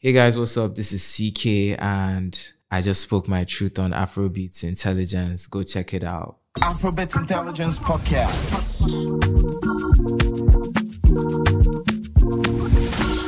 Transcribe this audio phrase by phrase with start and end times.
[0.00, 0.76] Hey guys, what's up?
[0.76, 5.48] This is CKay and I just spoke my truth on Afrobeats Intelligence.
[5.48, 6.36] Go check it out.
[6.58, 8.52] Afrobeats Intelligence Podcast.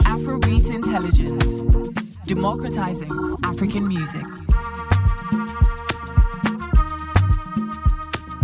[0.04, 1.60] Afrobeat Intelligence,
[2.26, 3.10] democratizing
[3.42, 4.24] African music.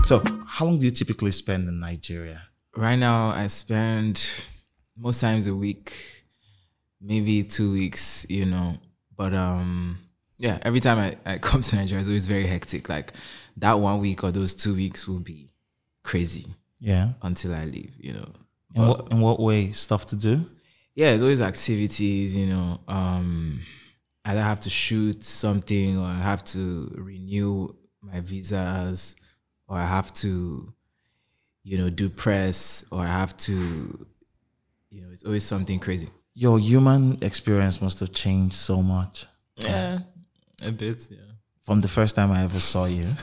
[0.05, 2.43] So, how long do you typically spend in Nigeria?
[2.77, 4.49] Right now, I spend
[4.97, 6.16] most times a week,
[7.01, 8.79] maybe two weeks, you know.
[9.17, 9.99] But um,
[10.39, 12.89] yeah, every time I, I come to Nigeria, it's always very hectic.
[12.89, 13.12] Like
[13.59, 15.51] that one week or those two weeks will be
[16.03, 16.47] crazy
[16.80, 17.11] Yeah.
[17.23, 18.29] until I leave, you know.
[18.75, 19.70] In what in what way?
[19.70, 20.45] Stuff to do?
[20.95, 22.80] yeah, it's always activities, you know.
[22.89, 23.61] Um,
[24.25, 29.17] I have to shoot something or I have to renew my visas
[29.69, 30.73] or I have to,
[31.65, 34.06] you know, do press or I have to,
[34.91, 36.09] you know, it's always something crazy.
[36.39, 39.25] Your human experience must have changed so much
[39.57, 40.01] Yeah,
[40.62, 41.17] a bit, yeah.
[41.65, 43.05] from the first time I ever saw you.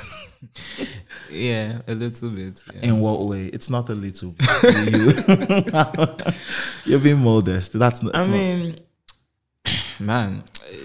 [1.30, 2.62] Yeah, a little bit.
[2.74, 2.90] Yeah.
[2.90, 3.46] In what way?
[3.46, 4.94] It's not a little bit.
[4.94, 6.34] you.
[6.92, 7.74] You're being modest.
[7.80, 8.16] That's not.
[8.16, 8.80] I mean,
[10.00, 10.76] man, uh,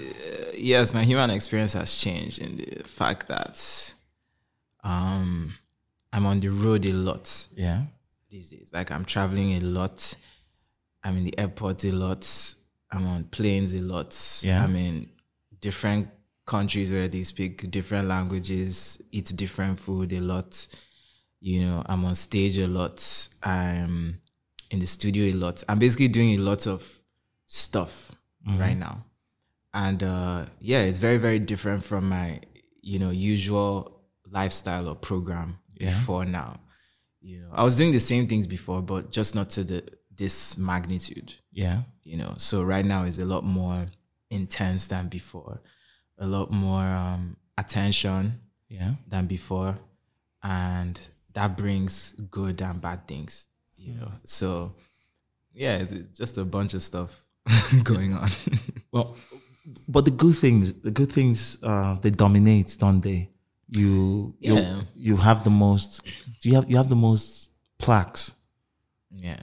[0.57, 3.95] yes, my human experience has changed in the fact that
[4.85, 5.55] um,
[6.13, 7.83] I'm on the road a lot yeah.
[8.31, 8.71] these days.
[8.73, 10.15] Like I'm traveling a lot.
[11.05, 12.27] I'm in the airport a lot.
[12.91, 14.17] I'm on planes a lot.
[14.43, 14.65] Yeah.
[14.65, 15.11] I'm in
[15.61, 16.09] different
[16.47, 20.67] countries where they speak different languages, eat different food a lot.
[21.41, 23.29] You know, I'm on stage a lot.
[23.43, 24.21] I'm
[24.71, 25.63] in the studio a lot.
[25.69, 27.01] I'm basically doing a lot of
[27.47, 28.13] stuff
[28.59, 29.05] right now.
[29.75, 32.41] And uh yeah, it's very, very different from my,
[32.81, 36.61] you know, usual lifestyle or program before now.
[37.21, 39.85] You know, I was doing the same things before, but just not to the
[40.19, 41.83] this magnitude Yeah.
[42.05, 43.87] you know so right now is a lot more
[44.31, 45.61] intense than before
[46.19, 48.95] a lot more um, attention Yeah.
[49.09, 49.79] than before
[50.43, 51.01] and
[51.35, 54.75] that brings good and bad things you know so
[55.55, 57.25] yeah it's, it's just a bunch of stuff
[57.85, 58.29] going on
[58.93, 59.17] Well,
[59.87, 63.29] but the good things, the good things, uh, they dominate, don't they?
[63.69, 64.55] You, Yeah.
[64.55, 66.07] you, you have the most.
[66.43, 68.33] You have you have the most plaques
[69.11, 69.37] yeah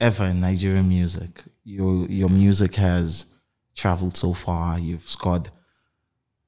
[0.00, 1.42] ever in Nigerian music.
[1.64, 3.26] Your your music has
[3.74, 4.78] traveled so far.
[4.78, 5.50] You've scored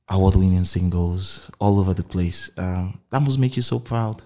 [0.09, 2.50] award-winning singles all over the place.
[2.59, 4.22] Um, that must make you so proud.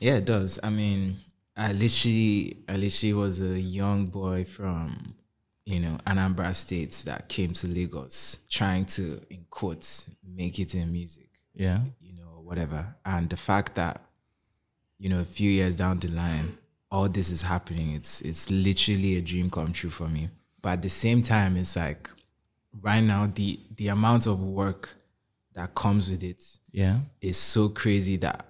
[0.00, 0.60] Yeah, it does.
[0.62, 1.16] I mean,
[1.56, 5.14] I literally, I literally was a young boy from,
[5.64, 10.92] you know, Anambra State that came to Lagos trying to, in quotes, make it in
[10.92, 12.94] music, Yeah, you know, whatever.
[13.04, 14.02] And the fact that,
[14.98, 16.57] you know, a few years down the line,
[16.90, 20.28] all this is happening, it's it's literally a dream come true for me.
[20.62, 22.10] But at the same time, it's like
[22.80, 24.94] right now the the amount of work
[25.54, 28.46] that comes with it yeah, is so crazy that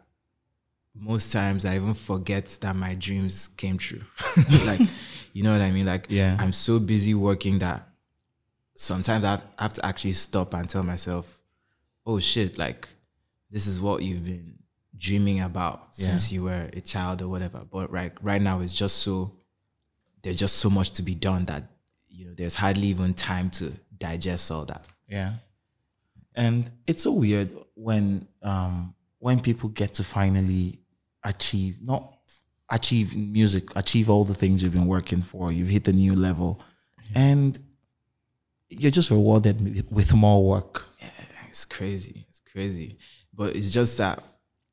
[0.94, 4.00] most times I even forget that my dreams came true.
[4.66, 4.80] like,
[5.32, 5.86] you know what I mean?
[5.86, 6.36] Like, Yeah.
[6.38, 7.86] I'm so busy working that
[8.74, 11.38] sometimes I have, I have to actually stop and tell myself,
[12.04, 12.88] oh shit, like,
[13.50, 14.57] this is what you've been
[14.98, 17.64] dreaming about since you were a child or whatever.
[17.70, 19.36] But right, right now, it's just so,
[20.22, 21.62] there's just so much to be done that,
[22.08, 24.84] you know, there's hardly even time to digest all that.
[25.08, 25.34] yeah.
[26.34, 30.78] And it's so weird when um when people get to finally
[31.24, 32.14] achieve not
[32.70, 35.50] achieve music, achieve all the things you've been working for.
[35.50, 36.60] You've hit a new level,
[37.14, 37.58] and
[38.68, 40.84] you're just rewarded with- with more work.
[41.00, 41.10] Yeah,
[41.48, 42.26] it's crazy.
[42.28, 42.98] It's crazy.
[43.34, 44.22] But it's just that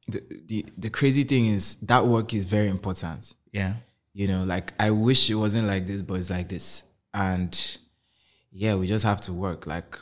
[0.07, 3.33] the, the the crazy thing is that work is very important.
[3.51, 3.73] Yeah,
[4.13, 6.91] You know, like I wish it wasn't like this, but it's like this.
[7.13, 7.77] And
[8.51, 9.65] yeah, we just have to work.
[9.65, 9.97] Like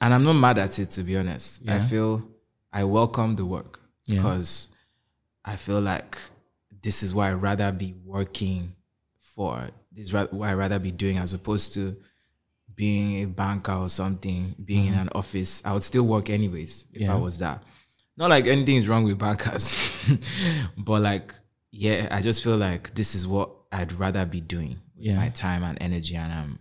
[0.00, 1.68] and I'm not mad at it to be honest.
[1.68, 2.26] I feel
[2.72, 4.16] I welcome the work Yeah.
[4.16, 4.74] because
[5.44, 6.18] I feel like
[6.82, 8.74] this is what I'd rather be working
[9.18, 9.68] for.
[9.92, 11.96] This is what I'd rather be doing as opposed to
[12.74, 15.64] being a banker or something, being in an office.
[15.64, 17.02] I would still work anyways if Mm-hmm.
[17.04, 17.14] Yeah.
[17.14, 17.62] I was that.
[18.16, 19.76] Not like anything is wrong with bankers,
[20.78, 21.34] but like,
[21.72, 25.16] yeah, I just feel like this is what I'd rather be doing with Yeah.
[25.16, 26.58] my time and energy, and I'm,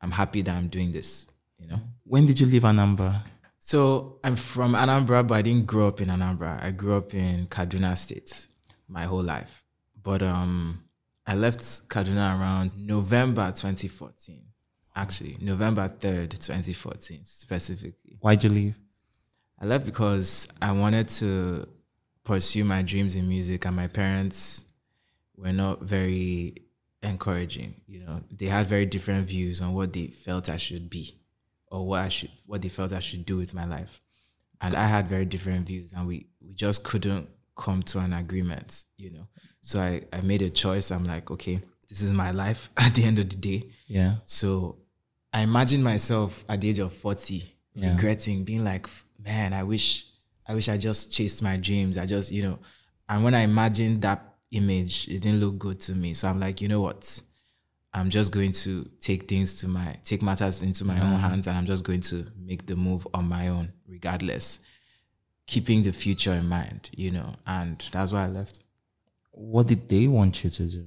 [0.00, 1.30] I'm happy that I'm doing this.
[1.58, 1.80] You know.
[2.04, 3.22] When did you leave Anambra?
[3.58, 6.62] So I'm from Anambra, but I didn't grow up in Anambra.
[6.62, 8.46] I grew up in Kaduna State
[8.88, 9.62] my whole life.
[10.02, 10.82] But um,
[11.24, 14.42] I left Kaduna around November 2014.
[14.96, 18.18] Actually, November 3rd, 2014, specifically.
[18.20, 18.74] Why'd you leave?
[19.62, 21.68] I left because I wanted to
[22.24, 24.72] pursue my dreams in music, and my parents
[25.36, 26.56] were not very
[27.02, 27.80] encouraging.
[27.86, 31.16] You know, they had very different views on what they felt I should be
[31.68, 34.00] or what I should, what they felt I should do with my life.
[34.60, 38.84] And I had very different views, and we we just couldn't come to an agreement,
[38.96, 39.28] you know.
[39.60, 40.90] So I I made a choice.
[40.90, 43.70] I'm like, okay, this is my life at the end of the day.
[43.86, 44.16] Yeah.
[44.24, 44.78] So
[45.32, 47.42] I imagine myself at the age of 40
[47.74, 47.92] Yeah.
[47.92, 48.86] regretting being like,
[49.24, 50.06] man, I wish
[50.46, 51.98] I wish I just chased my dreams.
[51.98, 52.58] I just, you know,
[53.08, 56.14] and when I imagined that image, it didn't look good to me.
[56.14, 57.20] So I'm like, you know what?
[57.94, 61.28] I'm just going to take things to my take matters into my own uh-huh.
[61.28, 64.64] hands and I'm just going to make the move on my own regardless.
[65.46, 68.60] Keeping the future in mind, you know, and that's why I left
[69.32, 70.86] What did they want you to do?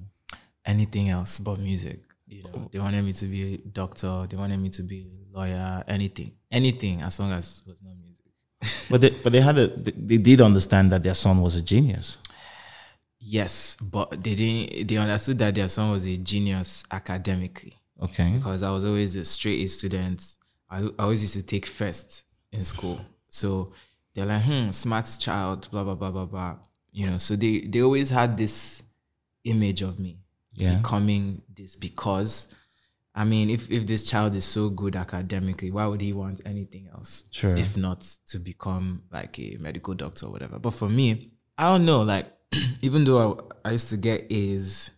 [0.66, 2.00] anything else but music.
[2.28, 4.26] You know, they wanted me to be a doctor.
[4.28, 5.84] They wanted me to be a lawyer.
[5.88, 8.15] Anything, anything, as long as it was not music.
[8.90, 12.20] But they, but they had a they, did understand that their son was a genius.
[13.20, 14.88] yes, but they didn't.
[14.88, 18.30] They understood that their son was a genius academically Okay.
[18.36, 20.22] because I was always a straight A student.
[20.70, 23.00] I, I always used to take first in school,
[23.30, 23.72] so
[24.14, 26.58] they're like, "Hmm, smart child." Blah blah blah blah blah.
[26.92, 28.84] You know, so they they always had this
[29.44, 30.20] image of me
[30.54, 30.76] Yeah.
[30.78, 32.56] becoming this because
[33.18, 36.90] I mean, if if this child is so good academically, why would he want anything
[36.94, 37.30] else?
[37.32, 37.56] Sure.
[37.56, 40.60] If not to become like a medical doctor or whatever.
[40.60, 42.02] But for me, I don't know.
[42.02, 42.28] Like,
[42.82, 44.92] even though I, I used to get A's,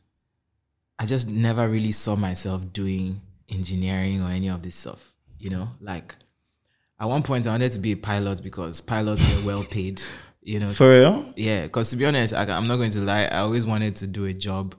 [0.97, 5.13] I just never really saw myself doing engineering or any of this stuff.
[5.37, 6.15] You know, like
[6.99, 10.01] at one point I wanted to be a pilot because pilots were well paid.
[10.41, 11.33] You know, For real?
[11.35, 13.23] yeah, because to be honest, I, I'm not going to lie.
[13.25, 14.75] I always wanted to do a job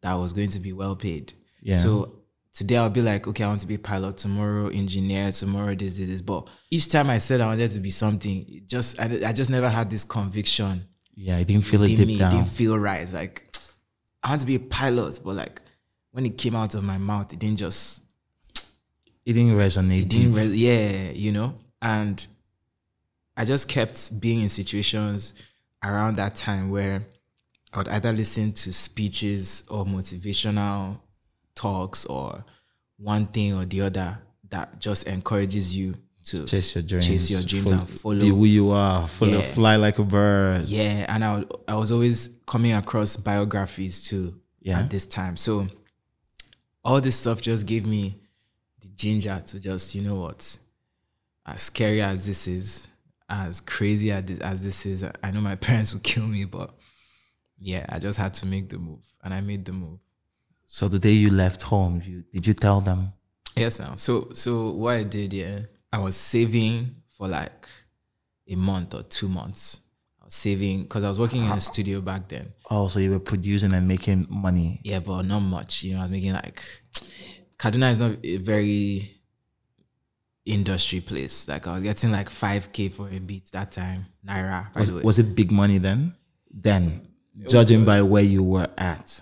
[0.00, 1.34] that was going to be well paid.
[1.60, 1.76] Yeah.
[1.76, 2.15] So
[2.56, 4.16] today I'll be like, okay, I want to be a pilot.
[4.16, 5.30] Tomorrow, engineer.
[5.30, 6.22] Tomorrow, this, this, this.
[6.22, 9.50] But each time I said I wanted to be something, it just I, I just
[9.50, 10.82] never had this conviction.
[11.14, 12.14] Yeah, I didn't feel it deep me.
[12.16, 12.32] It down.
[12.32, 13.10] didn't feel right.
[13.12, 13.46] Like
[14.24, 15.60] I want to be a pilot, but like
[16.10, 18.10] when it came out of my mouth, it didn't just
[19.26, 20.02] It didn't resonate.
[20.02, 22.26] it didn't re- yeah you know and
[23.36, 25.34] i just kept being in situations
[25.84, 27.02] around that time where
[27.72, 30.96] i would either listen to speeches or motivational
[31.56, 32.44] talks or
[32.98, 34.18] one thing or the other
[34.50, 35.94] that just encourages you
[36.26, 37.06] to chase your dreams.
[37.06, 39.06] chase your dreams and follow Be who you are.
[39.08, 39.42] Follow, Yeah.
[39.42, 40.64] fly like a bird.
[40.64, 44.80] yeah and I, I was always coming across biographies too Yeah.
[44.80, 45.66] at this time so
[46.84, 48.20] all this stuff just gave me
[48.80, 50.58] the ginger to just you know what
[51.44, 52.88] as scary as this is
[53.28, 56.70] as crazy as this, as this is i know my parents will kill me but
[57.58, 59.98] yeah i just had to make the move and i made the move
[60.66, 63.12] So the day you left home, you did you tell them?
[63.58, 65.60] yes now so so what i did yeah
[65.90, 67.66] i was saving for like
[68.50, 69.88] a month or two months
[70.20, 73.10] i was saving because i was working in a studio back then Oh, so you
[73.12, 74.80] were producing and making money.
[74.82, 75.84] Yeah, but not much.
[75.84, 76.60] You know, I was making like
[77.58, 79.22] Kaduna is not a very
[80.44, 81.48] industry place.
[81.48, 84.74] Like I was getting like five k for a beat that time, naira.
[84.74, 86.14] Was, was it big money then?
[86.50, 87.08] Then,
[87.48, 89.20] judging by where you were at.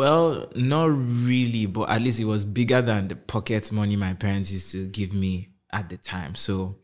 [0.00, 4.50] Well, not really, but at least it was bigger than the pocket money my parents
[4.50, 6.34] used to give me at the time.
[6.34, 6.76] So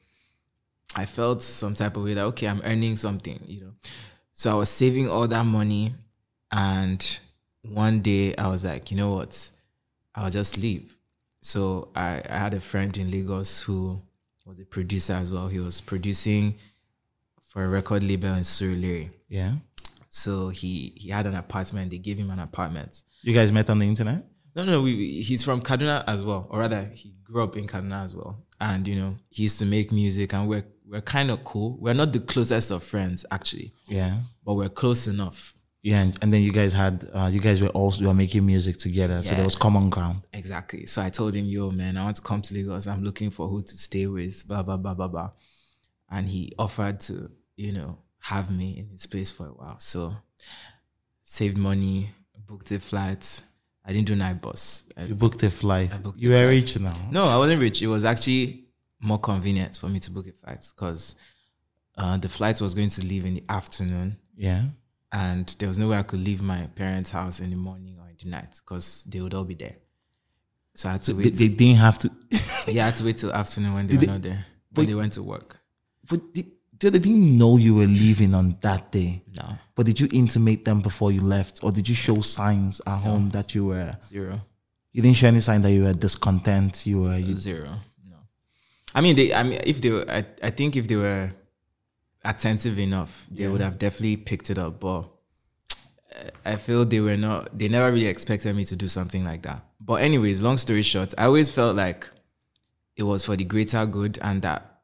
[0.94, 3.72] I felt some type of way that okay, I'm earning something, you know.
[4.34, 5.94] So I was saving all that money,
[6.52, 7.18] and
[7.62, 9.50] one day I was like, you know what,
[10.14, 10.94] I'll just leave.
[11.40, 14.02] So I, I had a friend in Lagos who
[14.44, 15.48] was a producer as well.
[15.48, 16.56] He was producing
[17.40, 19.08] for a record label in Surulere.
[19.30, 19.54] Yeah.
[20.10, 21.92] So he he had an apartment.
[21.92, 23.02] They gave him an apartment.
[23.26, 24.24] You guys met on the internet?
[24.54, 28.04] No, no, we, he's from Kaduna as well, or rather, he grew up in Kaduna
[28.04, 28.44] as well.
[28.60, 31.76] And you know, he used to make music, and we're we're kind of cool.
[31.80, 34.18] We're not the closest of friends actually, Yeah.
[34.44, 35.54] but we're close enough.
[35.82, 38.46] Yeah, and, and then you guys had uh, you guys were also you were making
[38.46, 40.20] music together, so there was common ground.
[40.32, 40.86] Exactly.
[40.86, 42.86] So I told him, "Yo, man, I want to come to Lagos.
[42.86, 45.30] I'm looking for who to stay with." Blah blah blah blah blah.
[46.08, 49.78] And he offered to, you know, have me in his place for a while.
[49.80, 50.12] So
[51.24, 52.10] saved money,
[52.46, 53.40] booked a flight.
[53.84, 54.90] I didn't do night bus.
[54.96, 55.90] I You booked a flight.
[56.02, 56.50] booked you a were flight.
[56.62, 56.96] rich now.
[57.10, 57.82] No, I wasn't rich.
[57.82, 58.64] It was actually
[59.00, 61.14] more convenient for me to book a flight because
[61.96, 64.64] uh, the flight was going to leave in the afternoon, Yeah.
[65.12, 68.08] and there was no way I could leave my parents' house in the morning or
[68.08, 69.76] in the night because they would all be there.
[70.74, 71.34] So I had to They, wait.
[71.36, 72.10] they didn't have to.
[72.68, 74.44] yeah, I had to wait till afternoon when they Did were they- not there.
[74.74, 75.56] When they went to work.
[76.06, 76.44] but they,
[76.78, 79.22] they didn't know you were leaving on that day.
[79.34, 82.96] No, But did you intimate them before you left, or did you show signs at
[82.98, 83.96] home that you were?
[84.02, 84.40] zero,
[84.92, 86.86] You didn't show any sign that you were discontent.
[86.86, 87.16] You were.
[87.18, 87.68] You, zero.
[88.08, 88.16] No,
[88.94, 89.34] I mean they.
[89.34, 91.30] I mean, if they were, I, I think if they were
[92.24, 94.80] attentive enough, they would have definitely picked it up.
[94.80, 97.56] But uh, I feel they were not.
[97.56, 99.62] They never really expected me to do something like that.
[99.78, 102.08] But anyways, long story short, I always felt like
[102.96, 104.80] it was for the greater good and that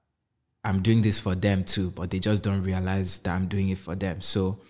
[0.65, 3.79] I'm doing this for them too, but they just don't realize that I'm doing it
[3.79, 4.21] for them.
[4.21, 4.61] So,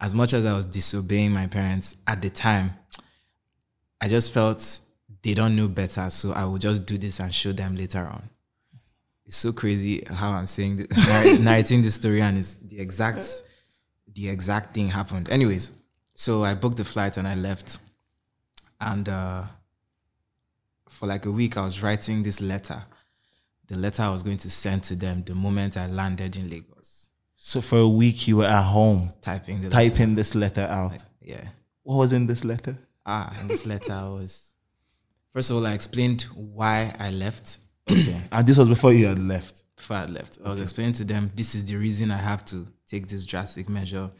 [0.00, 2.72] as much as I was disobeying my parents at the time,
[4.00, 4.80] I just felt
[5.22, 6.08] they don't know better.
[6.10, 8.30] So, I will just do this and show them later on.
[9.26, 13.42] It's so crazy how I'm saying, this, narr- narrating the story, and it's the exact,
[14.12, 15.28] the exact thing happened.
[15.28, 15.80] Anyways,
[16.14, 17.78] so I booked the flight and I left,
[18.80, 19.44] and uh,
[20.88, 22.82] for like a week, I was writing this letter.
[23.68, 26.69] The letter I was going to send to them the moment I landed in Lagos.
[27.42, 29.88] So for a week you were at home Typing the letter.
[29.90, 31.02] typing this letter out.
[31.22, 31.42] Yeah.
[31.82, 32.76] What was in this letter?
[33.06, 34.52] Ah, in this letter I was
[35.32, 37.58] first of all I explained why I left
[37.90, 38.20] Okay.
[38.30, 39.64] and this was before you had left.
[39.74, 40.38] before I left.
[40.44, 43.68] I was explaining to them this is the reason I have to take this drastic
[43.70, 44.10] measure.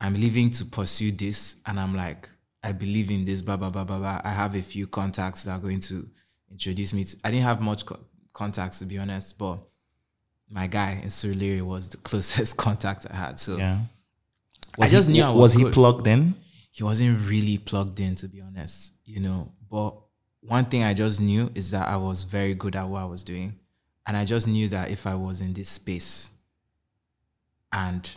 [0.00, 2.28] I'm leaving to pursue this, and I'm like,
[2.62, 4.20] I believe in this, blah blah blah blah blah.
[4.22, 6.08] I have a few contacts that are going to
[6.52, 7.02] introduce me.
[7.04, 7.98] To, I didn't have much co-
[8.32, 9.58] contacts to be honest, but
[10.50, 13.38] my guy in Surulere was the closest contact I had.
[13.38, 13.78] So Yeah.
[14.80, 15.72] I just he, knew I was was he good.
[15.72, 16.34] plugged in?
[16.70, 19.94] he wasn't really plugged in to be honest you know but
[20.42, 23.24] one thing i just knew is that i was very good at what i was
[23.24, 23.52] doing
[24.06, 26.30] and i just knew that if i was in this space
[27.72, 28.14] and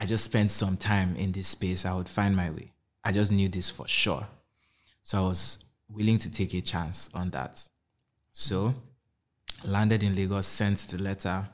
[0.00, 2.72] i just spent some time in this space i would find my way
[3.04, 4.26] i just knew this for sure
[5.02, 7.62] so i was willing to take a chance on that
[8.32, 8.72] so
[9.64, 11.46] landed in lagos sent the letter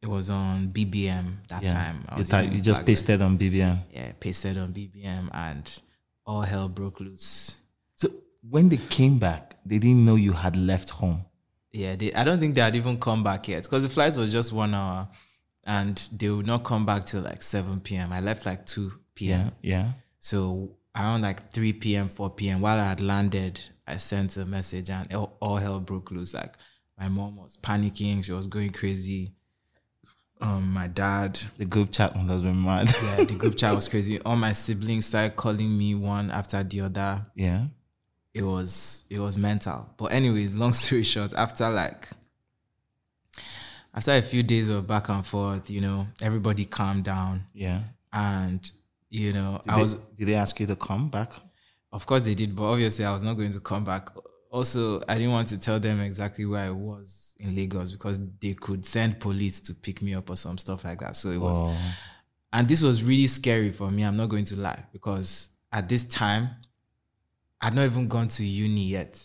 [0.00, 3.38] it was on bbm that time I You, was type- using you just pasted on
[3.38, 3.78] BBM.
[3.94, 5.80] yeah, pasted on BBM and
[6.26, 7.58] all hell broke loose.
[7.96, 8.08] So
[8.48, 11.24] when they came back, they didn't know you had left home.
[11.72, 14.30] Yeah, they, I don't think they had even come back yet because the flight was
[14.32, 15.08] just one hour
[15.64, 18.12] and they would not come back till like 7 p.m.
[18.12, 19.52] I left like 2 p.m.
[19.62, 19.70] Yeah.
[19.78, 19.88] Yeah.
[20.18, 24.90] So around like 3 p.m., 4 p.m., while I had landed, I sent a message
[24.90, 26.34] and all, hell broke loose.
[26.34, 26.54] Like
[26.98, 29.32] my mom was panicking, she was going crazy.
[30.40, 32.92] Um, my dad, The group chat have been mad.
[33.02, 34.20] yeah, the group chat was crazy.
[34.22, 37.24] All my siblings started calling me one after the other.
[37.36, 37.66] yeah.
[38.34, 39.88] it was it was mental.
[39.96, 42.08] But anyways, long story short, after like
[43.94, 47.82] after a few days of back and forth, you know, everybody calmed down Yeah.
[48.12, 48.68] and
[49.12, 51.32] you know, Did I they, was did they ask you to come back?
[51.92, 54.08] of course they did, but obviously I was not going to come back.
[54.50, 58.54] Also, I didn't want to tell them exactly where I was in Lagos because they
[58.54, 61.16] could send police to pick me up or some stuff like that.
[61.16, 61.76] So it was Oh,
[62.54, 64.02] and this was really scary for me.
[64.04, 66.50] I'm not going to lie because at this time,
[67.60, 69.22] I'd not even gone to uni yet,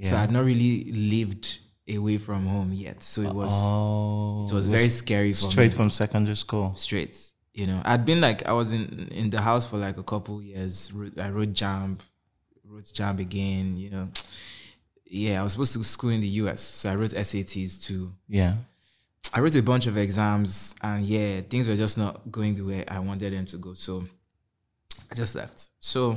[0.00, 3.02] so I'd not really lived away from home yet.
[3.02, 5.76] So it was oh, it was very scary for straight me.
[5.76, 6.74] from secondary school.
[6.74, 7.16] straight.
[7.52, 10.40] You know, I'd been like I was in in the house for like a couple
[10.42, 10.92] years.
[11.18, 12.00] I wrote JAMB,
[12.64, 13.76] wrote JAMB again.
[13.76, 14.08] You know,
[15.06, 18.12] yeah, I was supposed to school in the US, so I wrote SATs too.
[18.28, 18.54] Yeah.
[19.32, 22.84] I wrote a bunch of exams and yeah, things were just not going the way
[22.86, 23.74] I wanted them to go.
[23.74, 24.04] So
[25.10, 25.68] I just left.
[25.78, 26.16] So,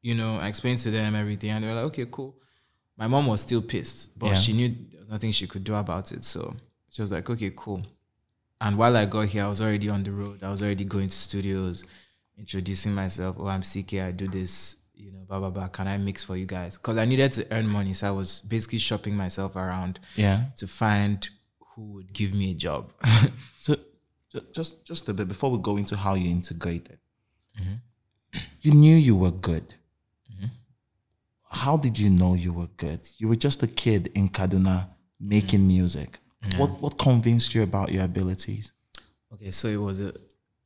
[0.00, 2.34] you know, I explained to them everything and they were like, okay, cool.
[2.96, 4.34] My mom was still pissed, but Yeah.
[4.34, 6.24] she knew there was nothing she could do about it.
[6.24, 6.54] So
[6.90, 7.84] she was like, okay, cool.
[8.60, 10.42] And while I got here, I was already on the road.
[10.42, 11.84] I was already going to studios,
[12.36, 13.36] introducing myself.
[13.38, 14.04] Oh, I'm CKay.
[14.06, 15.68] I do this, you know, blah, blah, blah.
[15.68, 16.76] Can I mix for you guys?
[16.76, 17.92] Because I needed to earn money.
[17.92, 20.46] So I was basically shopping myself around Yeah.
[20.56, 21.28] to find
[21.74, 22.92] who would give me a job.
[24.30, 26.98] So just just a bit before we go into how you integrated,
[27.58, 27.74] Mm-hmm.
[28.60, 29.74] you knew you were good.
[31.50, 33.08] How did you know you were good?
[33.16, 34.88] You were just a kid in Kaduna
[35.18, 35.68] making Mm-hmm.
[35.68, 36.18] music.
[36.56, 38.72] What what convinced you about your abilities?
[39.34, 40.12] okay, so it was a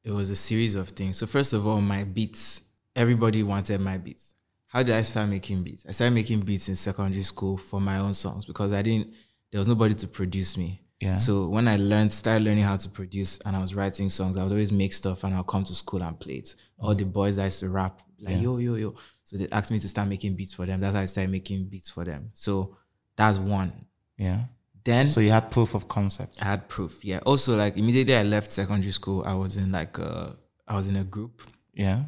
[0.05, 1.17] it was a series of things.
[1.19, 2.69] So first of all, my beats.
[2.95, 4.35] Everybody wanted my beats.
[4.67, 5.87] How did I start making beats?
[5.89, 9.15] I started making beats in secondary school for my own songs because I didn't.
[9.51, 10.83] There was nobody to produce me.
[11.01, 11.15] Yeah.
[11.17, 14.43] So when I learned, started learning how to produce, and I was writing songs, I
[14.43, 16.55] would always make stuff, and I'll come to school and play it.
[16.79, 18.95] All the boys I used to rap, like yo yo yo.
[19.25, 20.81] So they asked me to start making beats for them.
[20.81, 22.31] That's how I started making beats for them.
[22.35, 22.77] So
[23.17, 23.73] that's one.
[24.17, 24.45] Yeah.
[24.85, 26.39] Then So you had proof of concept.
[26.43, 27.05] I had proof.
[27.05, 27.19] Yeah.
[27.25, 30.35] Also, like immediately I left secondary school, I was in like a,
[30.67, 31.43] I was in a group
[31.75, 32.05] Yeah.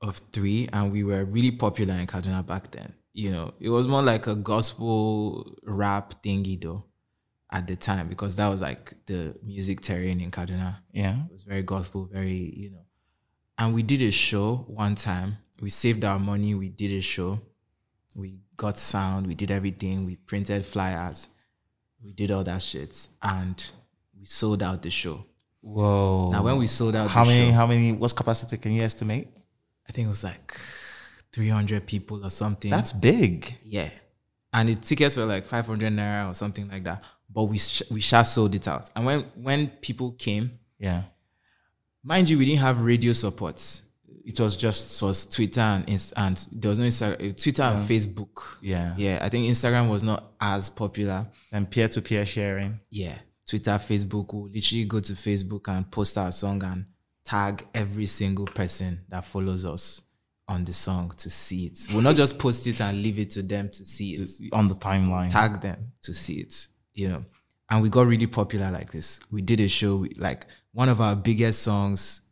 [0.00, 2.92] of three, and we were really popular in Kaduna back then.
[3.12, 6.84] You know, it was more like a gospel rap thingy though,
[7.52, 10.78] at the time because that was like the music terrain in Kaduna.
[10.92, 11.16] Yeah.
[11.26, 12.84] It was very gospel, very you know.
[13.56, 15.38] And we did a show one time.
[15.60, 16.54] We saved our money.
[16.56, 17.40] We did a show.
[18.16, 19.28] We got sound.
[19.28, 20.04] We did everything.
[20.04, 21.28] We printed flyers.
[22.04, 23.64] We did all that shit, and
[24.18, 25.24] we sold out the show.
[25.62, 26.30] Whoa.
[26.30, 28.82] Now, when we sold out how the many show, how many what's capacity can you
[28.82, 29.28] estimate?
[29.88, 30.54] I think it was like
[31.32, 32.70] 300 people or something.
[32.70, 33.56] That's big.
[33.64, 33.90] yeah.
[34.52, 37.02] And the tickets were like 500 naira or something like that.
[37.28, 38.88] But we sh- we just sold it out.
[38.94, 41.02] And when when people came, Yeah.
[42.02, 43.58] mind you, we didn't have radio support.
[44.24, 47.88] It was just was Twitter and Inst- and there was no Instagram, uh, Twitter and
[47.88, 48.56] Facebook.
[48.62, 48.94] Yeah.
[48.96, 49.18] Yeah.
[49.20, 51.26] I think Instagram was not as popular.
[51.52, 52.80] and peer to peer sharing.
[52.90, 56.86] yeah, Twitter, Facebook, we'll literally go to Facebook and post our song and
[57.24, 60.00] tag every single person that follows us
[60.48, 61.78] on the song to see it.
[61.92, 64.52] We'll not just post it and leave it to them to see it.
[64.52, 65.30] on the timeline.
[65.30, 67.24] Tag them to see it, you know.
[67.70, 69.20] And we got really popular like this.
[69.30, 72.23] We did a show, like one of our biggest songs,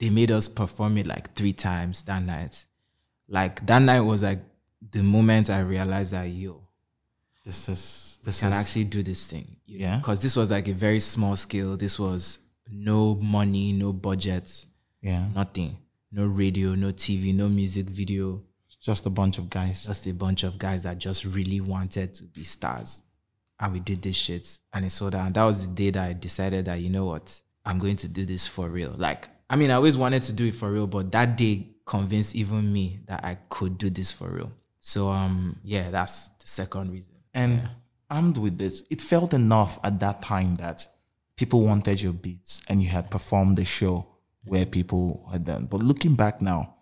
[0.00, 2.64] they made us perform it like three times that night.
[3.28, 4.40] Like that night was like
[4.90, 6.60] the moment I realized that, yo,
[7.44, 9.56] This is this can is actually do this thing.
[9.66, 9.98] Yeah.
[9.98, 11.76] Because this was like a very small scale.
[11.76, 14.64] This was no money, no budget,
[15.02, 15.26] yeah.
[15.34, 15.76] nothing.
[16.12, 18.42] No radio, no TV, no music video.
[18.80, 19.84] Just a bunch of guys.
[19.84, 23.06] Just a bunch of guys that just really wanted to be stars.
[23.60, 25.26] And we did this shit and it sold out.
[25.26, 28.08] And that was the day that I decided that, you know what, I'm going to
[28.08, 28.94] do this for real.
[28.96, 32.36] Like, I mean, I always wanted to do it for real, but that day convinced
[32.36, 34.52] even me that I could do this for real.
[34.78, 37.16] So um yeah, that's the second reason.
[37.34, 37.68] And
[38.08, 40.86] armed with this, it felt enough at that time that
[41.36, 44.06] people wanted your beats and you had performed the show
[44.44, 45.66] where people had done.
[45.66, 46.76] But looking back now,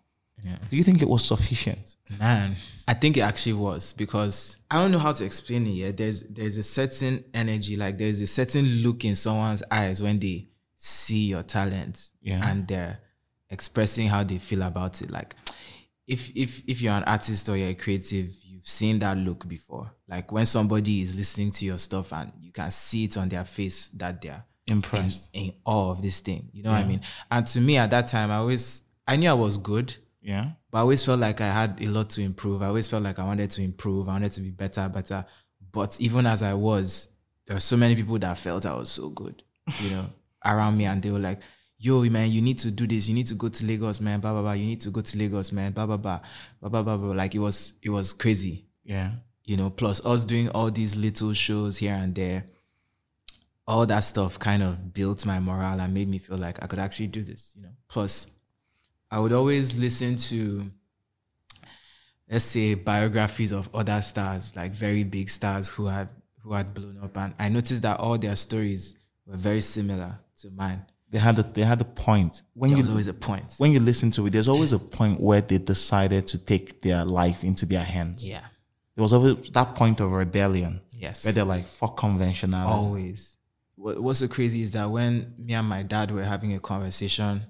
[0.69, 1.97] do you think it was sufficient?
[2.21, 2.55] Man,
[2.87, 5.97] I think it actually was because I don't know how to explain it yet.
[5.97, 10.49] There's there's a certain energy, like there's a certain look in someone's eyes when they
[10.81, 12.49] see your talent Yeah.
[12.49, 13.01] and they're
[13.51, 15.11] expressing how they feel about it.
[15.11, 15.35] Like
[16.07, 19.91] if if if you're an artist or you're a creative, you've seen that look before.
[20.09, 23.45] Like when somebody is listening to your stuff and you can see it on their
[23.45, 25.31] face that they're Impressed.
[25.35, 26.49] in awe of this thing.
[26.53, 27.01] You know what I mean?
[27.31, 29.95] And to me at that time, I always I knew I was good.
[30.21, 30.51] Yeah.
[30.71, 32.61] But I always felt like I had a lot to improve.
[32.63, 34.09] I always felt like I wanted to improve.
[34.09, 35.25] I wanted to be better, better.
[35.73, 37.17] But even as I was,
[37.47, 39.43] there were so many people that felt I was so good,
[39.83, 40.07] you know,
[40.45, 40.85] around me.
[40.87, 41.41] And they were like,
[41.79, 43.09] yo, man, you need to do this.
[43.09, 44.21] You need to go to Lagos, man.
[44.21, 44.53] Blah, blah, blah.
[44.53, 45.73] You need to go to Lagos, man.
[45.73, 46.21] Blah, blah, blah.
[46.61, 47.13] Blah, blah, blah, blah.
[47.15, 49.13] Like it was, it was crazy, Yeah.
[49.45, 52.45] you know, plus us doing all these little shows here and there.
[53.67, 56.79] All that stuff kind of built my morale and made me feel like I could
[56.79, 57.73] actually do this, you know.
[57.87, 58.35] Plus,
[59.11, 60.71] I would always listen to,
[62.31, 66.09] let's say, biographies of other stars, like very big stars who had
[66.43, 70.51] who had blown up, and I noticed that all their stories were very similar to
[70.51, 70.85] mine.
[71.11, 72.43] They had a they had a point.
[72.55, 73.55] When There you was always a point.
[73.59, 77.05] when you listen to it, there's always a point where they decided to take their
[77.05, 78.29] life into their hands.
[78.29, 78.45] Yeah.
[78.95, 80.81] There was always that point of rebellion.
[80.91, 81.25] Yes.
[81.25, 82.67] Where they're like, fuck conventionalism.
[82.67, 83.37] Always.
[83.77, 87.43] What, what's so crazy is that when me and my dad were having a conversation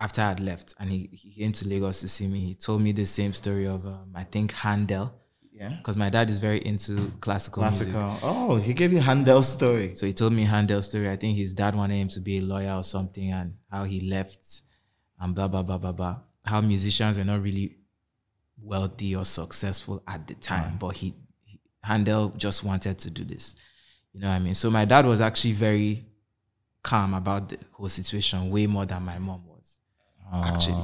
[0.00, 2.80] after I had left, and he, he came to Lagos to see me, he told
[2.82, 5.14] me the same story of um, I think Handel,
[5.54, 5.68] Yeah.
[5.68, 7.88] because my dad is very into classical, music.
[7.94, 9.94] Oh, he gave you Handel's story.
[9.94, 11.08] So he told me Handel's story.
[11.08, 14.00] I think his dad wanted him to be a lawyer or something, and how he
[14.10, 14.62] left,
[15.20, 16.16] and blah blah blah blah blah.
[16.44, 17.76] How musicians were not really
[18.62, 21.14] wealthy or successful at the time, but he,
[21.44, 23.54] he Handel just wanted to do this.
[24.12, 24.54] You know what I mean?
[24.54, 26.04] So my dad was actually very
[26.82, 29.78] calm about the whole situation, way more than my mom was.
[30.32, 30.82] Actually,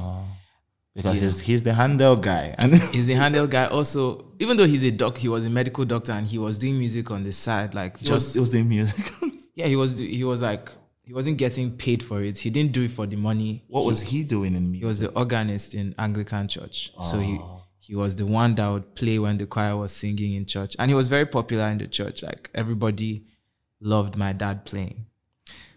[0.95, 1.21] Because Yeah.
[1.21, 2.53] he's he's the Handel guy.
[2.59, 3.65] And he's the Handel guy.
[3.67, 6.77] Also, even though he's a doc, he was a medical doctor and he was doing
[6.77, 9.11] music on the side, like just just it was the music.
[9.55, 10.69] yeah, he was he was like
[11.03, 12.37] he wasn't getting paid for it.
[12.37, 13.63] He didn't do it for the money.
[13.67, 14.81] what was he doing in music?
[14.81, 16.91] He was the organist in Anglican church.
[17.01, 17.39] So he
[17.79, 20.75] he was the one that would play when the choir was singing in church.
[20.77, 22.21] And he was very popular in the church.
[22.23, 23.25] Like everybody
[23.79, 25.05] loved my dad playing.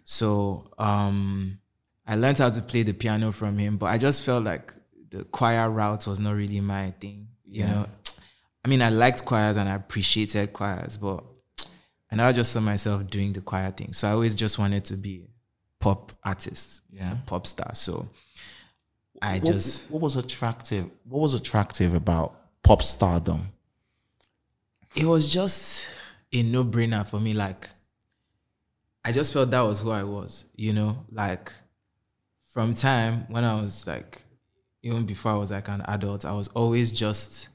[0.05, 1.59] So um
[2.07, 4.73] I learned how to play the piano from him, but I just felt like
[5.15, 7.29] the choir route was not really my thing.
[7.47, 7.87] You know,
[8.65, 11.23] I mean, I liked choirs and I appreciated choirs, but
[12.11, 13.93] and I just saw myself doing the choir thing.
[13.93, 15.29] So I always just wanted to be a
[15.85, 17.13] pop artist, Yeah.
[17.13, 17.75] a pop star.
[17.75, 18.09] So
[19.23, 20.91] I what, just what was attractive?
[21.09, 23.53] What was attractive about pop stardom?
[24.97, 25.89] it was just
[26.33, 27.35] a no brainer for me.
[27.35, 27.69] Like,
[29.05, 31.53] I just felt that was who I was, you know, like
[32.53, 34.24] from time when I was like,
[34.85, 37.49] even before I was like an adult, I was always just,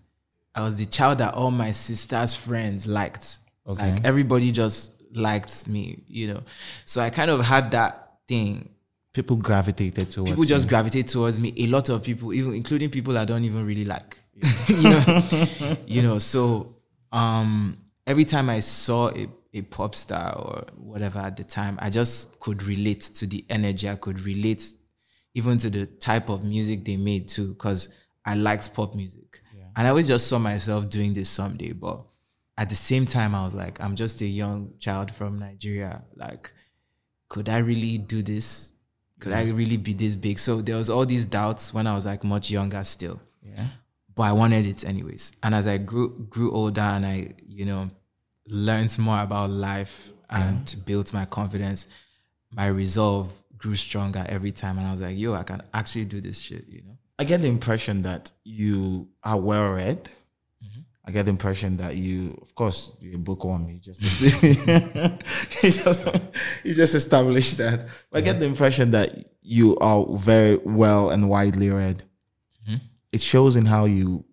[0.56, 3.38] I was the child that all my sister's friends liked.
[3.68, 3.92] Okay.
[3.92, 6.42] Like, everybody just liked me, you know.
[6.86, 8.70] So I kind of had that thing
[9.14, 10.70] People gravitated towards people just you.
[10.70, 11.54] gravitate towards me.
[11.58, 14.20] A lot of people, even including people I don't even really like.
[14.68, 15.24] you know,
[15.88, 16.20] you know.
[16.20, 16.76] So
[17.12, 21.90] um, every time I saw a, a pop star or whatever at the time, I
[21.90, 23.90] just could relate to the energy.
[23.90, 24.64] I could relate
[25.34, 29.42] even to the type of music they made too, because I liked pop music.
[29.76, 31.72] And I always just saw myself doing this someday.
[31.72, 32.02] But
[32.58, 36.04] at the same time, I was like, I'm just a young child from Nigeria.
[36.16, 36.52] Like,
[37.30, 38.78] could I really do this?
[39.20, 40.38] Could I really be this big?
[40.40, 43.22] So there was all these doubts when I was like much younger still.
[43.42, 43.68] Yeah.
[44.16, 45.38] But I wanted it anyways.
[45.44, 47.90] And as I grew grew older and I, you know,
[48.48, 51.88] learned more about life and built my confidence,
[52.52, 54.78] my resolve grew stronger every time.
[54.78, 56.98] And I was like, yo, I can actually do this shit, you know?
[57.20, 60.06] I get the impression that you are well read.
[60.06, 60.82] Mm-hmm.
[61.06, 63.70] I get the impression that you, of course, you're a bookworm.
[63.70, 64.02] You just,
[65.64, 66.08] you just,
[66.64, 67.86] you just established that.
[68.10, 72.04] But I get the impression that you are very well and widely read.
[72.64, 72.78] Mm-hmm.
[73.12, 74.24] It shows in how you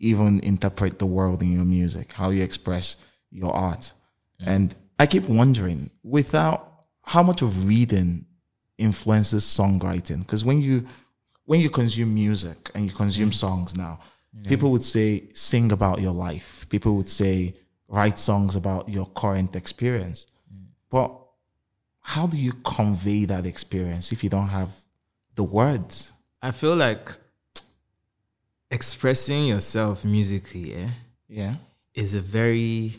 [0.00, 3.92] even interpret the world in your music, how you express your art.
[4.40, 4.48] Mm-hmm.
[4.50, 8.26] And I keep wondering, without how much of reading
[8.82, 10.20] influences songwriting?
[10.20, 10.84] Because when you
[11.44, 13.98] when you consume music and you consume songs now,
[14.50, 16.66] people would say sing about your life.
[16.68, 17.54] People would say
[17.88, 20.26] write songs about your current experience.
[20.90, 21.10] But
[22.00, 24.70] how do you convey that experience if you don't have
[25.34, 26.12] the words?
[26.42, 27.04] I feel like
[28.70, 30.88] expressing yourself musically eh,
[31.28, 31.54] Yeah.
[31.94, 32.96] is a very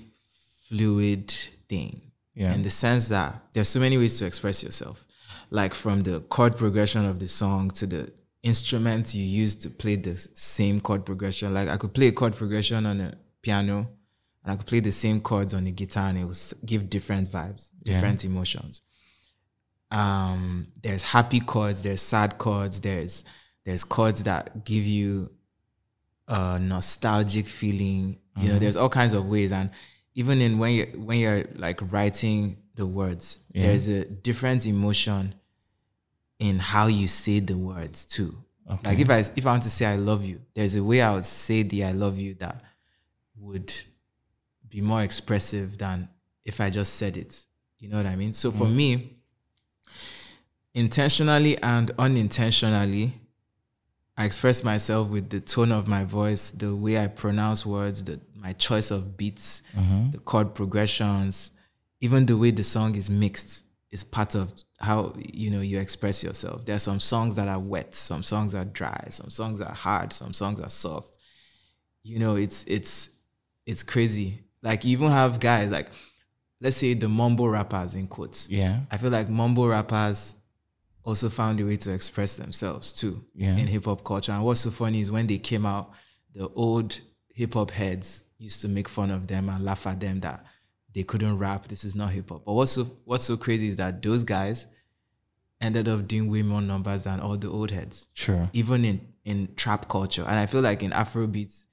[0.68, 1.32] fluid
[1.70, 2.02] thing.
[2.36, 2.54] Yeah.
[2.56, 5.06] In the sense that there's so many ways to express yourself.
[5.54, 8.12] Like from the chord progression of the song to the
[8.42, 11.54] instrument you use to play the same chord progression.
[11.54, 13.88] Like I could play a chord progression on a piano
[14.44, 17.30] and I could play the same chords on the guitar and it would give different
[17.30, 18.82] vibes, different emotions.
[19.92, 23.24] Um, there's happy chords, there's sad chords, there's
[23.64, 25.32] there's chords that give you
[26.28, 28.18] a nostalgic feeling.
[28.38, 29.70] You know, there's all kinds of ways, and
[30.16, 35.36] even in when you when you're like writing the words, there's a different emotion
[36.44, 38.36] in how you say the words too.
[38.84, 41.14] Like if I if I want to say I love you, there's a way I
[41.14, 42.62] would say the I love you that
[43.40, 43.74] would
[44.68, 46.10] be more expressive than
[46.44, 47.42] if I just said it.
[47.80, 48.34] You know what I mean?
[48.34, 48.76] So for mm.
[48.76, 49.18] me,
[50.74, 53.14] intentionally and unintentionally,
[54.18, 58.20] I express myself with the tone of my voice, the way I pronounce words, the
[58.36, 60.12] my choice of beats, mm-hmm.
[60.12, 61.52] the chord progressions,
[62.02, 66.24] even the way the song is mixed is part of how you know you express
[66.24, 66.66] yourself.
[66.66, 70.12] There are some songs that are wet, some songs are dry, some songs are hard,
[70.12, 71.18] some songs are soft.
[72.04, 73.20] You know, it's it's
[73.66, 74.40] it's crazy.
[74.62, 75.90] Like you even have guys like
[76.60, 78.50] let's say the mumble rappers in quotes.
[78.50, 78.80] Yeah.
[78.92, 80.34] I feel like mumble rappers
[81.04, 83.56] also found a way to express themselves too Yeah.
[83.58, 84.32] in hip hop culture.
[84.32, 85.92] And what's so funny is when they came out,
[86.34, 86.98] the old
[87.36, 90.46] hip hop heads used to make fun of them and laugh at them that
[90.94, 91.68] they couldn't rap.
[91.68, 92.46] This is not hip hop.
[92.46, 94.68] But what's so what's so crazy is that those guys
[95.62, 98.50] ended up doing way more numbers than all the old heads Sure.
[98.54, 101.64] even in in trap culture and i feel like in afrobeats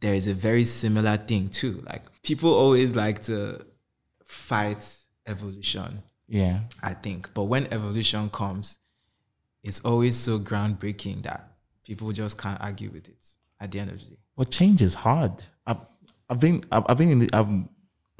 [0.00, 3.62] there is a very similar thing too like people always like to
[4.24, 4.82] fight
[5.26, 6.60] evolution Yeah.
[6.82, 8.78] i think but when evolution comes
[9.62, 11.52] it's always so groundbreaking that
[11.84, 13.26] people just can't argue with it
[13.60, 15.32] at the end of the day Well, change is hard.
[15.66, 15.84] I've
[16.30, 17.48] I've been I've, I've been in the I've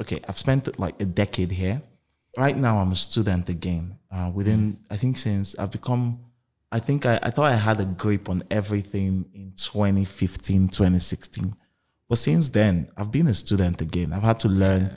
[0.01, 0.21] okay.
[0.29, 1.83] I've spent like a decade here.
[2.37, 3.99] Right now, I'm a student again.
[4.11, 6.21] Uh, within I think since I've become,
[6.71, 11.55] I think I, I thought I had a grip on everything in 2015, 2016.
[12.09, 14.13] But since then, I've been a student again.
[14.13, 14.91] I've had to learn.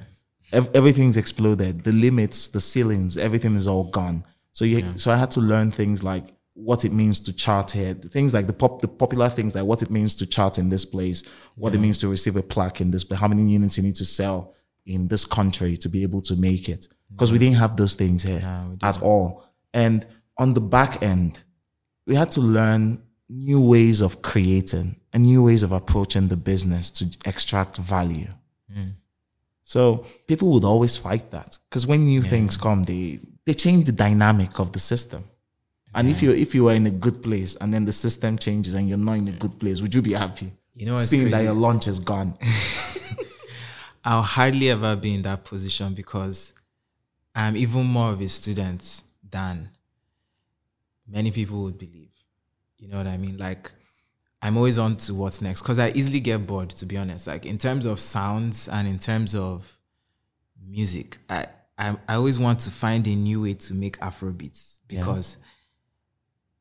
[0.54, 1.84] Ev- everything's exploded.
[1.84, 4.24] The limits, the ceilings, everything is all gone.
[4.54, 7.94] So you, so I had to learn things like what it means to chart here,
[7.94, 10.86] things like the pop, the popular things like what it means to chart in this
[10.86, 11.24] place,
[11.56, 14.06] what it means to receive a plaque in this, how many units you need to
[14.06, 14.54] sell
[14.86, 16.82] in this country to be able to make it.
[16.82, 17.16] Mm.
[17.16, 18.42] Because we didn't have those things here
[18.82, 19.44] at all.
[19.74, 20.06] And
[20.38, 21.44] on the back end,
[22.06, 26.92] we had to learn new ways of creating and new ways of approaching the business
[26.92, 28.28] to extract value.
[28.76, 28.94] Mm.
[29.64, 33.94] So people would always fight that because when new things come, they they change the
[33.94, 35.24] dynamic of the system.
[35.94, 38.74] And if you if you were in a good place and then the system changes
[38.74, 40.52] and you're not in a good place, would you be happy?
[40.76, 42.34] You know seeing that your lunch is gone.
[44.04, 46.54] I'll hardly ever be in that position because
[47.36, 49.70] I'm even more of a student than
[51.08, 52.12] many people would believe.
[52.78, 53.38] You know what I mean?
[53.38, 53.72] Like,
[54.42, 57.28] I'm always on to what's next because I easily get bored, to be honest.
[57.28, 59.78] Like, in terms of sounds and in terms of
[60.68, 61.46] music, I,
[61.78, 65.38] I, I always want to find a new way to make Afro beats because,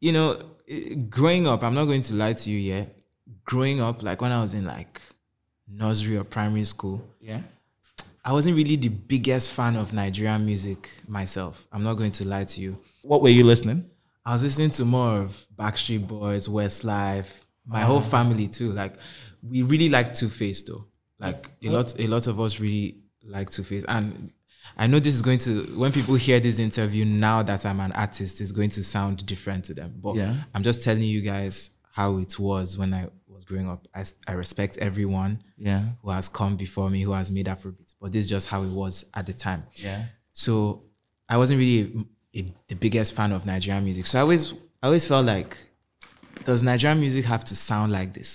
[0.01, 2.97] you know, eh, growing up, I'm not going to lie to you yet.
[3.45, 5.01] Growing up, like when I was in like
[5.71, 7.43] nursery or primary school, Yeah.
[8.23, 11.67] I wasn't really the biggest fan of Nigerian music myself.
[11.73, 12.79] I'm not going to lie to you.
[13.03, 13.89] What were you listening?
[14.27, 18.01] I was listening to more of Backstreet Boys, Westlife, My whole ah.
[18.17, 18.73] family too.
[18.73, 18.95] Like
[19.43, 20.85] we really like 2face though.
[21.19, 23.85] Like a lot a lot of us really like 2face.
[23.89, 24.33] And
[24.77, 27.93] I know this is going to when people hear this interview now that I'm an
[27.93, 29.95] artist, it's going to sound different to them.
[29.97, 30.35] But Yeah.
[30.55, 33.09] I'm just telling you guys how it was when I
[33.51, 33.87] growing up.
[34.31, 35.33] I respect everyone
[35.69, 35.83] Yeah.
[36.03, 37.95] who has come before me, who has made Afrobeats.
[38.01, 39.63] But this is just how it was at the time.
[39.75, 40.01] Yeah.
[40.33, 40.53] So
[41.29, 41.81] I wasn't really
[42.37, 44.07] a, a, the biggest fan of Nigerian music.
[44.07, 44.45] So I always
[44.83, 45.57] I always felt like,
[46.45, 48.31] does Nigerian music have to sound like this?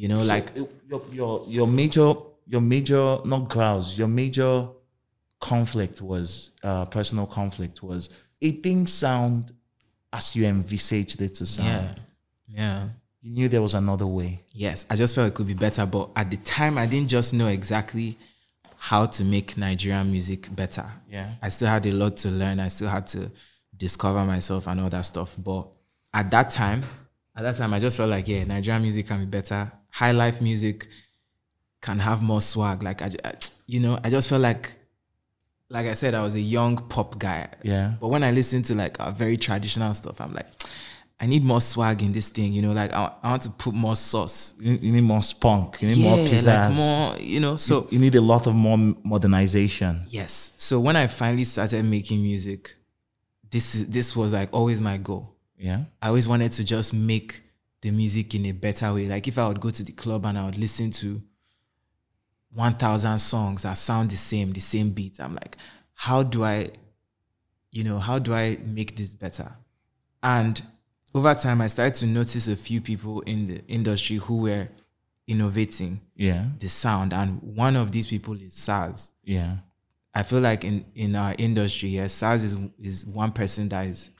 [0.00, 2.08] You know, like So, uh, your your your major
[2.46, 4.52] your major not grouse your major
[5.40, 9.52] conflict was uh personal conflict was it didn't sound
[10.12, 11.96] as you envisaged it to sound.
[12.48, 12.88] yeah, yeah.
[13.20, 14.40] You knew there was another way.
[14.52, 17.34] Yes, I just felt it could be better, but at the time I didn't just
[17.34, 18.16] know exactly
[18.76, 20.86] how to make Nigerian music better.
[21.10, 21.28] Yeah.
[21.42, 22.60] I still had a lot to learn.
[22.60, 23.30] I still had to
[23.76, 25.34] discover myself and all that stuff.
[25.36, 25.66] But
[26.14, 26.82] at that time,
[27.36, 29.70] at that time, I just felt like, yeah, Nigerian music can be better.
[29.90, 30.86] High life music
[31.80, 32.82] can have more swag.
[32.84, 33.34] Like I, I-
[33.66, 34.72] you know, I just felt like,
[35.68, 37.48] like I said, I was a young pop guy.
[37.62, 37.94] Yeah.
[38.00, 40.46] But when I listen to like our very traditional stuff, I'm like,
[41.20, 42.52] I need more swag in this thing.
[42.52, 44.54] You know, like I, I want to put more sauce.
[44.60, 45.82] You, you need more spunk.
[45.82, 46.68] You need more pizzazz.
[46.68, 47.56] like more, you know.
[47.56, 50.02] So you need a lot of more modernization.
[50.08, 50.54] Yes.
[50.58, 52.74] So when I finally started making music,
[53.50, 55.34] this is this was like always my goal.
[55.56, 55.84] Yeah.
[56.00, 57.42] I always wanted to just make
[57.80, 59.08] the music in a better way.
[59.08, 61.20] Like if I would go to the club and I would listen to
[62.54, 65.56] 1000 songs that sound the same, the same beat, I'm like,
[65.94, 66.70] how do I
[67.70, 69.52] you know, how do I make this better?
[70.22, 70.60] And
[71.14, 74.68] over time I started to notice a few people in the industry who were
[75.26, 76.46] innovating Yeah.
[76.58, 79.12] the sound and one of these people is Sarz.
[79.24, 79.58] Yeah.
[80.14, 84.10] I feel like in in our industry, yes, Sarz is is one person that is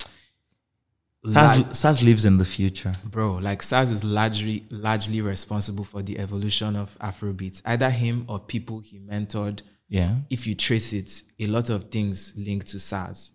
[1.27, 2.93] Sarz, Sarz lives in the future.
[3.07, 3.37] bro.
[3.37, 7.61] Like Sarz is largely largely responsible for the evolution of Afrobeats.
[7.65, 9.63] Either him or people he mentored.
[9.89, 10.17] Yeah.
[10.31, 13.33] If you trace it, a lot of things link to Sarz.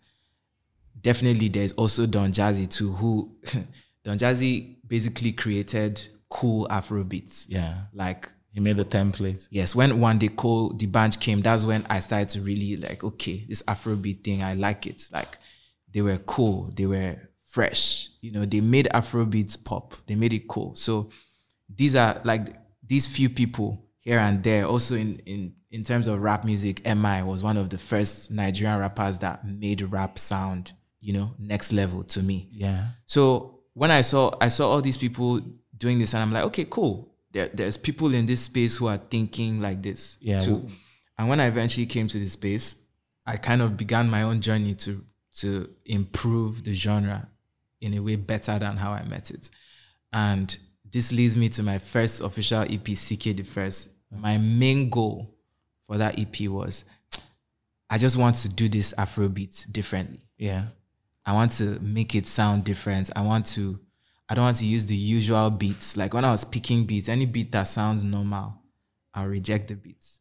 [1.03, 3.35] Definitely, there's also Don Jazzy too, who
[4.03, 7.45] Don Jazzy basically created cool Afro beats.
[7.49, 7.75] Yeah.
[7.93, 9.47] Like He made the template.
[9.51, 13.03] yes, when one day Cole the band came, that's when I started to really like,
[13.03, 15.03] okay, this Afrobeat thing, I like it.
[15.11, 15.37] Like
[15.93, 18.09] they were cool, they were fresh.
[18.21, 19.93] You know, they made Afrobeats pop.
[20.07, 20.73] They made it cool.
[20.75, 21.09] So
[21.69, 22.47] these are like
[22.85, 24.65] these few people here and there.
[24.65, 28.79] Also in in in terms of rap music, MI was one of the first Nigerian
[28.79, 30.71] rappers that made rap sound,
[31.03, 32.47] you know, next level to me.
[32.51, 32.87] Yeah.
[33.05, 35.41] So when I saw I saw all these people
[35.77, 37.13] doing this, and I'm like, okay, cool.
[37.31, 40.39] There, there's people in this space who are thinking like this Yeah.
[40.39, 40.67] too.
[41.17, 42.87] And when I eventually came to this space,
[43.25, 45.01] I kind of began my own journey to
[45.39, 47.27] to improve the genre
[47.81, 49.49] in a way better than how I met it.
[50.13, 50.55] And
[50.89, 53.89] this leads me to my first official EP, CKay the First.
[54.11, 55.35] My main goal
[55.87, 56.85] for that EP was
[57.89, 60.19] I just want to do this Afrobeat differently.
[60.37, 60.65] Yeah.
[61.25, 63.09] I want to make it sound different.
[63.15, 63.79] I want to,
[64.27, 65.95] I don't want to use the usual beats.
[65.95, 68.55] Like when I was picking beats, any beat that sounds normal,
[69.13, 70.19] I'll reject the beats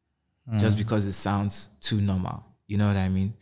[0.48, 0.58] hmm.
[0.58, 2.44] just because it sounds too normal.
[2.66, 3.34] You know what I mean?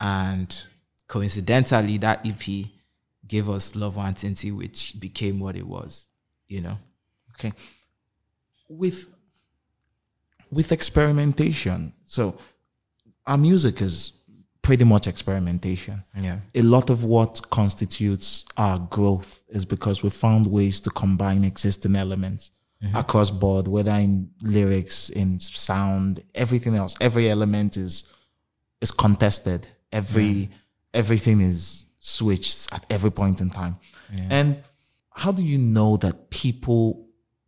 [0.00, 0.64] And
[1.08, 2.66] coincidentally, that EP
[3.26, 6.06] gave us Love Nwantiti, which became what it was,
[6.48, 6.78] you know?
[7.32, 7.52] Okay.
[8.68, 9.12] With
[10.50, 12.38] with experimentation, so
[13.26, 14.15] our music is
[14.66, 16.02] pretty much experimentation.
[16.20, 16.40] Yeah.
[16.56, 21.94] A lot of what constitutes our growth is because we found ways to combine existing
[21.94, 22.50] elements
[22.82, 22.96] mm-hmm.
[22.96, 26.96] across board, whether in lyrics, in sound, everything else.
[27.00, 28.12] Every element is
[28.80, 29.68] is contested.
[29.92, 30.50] Every
[30.92, 33.76] everything is switched at every point in time.
[34.30, 34.60] And
[35.10, 37.06] how do you know that people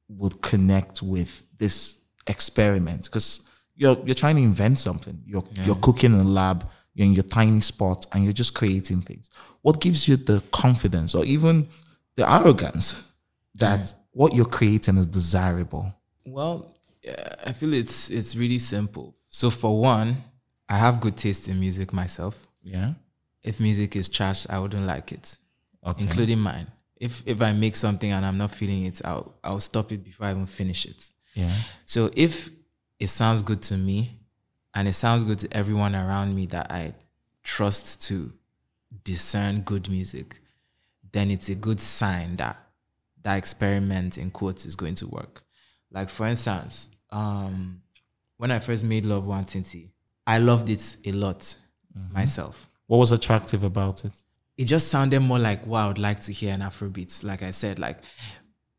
[0.08, 3.04] would connect with this experiment?
[3.04, 5.20] Because you're you're trying to invent something.
[5.26, 6.68] You're you're cooking in a lab.
[6.98, 9.30] You're in your tiny spot, and you're just creating things.
[9.62, 11.68] What gives you the confidence, or even
[12.16, 13.12] the arrogance,
[13.54, 13.94] that mm.
[14.10, 15.94] what you're creating is desirable?
[16.26, 19.14] Well, yeah, I feel it's it's really simple.
[19.28, 20.16] So for one,
[20.68, 22.48] I have good taste in music myself.
[22.64, 22.94] Yeah.
[23.44, 25.36] If music is trash, I wouldn't like it,
[25.86, 26.02] Okay.
[26.02, 26.66] including mine.
[26.96, 30.26] If if I make something and I'm not feeling it, I'll I'll stop it before
[30.26, 31.08] I even finish it.
[31.34, 31.54] yeah.
[31.86, 32.50] So if
[32.98, 34.17] it sounds good to me
[34.78, 36.94] and it sounds good to everyone around me that I
[37.42, 38.32] trust to
[39.02, 40.40] discern good music,
[41.10, 42.56] then it's a good sign that
[43.24, 45.42] that experiment in quotes is going to work.
[45.90, 47.82] Like for instance, um,
[48.36, 49.88] when I first made Love Nwantiti,
[50.24, 51.56] I loved it a lot
[52.12, 54.12] myself What was attractive about it?
[54.56, 57.24] it just sounded more like wow, I'd like to hear an Afrobeat.
[57.24, 57.98] Like I said, like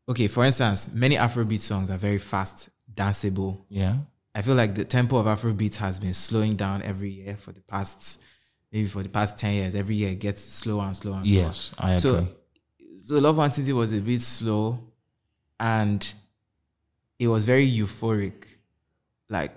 [0.08, 3.64] okay, for instance, many Afrobeat songs are very fast, danceable.
[3.68, 3.96] Yeah.
[4.34, 7.60] I feel like the tempo of Afrobeat has been slowing down every year for the
[7.62, 8.22] past,
[8.72, 9.74] maybe for the past 10 years.
[9.74, 11.42] Every year it gets slower and slower and slower.
[11.42, 12.00] Yes, I agree.
[12.00, 12.28] So,
[12.98, 14.78] so Love Nwantiti was a bit slow
[15.58, 16.12] and
[17.18, 18.46] it was very euphoric.
[19.28, 19.52] Like,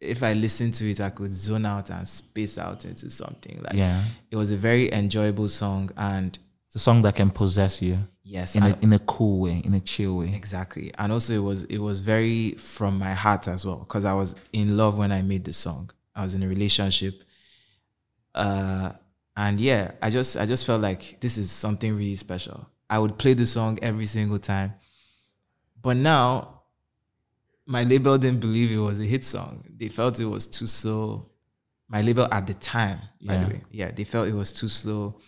[0.00, 3.60] if I listened to it, I could zone out and space out into something.
[3.62, 4.02] Like, yeah.
[4.30, 5.90] it was a very enjoyable song.
[5.96, 9.62] And It's a song that can possess you yes, in a in a cool way,
[9.64, 10.34] in a chill way.
[10.34, 10.92] Exactly.
[10.98, 14.36] And also it was it was very from my heart as well because I was
[14.52, 15.90] in love when I made the song.
[16.14, 17.22] I was in a relationship.
[18.34, 18.92] Uh
[19.34, 22.68] and yeah, I just I just felt like this is something really special.
[22.90, 24.74] I would play the song every single time.
[25.80, 26.60] But now
[27.64, 29.64] my label didn't believe it was a hit song.
[29.74, 31.30] They felt it was too slow.
[31.88, 33.44] My label at the time, by Yeah.
[33.44, 33.64] the way.
[33.70, 35.18] Yeah, they felt it was too slow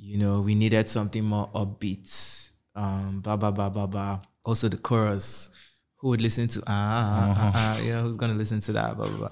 [0.00, 2.50] you know, we needed something more upbeat.
[2.74, 4.20] Um, blah blah blah blah blah.
[4.44, 5.56] Also the chorus.
[5.98, 8.96] Who would listen to ah, ah, ah, ah, yeah, who's gonna listen to that?
[8.96, 9.28] Blah blah blah.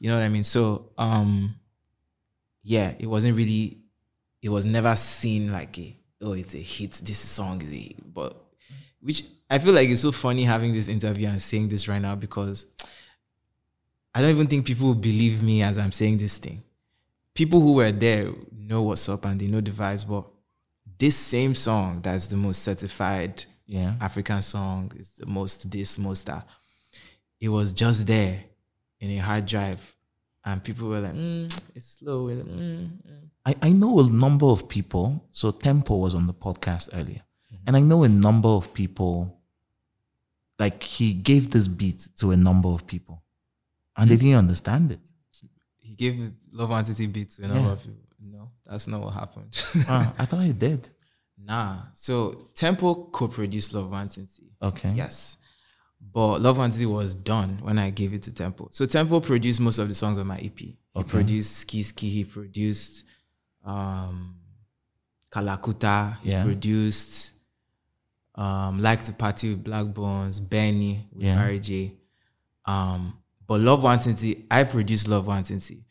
[0.00, 0.42] You know what I mean?
[0.42, 1.54] So um
[2.64, 3.78] yeah, it wasn't really
[4.42, 8.12] it was never seen like a oh it's a hit, this song is a hit.
[8.12, 8.34] But
[9.00, 12.16] which I feel like it's so funny having this interview and saying this right now
[12.16, 12.66] because
[14.12, 16.64] I don't even think people will believe me as I'm saying this thing
[17.38, 20.24] people who were there know what's up and they know the vibes, but
[20.98, 23.94] this same song that's the most certified Yeah.
[24.00, 26.44] African song is the most this, most that.
[27.40, 28.42] It was just there
[28.98, 29.94] in a hard drive,
[30.44, 31.44] and people were like, mm,
[31.76, 35.06] "It's slow." "Mm, mm." I, I know a number of people.
[35.30, 37.22] So Tempoe was on the podcast earlier.
[37.66, 39.38] And I know a number of people,
[40.58, 43.22] like he gave this beat to a number of people.
[43.96, 45.00] And they didn't understand it.
[45.98, 47.72] Gave me Love Nwantiti beat to a number Yeah.
[47.72, 48.04] of people.
[48.20, 49.50] No, that's not what happened.
[49.88, 50.88] Ah, I thought he did.
[51.36, 51.82] nah.
[51.92, 54.50] So Tempoe co-produced Love Nwantiti.
[54.62, 54.92] Okay.
[54.94, 55.36] Yes.
[56.00, 58.68] But Love Nwantiti was done when I gave it to Tempoe.
[58.70, 60.58] So Tempoe produced most of the songs on my EP.
[60.58, 61.08] He Okay.
[61.10, 63.04] produced Ski Ski, he produced
[63.64, 64.36] um
[65.30, 66.44] Kalakuta, he Yeah.
[66.44, 67.32] produced
[68.34, 71.36] um Like to Party with Blaqbonez, Benny with Yeah.
[71.36, 71.94] Mary J.
[72.64, 73.14] Um
[73.46, 75.84] but Love Nwantiti, I produced Love Nwantiti.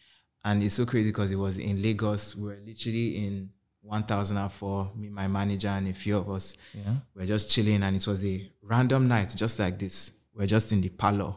[0.47, 2.35] And it's so crazy because it was in Lagos.
[2.37, 3.49] We were literally in
[3.81, 6.95] 1004, me, my manager, and a few of us Yeah.
[7.15, 10.47] we are just chilling and it was a random night just like this we are
[10.47, 11.33] just in the parlor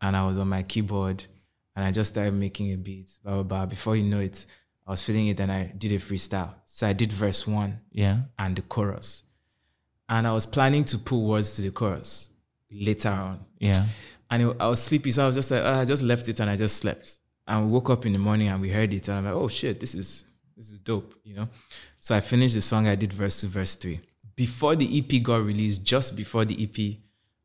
[0.00, 1.22] and i was on my keyboard
[1.76, 4.46] and i just started making a beat blah blah blah before you know it
[4.86, 8.16] i was feeling it and i did a freestyle so i did verse one Yeah.
[8.38, 9.22] and the chorus
[10.08, 12.34] and i was planning to put words to the chorus
[12.70, 13.84] later on Yeah.
[14.30, 16.40] and it- I was sleepy, so I was just like, "Ah, I just left it
[16.40, 17.16] and I just slept.
[17.46, 19.48] And we woke up in the morning and we heard it, and I'm like, oh
[19.48, 20.24] shit, this is
[20.56, 21.48] this is dope, you know.
[21.98, 22.86] So I finished the song.
[22.86, 24.00] I did verse two, verse three.
[24.36, 26.96] Before the EP got released, just before the EP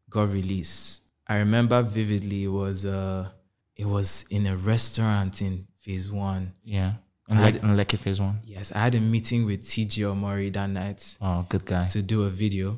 [0.10, 2.44] got released, I remember vividly.
[2.46, 3.30] It was uh,
[3.76, 6.54] it was in a restaurant in Phase One.
[6.64, 6.94] Yeah.
[7.28, 8.40] And I like had- and Lekki Phase One.
[8.46, 11.88] Yes, I had a meeting with TG Omori that night Oh, good guy.
[11.88, 12.78] to do a video.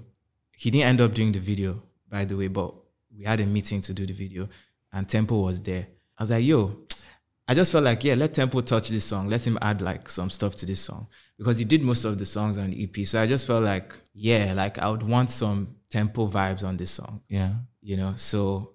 [0.56, 2.74] He didn't end up doing the video, by the way, but
[3.16, 4.48] we had a meeting to do the video
[4.94, 5.88] and Tempoe was there.
[6.18, 6.78] I was like, yo,
[7.48, 9.30] I just felt like, yeah, let Tempoe touch this song.
[9.30, 11.08] Let him add like some stuff to this song.
[11.38, 13.06] Because he did most of the songs on the EP.
[13.08, 16.92] So I just felt like, yeah, like I would want some tempo vibes on this
[16.92, 17.54] song, Yeah.
[17.82, 18.14] you know?
[18.18, 18.72] So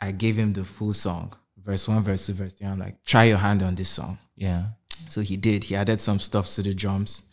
[0.00, 2.66] I gave him the full song, verse one, verse two, verse three.
[2.66, 4.18] I'm like, try your hand on this song.
[4.36, 4.66] Yeah.
[5.08, 5.64] So he did.
[5.64, 7.28] He added some stuff to the drums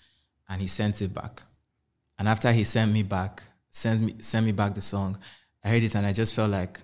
[0.50, 1.44] and he sent it back.
[2.20, 5.18] And after he sent me back, sent me sent me back the song,
[5.64, 6.80] I heard it and I just felt like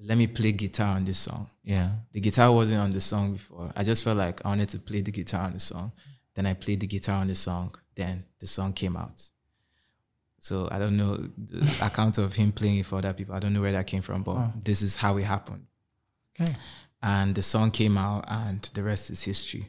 [0.00, 1.48] let me play guitar on this song.
[1.64, 1.90] Yeah.
[2.12, 3.72] The guitar wasn't on the song before.
[3.76, 5.92] I just felt like I wanted to play the guitar on the song.
[6.34, 7.74] Then I played the guitar on the song.
[7.94, 9.20] Then the song came out.
[10.40, 13.34] So I don't know the account of him playing it for other people.
[13.34, 15.66] I don't know where that came from, but this is how it happened
[16.40, 16.52] Okay.
[17.02, 19.66] and the song came out and the rest is history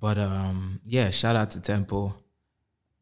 [0.00, 2.14] but um yeah shout out to tempo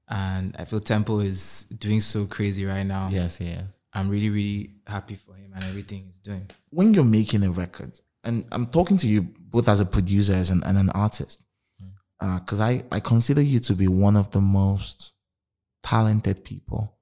[0.08, 3.62] and i feel tempo is doing so crazy right now Yes, yes.
[3.92, 7.98] I'm really really happy for him and everything he's doing when you're making a record,
[8.24, 11.46] and I'm talking to you both as a producer as an, and an artist,
[12.20, 15.12] because I, I consider you to be one of the most
[15.82, 16.96] talented people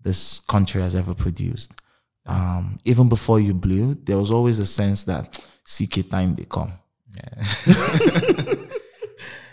[0.00, 1.80] this country has ever produced.
[2.26, 5.32] Um, even before you blew, there was always a sense that
[5.66, 6.72] CKay time they come.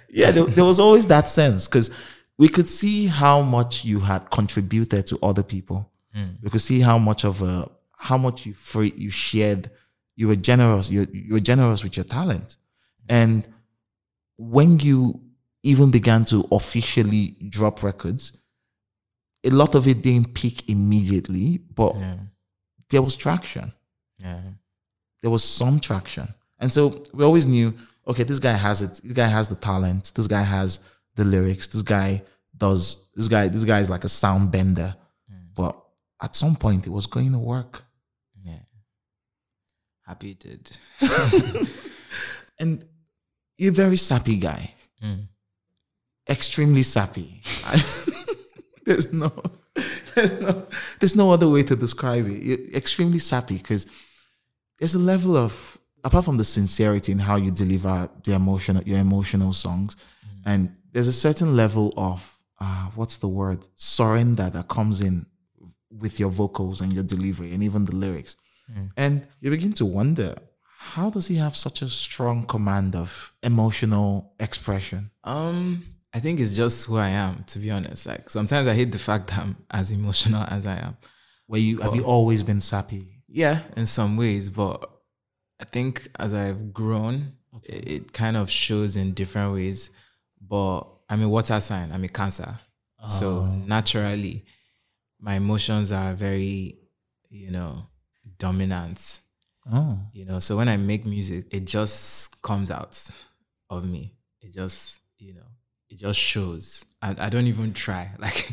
[0.10, 1.94] yeah, there, there was always that sense because
[2.38, 5.92] we could see how much you had contributed to other people.
[6.16, 6.42] Mm.
[6.42, 9.70] We could see how much of a how much you free you shared.
[10.16, 10.90] You were generous.
[10.90, 12.58] You you were generous with your talent,
[13.10, 13.48] and
[14.38, 15.22] when you
[15.64, 18.38] even began to officially drop records,
[19.44, 22.18] a lot of it didn't peak immediately, but Yeah.
[22.90, 23.74] there was traction.
[24.20, 24.42] Yeah.
[25.22, 26.28] There was some traction.
[26.60, 27.74] And so we always knew,
[28.08, 29.02] okay, this guy has it.
[29.04, 30.12] This guy has the talent.
[30.16, 31.68] This guy has the lyrics.
[31.68, 32.22] This guy
[32.56, 34.96] does this guy, this guy is like a sound bender.
[35.32, 35.38] Mm.
[35.56, 35.76] But
[36.22, 37.84] at some point it was going to work.
[38.44, 38.60] Yeah.
[40.06, 40.78] Happy it did.
[42.60, 42.84] And
[43.58, 44.74] you're a very sappy guy.
[45.04, 45.28] Mm.
[46.30, 47.42] Extremely sappy.
[48.86, 49.32] there's no
[50.16, 50.68] there's no
[51.00, 52.44] there's no other way to describe it.
[52.44, 53.86] You're extremely sappy because
[54.80, 59.00] there's a level of apart from the sincerity in how you deliver the emotional your
[59.00, 59.96] emotional songs,
[60.46, 65.26] and there's a certain level of uh, what's the word surrender that comes in
[66.00, 68.36] with your vocals and your delivery and even the lyrics,
[68.96, 70.36] and you begin to wonder
[70.80, 75.10] how does he have such a strong command of emotional expression?
[75.24, 75.84] Um,
[76.14, 78.06] I think it's just who I am, to be honest.
[78.06, 80.98] Like sometimes I hate the fact that I'm as emotional as I am.
[81.48, 83.08] Where you have you always been sappy?
[83.28, 84.90] Yeah, in some ways, but
[85.60, 87.34] I think as I've grown,
[87.64, 89.92] it, it kind of shows in different ways.
[90.42, 91.92] But I'm a water sign.
[91.92, 92.56] I'm a Cancer,
[93.08, 94.46] so naturally,
[95.20, 96.78] my emotions are very,
[97.30, 97.88] you know,
[98.38, 99.22] dominant.
[99.72, 102.98] Oh, You know, so when I make music, it just comes out
[103.70, 104.16] of me.
[104.42, 105.48] It just, you know,
[105.90, 106.86] it just shows.
[107.02, 108.12] And I don't even try.
[108.20, 108.52] Like,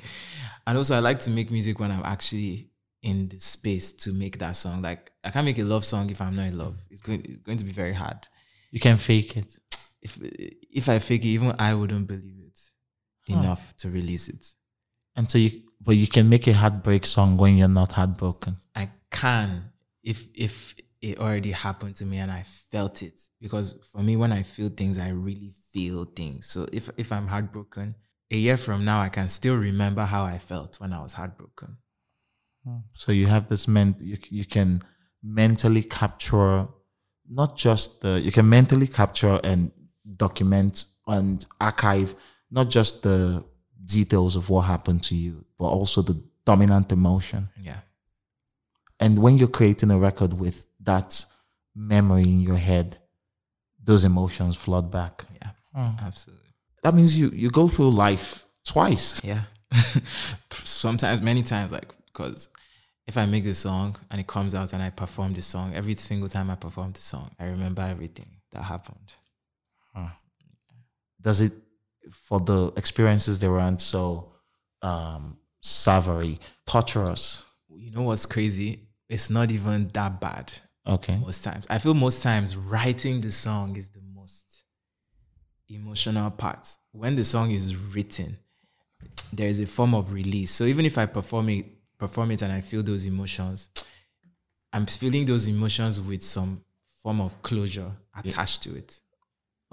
[0.66, 2.70] and also I like to make music when I'm actually
[3.02, 4.82] in the space to make that song.
[4.82, 6.82] Like, I can't make a love song if I'm not in love.
[6.90, 8.26] It's going, it's going to be very hard.
[8.72, 9.58] you can fake it.
[10.02, 12.60] If if I fake it, even I wouldn't believe it
[13.28, 14.46] enough to release it.
[15.16, 18.56] And so you, but you can make a heartbreak song when you're not heartbroken.
[18.74, 19.72] I can
[20.02, 23.20] if if it already happened to me and I felt it.
[23.40, 26.46] Because for me, when I feel things, I really feel things.
[26.46, 27.94] So if if I'm heartbroken,
[28.30, 31.76] a year from now, I can still remember how I felt when I was heartbroken.
[32.64, 32.78] Hmm.
[32.94, 34.82] So you have this ment, you, you can
[35.22, 36.68] mentally capture
[37.28, 39.72] not just the, you can mentally capture and
[40.16, 42.14] document and archive
[42.50, 43.44] not just the
[43.84, 47.48] details of what happened to you, but also the dominant emotion.
[47.60, 47.80] Yeah.
[49.00, 51.24] And when you're creating a record with that
[51.74, 52.98] memory in your head,
[53.82, 55.24] those emotions flood back.
[55.34, 55.50] Yeah.
[55.74, 56.06] Hmm.
[56.06, 56.50] Absolutely.
[56.82, 59.24] That means you you go through life twice.
[59.24, 59.42] Yeah.
[60.50, 62.48] Sometimes, many times, like, because
[63.06, 65.94] if I make the song and it comes out and I perform the song, every
[65.96, 69.14] single time I perform the song, I remember everything that happened.
[69.94, 70.06] Hmm.
[71.20, 71.52] Does it
[72.10, 74.32] for the experiences they weren't so
[74.82, 77.44] um savory, torturous?
[77.74, 78.80] You know what's crazy?
[79.08, 80.52] It's not even that bad.
[80.86, 81.16] Okay.
[81.16, 81.66] most times.
[81.70, 84.64] I feel most times writing the song is the most
[85.68, 86.68] emotional part.
[86.92, 88.36] When the song is written,
[89.32, 90.50] there is a form of release.
[90.50, 91.66] So even if I perform it,
[91.98, 93.70] perform it and I feel those emotions,
[94.72, 96.62] I'm feeling those emotions with some
[97.02, 99.00] form of closure attached to it.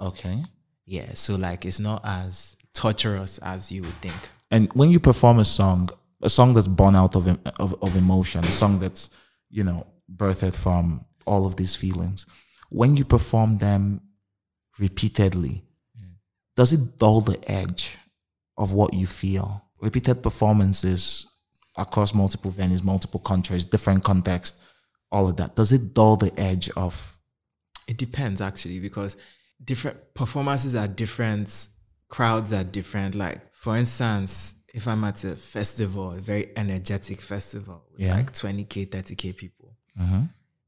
[0.00, 0.42] Okay.
[0.86, 1.14] Yeah.
[1.14, 4.28] So like it's not as torturous as you would think.
[4.50, 5.88] And when you perform a song,
[6.22, 7.28] a song that's born out of,
[7.58, 9.16] of of emotion, a song that's
[9.50, 12.26] you know birthed from all of these feelings,
[12.68, 14.00] when you perform them
[14.78, 15.64] repeatedly,
[15.98, 16.14] mm.
[16.56, 17.96] does it dull the edge
[18.58, 19.64] of what you feel?
[19.80, 21.28] Repeated performances
[21.76, 24.64] across multiple venues, multiple countries, different contexts,
[25.10, 25.56] all of that.
[25.56, 27.18] Does it dull the edge of?
[27.88, 29.16] It depends actually because
[29.64, 31.68] different performances are different,
[32.08, 33.14] crowds are different.
[33.14, 38.16] Like for instance, if I'm at a festival, a very energetic festival with Yeah.
[38.16, 39.76] like 20k, 30k people,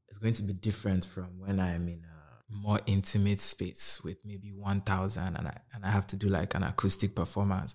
[0.09, 4.51] it's going to be different from when I'm in a more intimate space with maybe
[4.53, 7.73] 1,000 and I and I have to do like an acoustic performance,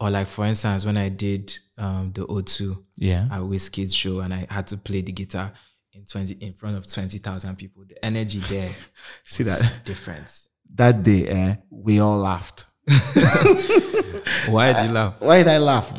[0.00, 3.24] or like for instance when I did um, the O2 Yeah.
[3.30, 5.52] at Wizkid's show and I had to play the guitar
[5.92, 7.84] in 20 in front of 20,000 people.
[7.86, 8.70] The energy there
[9.24, 9.80] See that?
[9.84, 10.28] different.
[10.74, 12.66] That day, eh, we all laughed.
[14.48, 15.14] Why did you laugh?
[15.20, 15.92] Why did I laugh?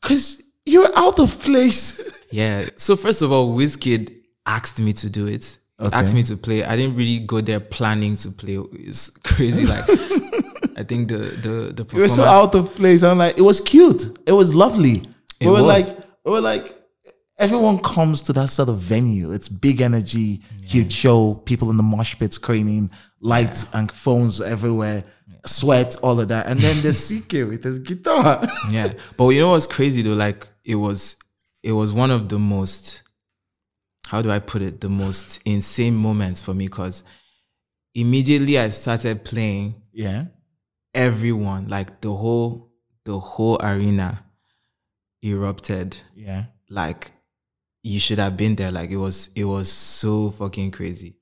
[0.00, 2.12] Because you're out of place.
[2.30, 2.66] Yeah.
[2.76, 4.14] So first of all, Wizkid
[4.46, 5.56] asked me to do it.
[5.80, 5.96] Okay.
[5.96, 6.64] Asked me to play.
[6.64, 8.56] I didn't really go there planning to play.
[8.72, 9.64] It's crazy.
[9.66, 9.84] Like
[10.76, 12.14] I think the the the You were performance.
[12.14, 13.02] so out of place.
[13.02, 14.04] I'm like, it was cute.
[14.26, 15.08] It was lovely.
[15.40, 15.86] It we were was.
[15.86, 16.76] like, we were like,
[17.38, 19.30] everyone comes to that sort of venue.
[19.30, 22.90] It's big energy, huge show, people in the mosh pits screaming,
[23.20, 25.04] lights and phones everywhere,
[25.44, 26.46] sweat, all of that.
[26.46, 28.46] And then the CKay with his guitar.
[28.70, 28.92] yeah.
[29.16, 30.14] But you know what's crazy though?
[30.14, 31.16] Like it was
[31.62, 33.02] it was one of the most
[34.06, 34.80] how do I put it?
[34.80, 37.02] The most insane moments for me because
[37.94, 40.26] immediately I started playing yeah.
[40.94, 42.72] everyone, like the whole
[43.04, 44.24] the whole arena
[45.22, 46.44] erupted Yeah.
[46.70, 47.10] like
[47.82, 51.16] you should have been there like it was it was so fucking crazy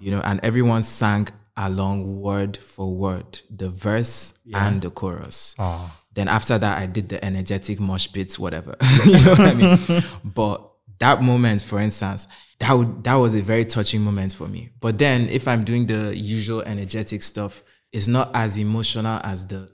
[0.00, 5.90] you know and everyone sang along word for word the verse and the chorus Oh.
[6.14, 9.78] then after that i did the energetic mosh pits whatever you know what i mean
[10.24, 10.56] but
[11.00, 12.28] that moment for instance
[12.60, 15.86] that would, that was a very touching moment for me but then if i'm doing
[15.86, 17.62] the usual energetic stuff
[17.92, 19.68] it's not as emotional as the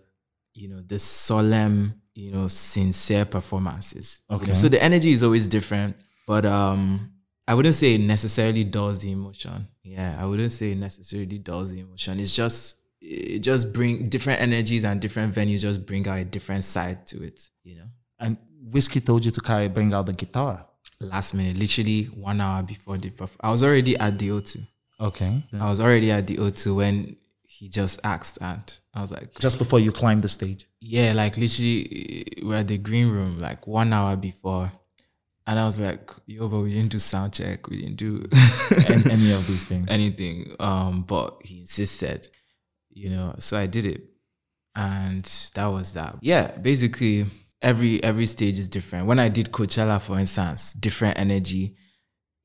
[0.55, 4.43] you know the solemn you know sincere performances you know?
[4.43, 4.55] Okay.
[4.55, 7.11] so the energy is always different but um
[7.49, 11.71] i wouldn't say it necessarily dulls the emotion yeah i wouldn't say it necessarily dulls
[11.73, 16.19] the emotion it's just it just bring different energies and different venues just bring out
[16.19, 17.85] a different side to it you know
[18.19, 18.37] And
[18.71, 20.67] Wizkid told you to carry bring out the guitar.
[21.01, 24.67] last minute literally one hour before the perf- i was already at the o2
[25.01, 25.43] Okay.
[25.61, 27.17] i was already at the o2 when
[27.47, 30.65] he just asked and i was like Just before you climb the stage.
[30.81, 31.81] Yeah, like literally,
[32.43, 34.71] uh, we're at the green room like one hour before,
[35.47, 37.69] and I was like, "Yo, but we didn't do sound check.
[37.69, 38.25] We didn't do
[38.89, 39.87] And any of these things.
[39.91, 42.29] anything." Um, but he insisted,
[42.91, 43.35] you know.
[43.39, 44.03] So I did it,
[44.75, 45.25] and
[45.55, 46.17] that was that.
[46.23, 47.27] Yeah, basically,
[47.63, 49.07] every every stage is different.
[49.07, 51.77] When I did Coachella, for instance, different energy.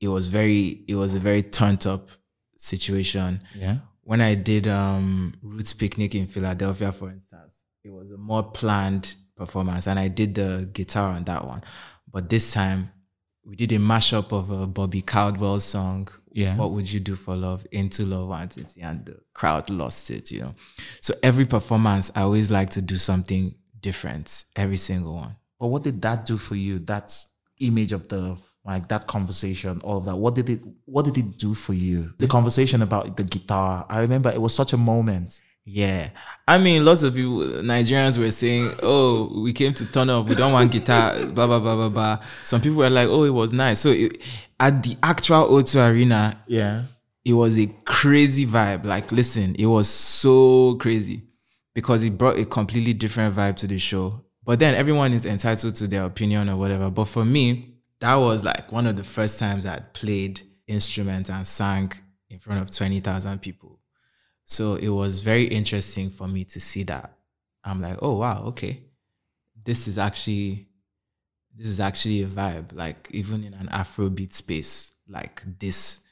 [0.02, 2.08] It was very, it was a very turned up
[2.56, 3.76] situation Yeah.
[4.02, 9.14] when I did um Roots Picnic in Philadelphia, for instance, it was a more planned
[9.36, 11.62] performance, and I did the guitar on that one.
[12.12, 12.90] But this time,
[13.44, 16.08] we did a mashup of a Bobby Caldwell song.
[16.32, 16.56] Yeah.
[16.56, 17.66] What would you do for love?
[17.72, 20.30] Into Love Nwantiti, and the crowd lost it.
[20.30, 20.54] You know,
[21.00, 24.44] so every performance, I always like to do something different.
[24.56, 25.36] Every single one.
[25.58, 26.78] But what did that do for you?
[26.80, 27.16] That
[27.58, 30.16] image of the like that conversation, all of that.
[30.16, 32.12] What did it what did it do for you?
[32.18, 33.86] The conversation about the guitar.
[33.88, 35.40] I remember it was such a moment.
[35.64, 36.10] Yeah.
[36.48, 40.26] I mean, lots of people, Nigerians were saying, oh, we came to turn up.
[40.26, 42.18] We don't want guitar, blah, blah, blah, blah, blah.
[42.42, 43.80] Some people were like, oh, it was nice.
[43.80, 44.20] So it,
[44.58, 46.82] at the actual O2 Arena, Yeah.
[47.24, 48.84] it was a crazy vibe.
[48.84, 51.22] Like, listen, it was so crazy
[51.74, 54.24] because it brought a completely different vibe to the show.
[54.44, 56.90] But then everyone is entitled to their opinion or whatever.
[56.90, 61.46] But for me, that was like one of the first times I'd played instrument and
[61.46, 61.92] sang
[62.28, 63.79] in front of 20,000 people.
[64.50, 67.16] So it was very interesting for me to see that.
[67.62, 68.80] I'm like, oh wow, okay.
[69.64, 70.66] This is actually
[71.56, 72.74] this is actually a vibe.
[72.74, 76.04] Like even in an Afrobeat space, like this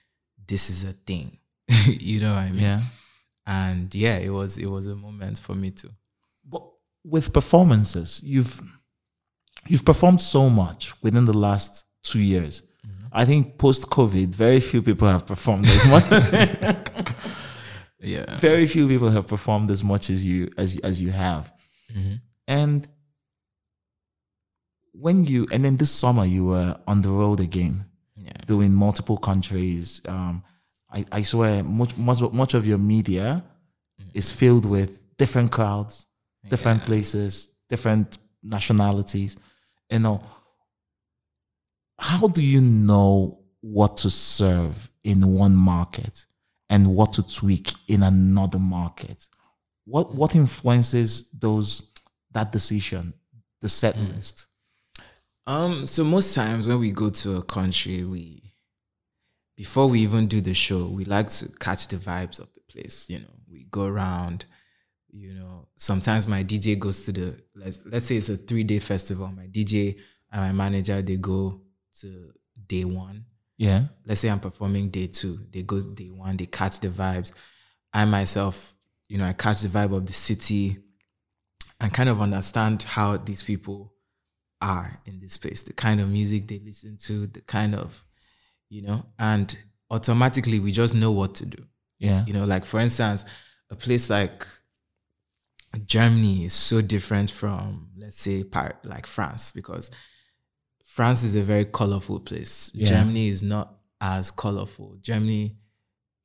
[0.47, 1.39] this is a thing.
[1.87, 2.63] you know what I mean?
[2.63, 2.81] Yeah.
[3.45, 5.91] And yeah, it was it was a moment for me too.
[6.49, 6.63] But
[7.05, 8.61] with performances, you've
[9.67, 12.63] you've performed so much within the last two years.
[12.87, 13.07] Mm-hmm.
[13.11, 16.85] I think post COVID, very few people have performed as much.
[18.01, 18.37] Yeah.
[18.39, 21.53] very few people have performed as much as you as as you have.
[22.47, 22.87] And
[24.93, 27.85] when you and then this summer you were on the road again,
[28.17, 28.33] Yeah.
[28.47, 30.01] doing multiple countries.
[30.07, 30.43] Um,
[30.91, 33.45] I, I swear much much much of your media
[34.15, 36.07] is filled with different crowds,
[36.49, 39.37] different places, different nationalities.
[39.91, 40.23] You know,
[41.99, 46.25] how do you know what to serve in one market
[46.71, 49.29] and what to tweak in another market?
[49.85, 51.95] What what influences those
[52.33, 53.15] that decision,
[53.61, 54.47] the set list?
[55.47, 58.49] Um, so most times when we go to a country, we
[59.57, 63.09] before we even do the show, we like to catch the vibes of the place.
[63.09, 64.45] You know, we go around.
[65.11, 68.79] You know, sometimes my DJ goes to the let's let's say it's a three day
[68.79, 69.27] festival.
[69.29, 69.99] My DJ
[70.31, 71.63] and my manager they go
[72.01, 72.33] to
[72.67, 73.25] day one.
[73.59, 73.87] Yeah.
[74.07, 75.39] Let's say I'm performing day two.
[75.53, 76.37] They go day one.
[76.37, 77.33] They catch the vibes.
[77.93, 78.75] I myself,
[79.09, 80.79] you know, I catch the vibe of the city
[81.81, 83.93] and kind of understand how these people
[84.61, 88.05] are in this space, the kind of music they listen to, the kind of,
[88.69, 89.57] you know, and
[89.91, 91.63] automatically we just know what to do.
[91.99, 92.25] Yeah.
[92.27, 93.25] You know, like for instance,
[93.71, 94.47] a place like
[95.85, 99.91] Germany is so different from, let's say, Par- like France, because
[100.99, 102.73] France is a very colorful place.
[102.75, 102.87] Yeah.
[102.87, 104.97] Germany is not as colorful.
[105.01, 105.57] Germany,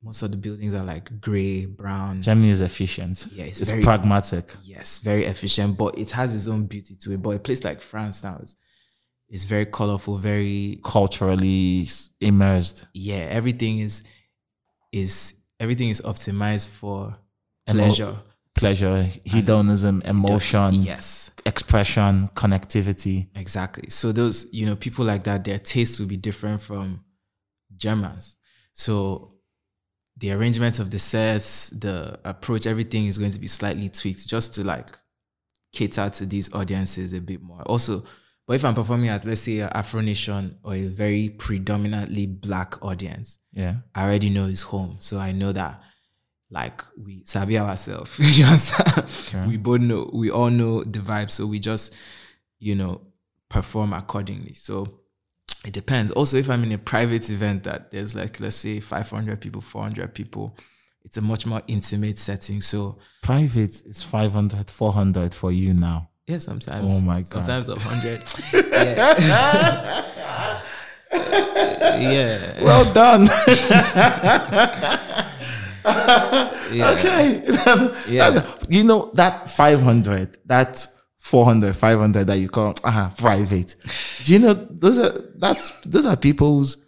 [0.02, 2.22] most of the buildings are like gray, brown.
[2.22, 3.26] Germany is efficient.
[3.32, 4.52] Yeah, it's it's very- pragmatic.
[4.64, 7.22] yes, very efficient, but it has its own beauty to it.
[7.22, 8.56] But a place like France now is,
[9.28, 11.88] is very colorful, very culturally
[12.20, 12.86] immersed.
[12.94, 13.28] yeah.
[13.30, 14.02] Everything is
[14.90, 17.16] is everything is optimized for
[17.68, 18.16] pleasure.
[18.54, 23.28] Pleasure, hedonism, emotion, Yes, expression, connectivity.
[23.34, 23.90] exactly.
[23.90, 27.04] So those you know people like that, their taste will be different from
[27.76, 28.36] Germans.
[28.72, 29.32] So
[30.16, 34.54] the arrangement of the sets, the approach, everything is going to be slightly tweaked just
[34.54, 34.96] to like
[35.72, 37.62] cater to these audiences a bit more.
[37.62, 38.04] Also,
[38.46, 43.38] But if I'm performing at let's say Afro Nation or a very predominantly black audience,
[43.52, 43.76] Yeah.
[43.94, 44.96] I already know it's home.
[45.00, 45.80] So I know that
[46.54, 48.18] like we sabi ourselves.
[48.38, 49.50] you understand?
[49.50, 51.30] We both know we all know the vibe.
[51.30, 51.96] So we just,
[52.60, 53.00] you know,
[53.48, 54.54] perform accordingly.
[54.54, 55.00] So
[55.66, 56.12] it depends.
[56.12, 60.14] Also, if I'm in a private event that there's like let's say 500 people, 400
[60.14, 60.56] people,
[61.04, 62.60] it's a much more intimate setting.
[62.60, 66.08] So Private is 500, 400 for you now.
[66.28, 67.02] yeah, sometimes.
[67.02, 67.26] Oh my God.
[67.26, 68.22] Sometimes a hundred.
[68.72, 70.04] yeah.
[72.00, 72.64] yeah.
[72.64, 73.28] Well done.
[75.84, 76.90] Yeah.
[76.98, 77.42] okay.
[78.08, 78.56] Yeah.
[78.68, 80.86] You know, that 500, that
[81.18, 83.76] 400, 500 that you call ah, private.
[84.24, 86.84] Do you know, those are, that's, those are people's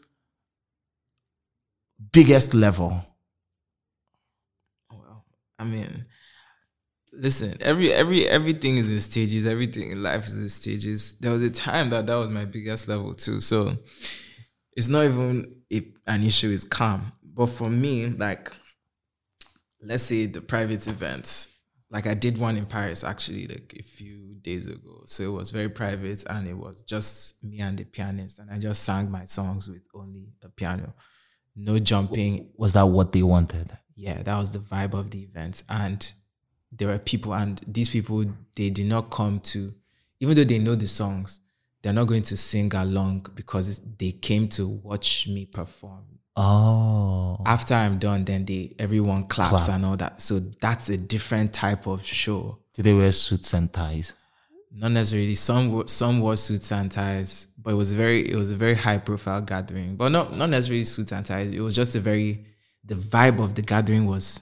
[2.12, 3.04] biggest level.
[4.90, 5.24] Well,
[5.58, 6.04] I mean,
[7.12, 9.46] listen, every every everything is in stages.
[9.46, 11.18] Everything in life is in stages.
[11.18, 13.40] There was a time that that was my biggest level too.
[13.40, 13.72] So
[14.72, 16.50] it's not even a, an issue.
[16.50, 17.12] It's calm.
[17.22, 18.50] But for me, like,
[19.86, 21.60] let's say the private events,
[21.90, 25.02] like I did one in Paris actually, like a few days ago.
[25.06, 28.58] So it was very private, and it was just me and the pianist, and I
[28.58, 30.94] just sang my songs with only a piano,
[31.54, 33.70] no jumping, Was that what they wanted?
[33.98, 35.62] yeah, that was the vibe of the event.
[35.70, 36.12] And
[36.70, 38.24] there were people, and these people,
[38.54, 39.72] they did not come to,
[40.20, 41.40] even though they know the songs,
[41.82, 46.04] they're not going to sing along because they came to watch me perform.
[46.36, 47.38] Oh.
[47.46, 49.76] After I'm done, then they everyone claps Clap.
[49.76, 50.20] and all that.
[50.20, 52.58] So that's a different type of show.
[52.74, 54.14] Do they wear suits and ties?
[54.70, 55.34] Not necessarily.
[55.34, 58.98] Some some wore suits and ties, but it was very it was a very high
[58.98, 59.96] profile gathering.
[59.96, 61.48] But not not necessarily suits and ties.
[61.50, 62.44] It was just a very
[62.84, 64.40] the vibe of the gathering was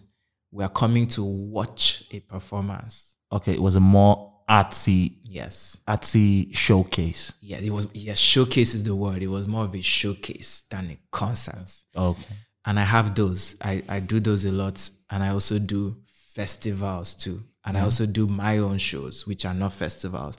[0.51, 3.17] we are coming to watch a performance.
[3.31, 5.79] Okay, it was a more artsy, Yes.
[5.89, 7.33] artsy showcase.
[7.41, 9.23] Yeah, it was yes, showcase is the word.
[9.23, 11.73] It was more of a showcase than a concert.
[11.97, 12.35] Okay.
[12.67, 13.57] And I have those.
[13.63, 14.89] I, I do those a lot.
[15.11, 15.97] And I also do
[16.35, 17.43] festivals too.
[17.65, 17.85] And I mm-hmm.
[17.85, 20.37] also do my own shows, which are not festivals.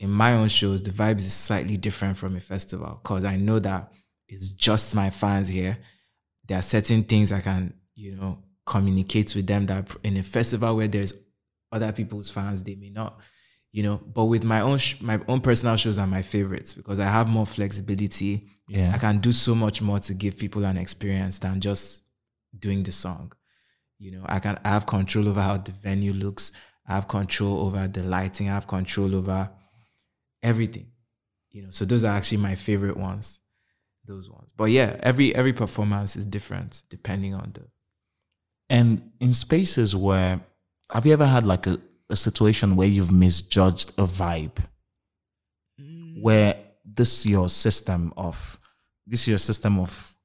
[0.00, 3.58] In my own shows, the vibe is slightly different from a festival because I know
[3.58, 3.92] that
[4.28, 5.76] it's just my fans here.
[6.46, 10.76] There are certain things I can, you know, communicate with them that in a festival
[10.76, 11.28] where there's
[11.70, 13.18] other people's fans, they may not,
[13.72, 13.96] you know.
[13.96, 17.28] But with my own sh- my own personal shows are my favorites because I have
[17.28, 18.48] more flexibility.
[18.68, 18.92] Yeah.
[18.94, 22.04] I can do so much more to give people an experience than just
[22.58, 23.32] doing the song.
[23.98, 26.52] You know, I can I have control over how the venue looks.
[26.86, 28.48] I have control over the lighting.
[28.48, 29.50] I have control over
[30.42, 30.86] everything.
[31.50, 33.40] You know, so those are actually my favorite ones.
[34.04, 34.50] Those ones.
[34.56, 37.66] But yeah, every every performance is different depending on the
[38.68, 40.40] And in spaces where,
[40.92, 41.78] have you ever had like a,
[42.12, 44.58] a situation where you've misjudged a vibe?
[46.20, 48.60] Where this your system of,
[49.06, 50.16] this your system of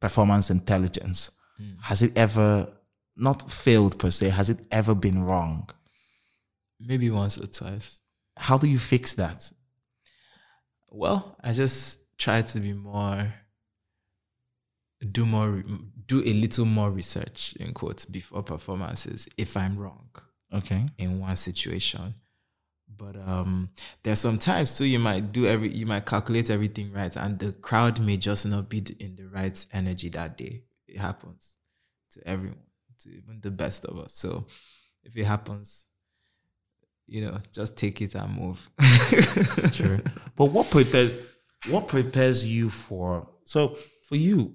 [0.00, 1.72] performance intelligence, hmm.
[1.82, 2.68] has it ever,
[3.16, 5.68] not failed per se, has it ever been wrong?
[6.80, 8.00] maybe once or twice.
[8.36, 9.52] How do you fix that?
[10.88, 13.32] Well, I just try to be more,
[15.12, 15.62] do more,
[16.06, 20.08] do a little more research in quotes before performances if I'm wrong
[20.52, 20.86] Okay.
[20.98, 22.14] in one situation.
[22.96, 23.70] But um,
[24.02, 28.00] there's sometimes too you might do every, you might calculate everything right, and the crowd
[28.00, 30.64] may just not be in the right energy that day.
[30.86, 31.56] It happens
[32.12, 32.58] to everyone,
[33.00, 34.14] to even the best of us.
[34.14, 34.46] So
[35.04, 35.86] if it happens,
[37.06, 38.70] you know, just take it and move.
[39.72, 40.00] Sure.
[40.36, 41.14] but what prepares
[41.68, 44.54] what prepares you for so for you,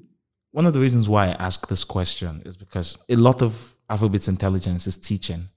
[0.51, 4.29] one of the reasons why I ask this question is because a lot of Afrobeats
[4.29, 5.47] intelligence is teaching.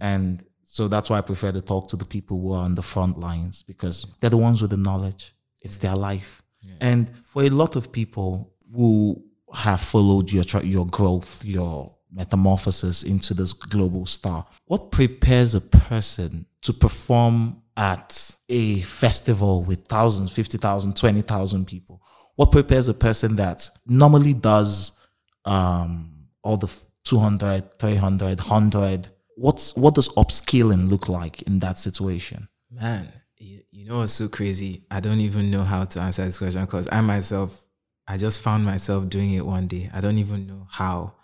[0.00, 2.82] And so that's why I prefer to talk to the people who are on the
[2.82, 5.32] front lines because they're the ones with the knowledge.
[5.62, 6.42] It's their life.
[6.80, 9.22] And for a lot of people who
[9.52, 15.60] have followed your tra- your growth, your metamorphosis into this global star, what prepares a
[15.60, 22.02] person to perform at a festival with thousands, 50,000, 20,000 people?
[22.36, 24.98] What prepares a person that normally does
[25.44, 26.72] um, all the
[27.04, 29.08] 200, 300, 100?
[29.40, 32.48] What's, what does upskilling look like in that situation?
[32.70, 34.84] Man, you, you know what's so crazy?
[34.90, 37.58] I don't even know how to answer this question because I myself,
[38.06, 39.90] I just found myself doing it one day.
[39.94, 41.14] I don't even know how.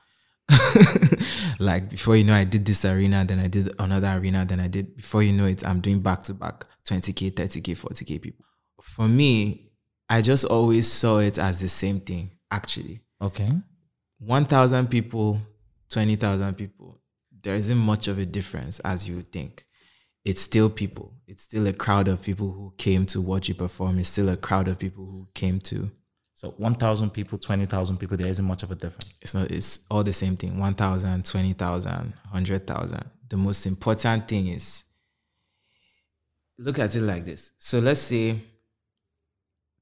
[1.61, 4.69] like before you know, I did this arena, then I did another arena, then I
[4.69, 4.97] did.
[4.97, 8.45] Before you know it, I'm doing back to back 20k, 30k, 40k people.
[8.81, 9.73] For me,
[10.09, 12.31] I just always saw it as the same thing.
[12.51, 13.51] Actually, Okay.
[14.19, 15.41] 1,000 people,
[15.91, 16.96] 20,000 people,
[17.47, 19.65] there isn't much of a difference as you would think.
[20.27, 21.15] it's still people.
[21.29, 24.01] It's still a crowd of people who came to watch you perform.
[24.01, 25.89] It's still a crowd of people who came to.
[26.35, 29.17] So 1,000 people, 20,000 people, there isn't much of a difference.
[29.23, 29.53] It's not.
[29.53, 30.59] It's all the same thing.
[30.59, 33.11] 1,000, 20,000, 100,000.
[33.29, 34.83] The most important thing is
[36.59, 37.53] look at it like this.
[37.59, 38.37] So let's say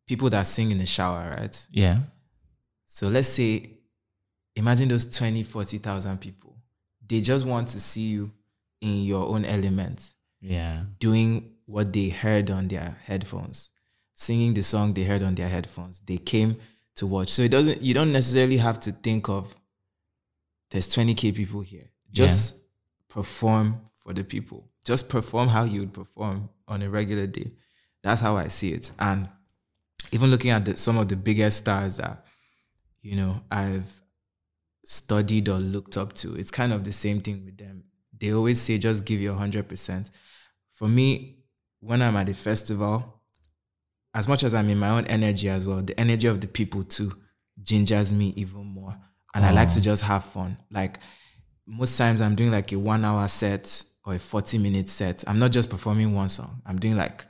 [0.06, 1.66] people that sing in the shower, right?
[1.70, 2.00] Yeah.
[2.84, 3.70] So let's say,
[4.54, 6.53] imagine those 20, 40,000 people.
[7.06, 8.30] They just want to see you
[8.80, 10.84] in your own element, Yeah.
[10.98, 13.70] doing what they heard on their headphones,
[14.14, 16.00] singing the song they heard on their headphones.
[16.00, 16.56] They came
[16.96, 17.28] to watch.
[17.30, 19.54] So it doesn't, you don't necessarily have to think of
[20.70, 21.90] there's 20K people here.
[22.12, 22.64] Just
[23.08, 24.68] perform for the people.
[24.84, 27.50] Just perform how you would perform on a regular day.
[28.02, 28.90] That's how I see it.
[28.98, 29.28] And
[30.12, 32.24] even looking at the, some of the biggest stars that
[33.02, 33.90] you know I've
[34.84, 37.84] studied or looked up to, it's kind of the same thing with them.
[38.18, 40.10] They always say just give your hundred percent.
[40.72, 41.38] For me,
[41.80, 43.22] when I'm at a festival,
[44.14, 46.84] as much as I'm in my own energy as well, the energy of the people
[46.84, 47.12] too
[47.62, 48.96] gingers me even more.
[49.34, 49.82] And I like to oh.
[49.82, 50.56] just have fun.
[50.70, 50.98] Like
[51.66, 55.24] most times I'm doing like a one hour set or a 40 minute set.
[55.26, 56.62] I'm not just performing one song.
[56.64, 57.24] I'm doing like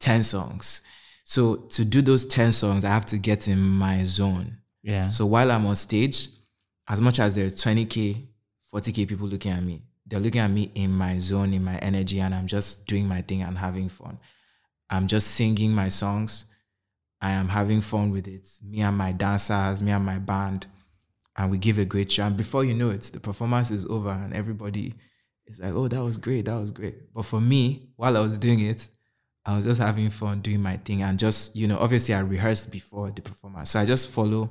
[0.00, 0.82] 10 songs.
[1.24, 4.58] So to do those 10 songs, I have to get in my zone.
[4.82, 5.08] Yeah.
[5.08, 6.28] So while I'm on stage,
[6.88, 8.16] as much as there's 20K,
[8.72, 12.20] 40K people looking at me, they're looking at me in my zone, in my energy,
[12.20, 14.18] and I'm just doing my thing and having fun.
[14.90, 16.50] I'm just singing my songs.
[17.20, 18.46] I am having fun with it.
[18.62, 20.66] Me and my dancers, me and my band,
[21.36, 22.24] and we give a great show.
[22.24, 24.92] And before you know it, the performance is over and everybody
[25.46, 27.14] is like, oh, that was great, that was great.
[27.14, 28.86] But for me, while I was doing it,
[29.46, 32.70] I was just having fun doing my thing and just, you know, obviously I rehearsed
[32.70, 33.70] before the performance.
[33.70, 34.50] So I just follow,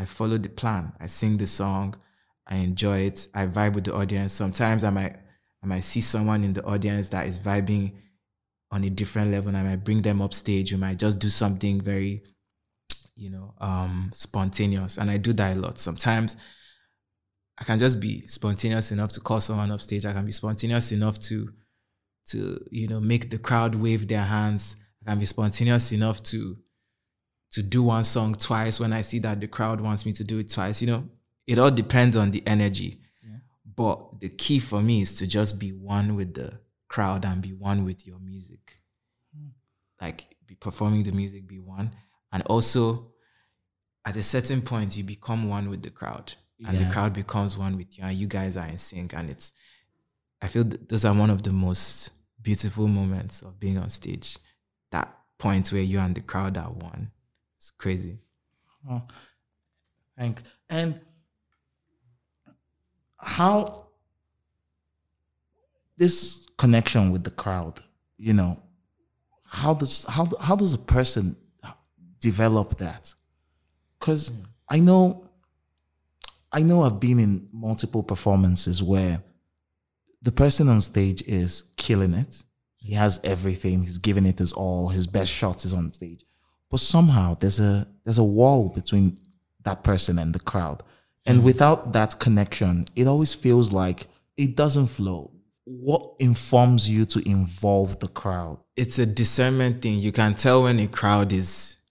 [0.00, 0.92] I follow the plan.
[0.98, 1.94] I sing the song,
[2.46, 4.32] I enjoy it, I vibe with the audience.
[4.32, 5.16] Sometimes I might
[5.62, 7.92] I might see someone in the audience that is vibing
[8.70, 10.72] on a different level and I might bring them up stage.
[10.72, 12.22] We might just do something very,
[13.14, 14.96] you know, um, spontaneous.
[14.96, 15.76] And I do that a lot.
[15.76, 16.36] Sometimes
[17.58, 20.06] I can just be spontaneous enough to call someone up stage.
[20.06, 21.52] I can be spontaneous enough to
[22.28, 24.76] to, you know, make the crowd wave their hands.
[25.02, 26.56] I can be spontaneous enough to
[27.52, 30.38] to do one song twice when I see that the crowd wants me to do
[30.38, 30.80] it twice.
[30.80, 31.08] You know,
[31.46, 33.00] it all depends on the energy.
[33.80, 37.54] But the key for me is to just be one with the crowd and be
[37.54, 38.78] one with your music.
[39.34, 39.48] Hmm.
[40.00, 41.90] Like be performing the music, be one.
[42.30, 43.12] And also
[44.04, 46.34] at a certain point you become one with the crowd.
[46.66, 49.14] And the crowd becomes one with you and you guys are in sync.
[49.14, 49.54] And it's
[50.42, 54.36] I feel th- those are one of the most beautiful moments of being on stage.
[54.90, 57.10] That point where you and the crowd are one.
[57.60, 58.16] It's crazy.
[58.90, 59.02] Oh,
[60.18, 60.44] thanks.
[60.70, 60.98] And
[63.18, 63.88] how
[65.98, 67.80] this connection with the crowd,
[68.16, 68.62] you know,
[69.46, 71.36] how does how how does a person
[72.20, 73.12] develop that?
[73.98, 74.32] Because
[74.66, 75.28] I know,
[76.50, 79.22] I know I've been in multiple performances where
[80.22, 82.42] the person on stage is killing it.
[82.76, 83.82] He has everything.
[83.82, 84.88] He's giving it his all.
[84.88, 86.24] His best shot is on stage,
[86.70, 89.16] but somehow there's a there's a wall between
[89.62, 90.82] that person and the crowd,
[91.26, 91.44] and hmm.
[91.44, 94.06] without that connection, it always feels like
[94.36, 95.32] it doesn't flow.
[95.64, 98.58] What informs you to involve the crowd?
[98.80, 99.98] it's a discernment thing.
[99.98, 101.82] You can tell when a crowd is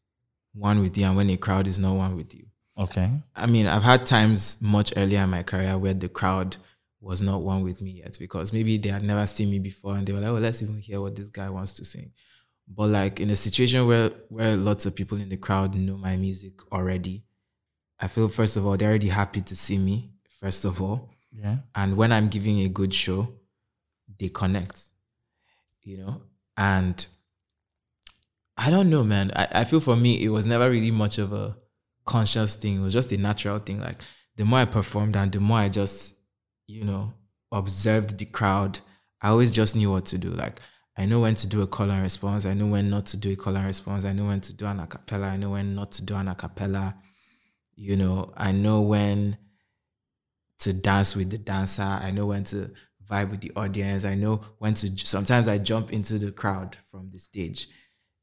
[0.53, 2.45] one with you and when a crowd is not one with you.
[2.79, 3.11] Okay.
[3.35, 6.57] I mean, I've had times much earlier in my career where the crowd
[6.99, 10.07] was not one with me yet because maybe they had never seen me before and
[10.07, 12.11] they were like, "Oh, let's even hear what this guy wants to sing."
[12.69, 16.15] But like in a situation where where lots of people in the crowd know my
[16.15, 17.23] music already,
[17.99, 20.11] I feel first of all they're already happy to see me.
[20.39, 21.57] First of all, Yeah.
[21.75, 23.33] and when I'm giving a good show,
[24.19, 24.81] they connect,
[25.83, 26.21] you know.
[26.55, 27.05] And
[28.57, 29.31] I don't know, man.
[29.35, 31.57] I, I feel for me, it was never really much of a
[32.05, 32.77] conscious thing.
[32.77, 33.79] It was just a natural thing.
[33.79, 34.01] Like
[34.35, 36.15] the more I performed and the more I just,
[36.67, 37.13] you know,
[37.51, 38.79] observed the crowd,
[39.21, 40.29] I always just knew what to do.
[40.29, 40.59] Like
[40.99, 42.45] I know when to do a call and response.
[42.45, 44.03] I know when not to do a call and response.
[44.03, 45.31] I know when to do an acapella.
[45.31, 46.93] I know when not to do an acapella.
[47.77, 49.37] You know, I know when
[50.59, 51.83] to dance with the dancer.
[51.83, 52.71] I know when to
[53.09, 54.03] vibe with the audience.
[54.03, 54.97] I know when to.
[54.97, 57.69] Sometimes I jump into the crowd from the stage.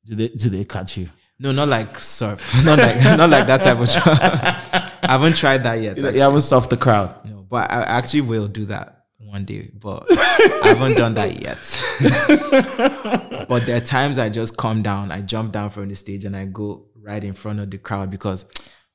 [0.05, 1.09] Do they do they catch you?
[1.39, 2.63] No, not like surf.
[2.65, 3.89] Not like not like that type of.
[5.03, 5.97] I haven't tried that yet.
[5.97, 7.25] You haven't soft the crowd.
[7.25, 9.71] No, but I actually will do that one day.
[9.75, 13.47] But I haven't done that yet.
[13.49, 15.13] but there are times I just calm down.
[15.13, 18.11] I jump down from the stage and I go right in front of the crowd
[18.11, 18.51] because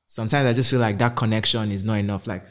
[0.06, 2.26] sometimes I just feel like that connection is not enough.
[2.26, 2.44] Like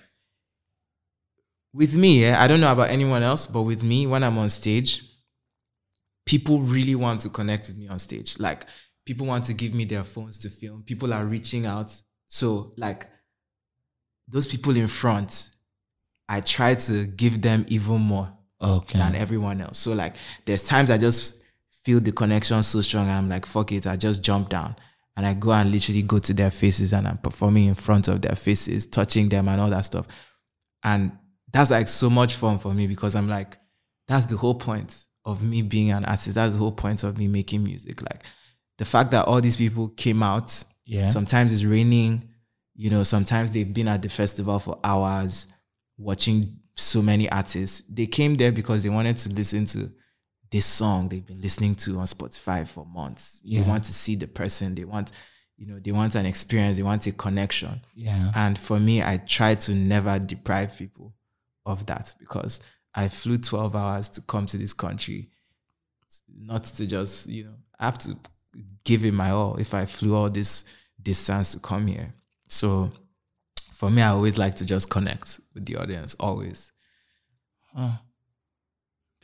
[1.73, 4.49] with me, yeah, I don't know about anyone else, but with me, when I'm on
[4.49, 5.03] stage,
[6.25, 8.39] people really want to connect with me on stage.
[8.39, 8.65] Like
[9.05, 10.83] people want to give me their phones to film.
[10.83, 11.95] People are reaching out.
[12.27, 13.07] So like
[14.27, 15.49] those people in front,
[16.29, 18.97] I try to give them even more Okay.
[18.99, 19.77] than everyone else.
[19.79, 20.15] So like
[20.45, 21.43] there's times I just
[21.83, 23.09] feel the connection so strong.
[23.09, 24.75] I'm like, fuck it, I just jump down.
[25.17, 28.21] And I go and literally go to their faces and I'm performing in front of
[28.21, 30.07] their faces, touching them and all that stuff.
[30.83, 31.11] And
[31.51, 33.57] that's like so much fun for me because I'm like,
[34.07, 36.35] that's the whole point of me being an artist.
[36.35, 38.01] That's the whole point of me making music.
[38.01, 38.23] Like
[38.77, 41.07] the fact that all these people came out, Yeah.
[41.07, 42.29] sometimes it's raining,
[42.75, 45.53] you know, sometimes they've been at the festival for hours
[46.01, 47.87] watching so many artists.
[47.87, 49.89] They came there because they wanted to listen to
[50.51, 53.41] this song they've been listening to on Spotify for months.
[53.43, 53.61] Yeah.
[53.61, 54.75] They want to see the person.
[54.75, 55.11] They want,
[55.57, 56.77] you know, they want an experience.
[56.77, 57.79] They want a connection.
[57.95, 58.31] Yeah.
[58.35, 61.13] And for me, I try to never deprive people
[61.65, 62.61] of that because
[62.93, 65.29] I flew 12 hours to come to this country,
[66.35, 68.17] not to just, you know, I have to
[68.83, 70.69] give it my all if I flew all this
[71.01, 72.13] distance to come here.
[72.49, 72.91] So
[73.81, 76.71] for me, I always like to just connect with the audience, always.
[77.75, 77.99] Ah,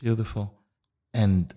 [0.00, 0.52] beautiful.
[1.14, 1.54] And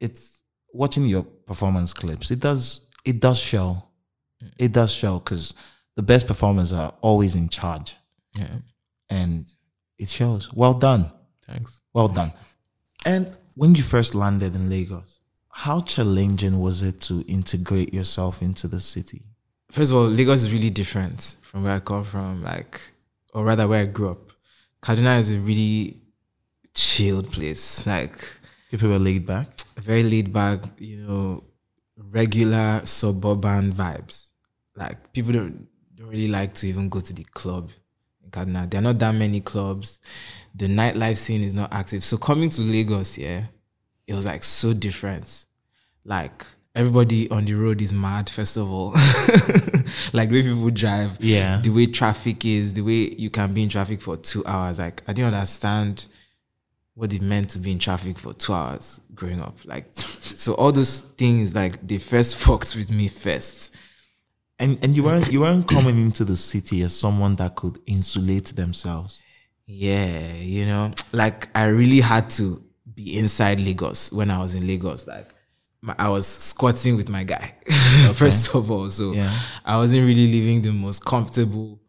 [0.00, 0.40] it's
[0.72, 2.30] watching your performance clips.
[2.30, 3.82] It does it does show.
[4.42, 4.52] Mm.
[4.58, 5.52] It does show because
[5.94, 7.94] the best performers are always in charge.
[8.38, 8.56] Yeah.
[9.10, 9.52] And
[9.98, 10.50] it shows.
[10.50, 11.12] Well done.
[11.46, 11.82] Thanks.
[11.92, 12.32] Well done.
[13.04, 15.20] And when you first landed in Lagos,
[15.50, 19.26] how challenging was it to integrate yourself into the city?
[19.72, 22.78] First of all, Lagos is really different from where I come from, like,
[23.32, 24.32] or rather where I grew up.
[24.82, 25.96] Kaduna is a really
[26.74, 27.86] chilled place.
[27.86, 28.18] Like,
[28.70, 29.48] People were laid back.
[29.76, 31.44] very laid back, you know,
[31.96, 34.30] regular suburban vibes.
[34.76, 37.70] Like people don't don't really like to even go to the club
[38.24, 38.70] in Kaduna.
[38.70, 40.00] There are not that many clubs.
[40.54, 42.02] The nightlife scene is not active.
[42.04, 43.44] So coming to Lagos, yeah,
[44.06, 45.44] it was like so different.
[46.04, 46.44] Like
[46.74, 48.90] everybody on the road is mad, first of all.
[50.12, 51.60] like the way people drive, Yeah.
[51.62, 54.78] the way traffic is, the way you can be in traffic for two hours.
[54.78, 56.06] Like I didn't understand
[56.94, 59.56] what it meant to be in traffic for two hours growing up.
[59.64, 63.76] Like, so all those things, like, they first fucked with me first.
[64.58, 68.46] And and you weren't you weren't coming into the city as someone that could insulate
[68.48, 69.22] themselves.
[69.66, 72.62] Yeah, you know, like, I really had to
[72.94, 75.06] be inside Lagos when I was in Lagos.
[75.06, 75.28] Like,
[75.82, 77.54] my, I was squatting with my guy,
[78.14, 78.88] first of all.
[78.88, 79.32] So, Yeah.
[79.64, 81.80] I wasn't really living the most comfortable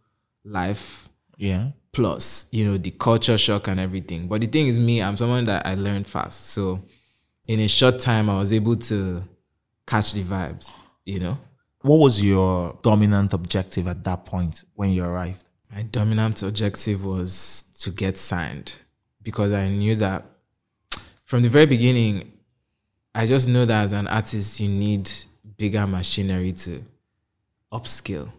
[0.43, 1.07] life.
[1.37, 1.71] Yeah.
[1.91, 5.43] plus you know the culture shock and everything but the thing is me i'm someone
[5.45, 6.81] that i learned fast so
[7.47, 9.21] in a short time i was able to
[9.85, 10.71] catch the vibes
[11.05, 11.37] you know
[11.81, 15.43] What was your dominant objective at that point when you arrived?
[15.71, 18.75] my dominant objective was to get signed
[19.21, 20.23] because i knew that
[21.25, 22.31] from the very beginning
[23.15, 25.09] i just know that as an artist you need
[25.57, 26.81] bigger machinery to
[27.71, 28.29] upskill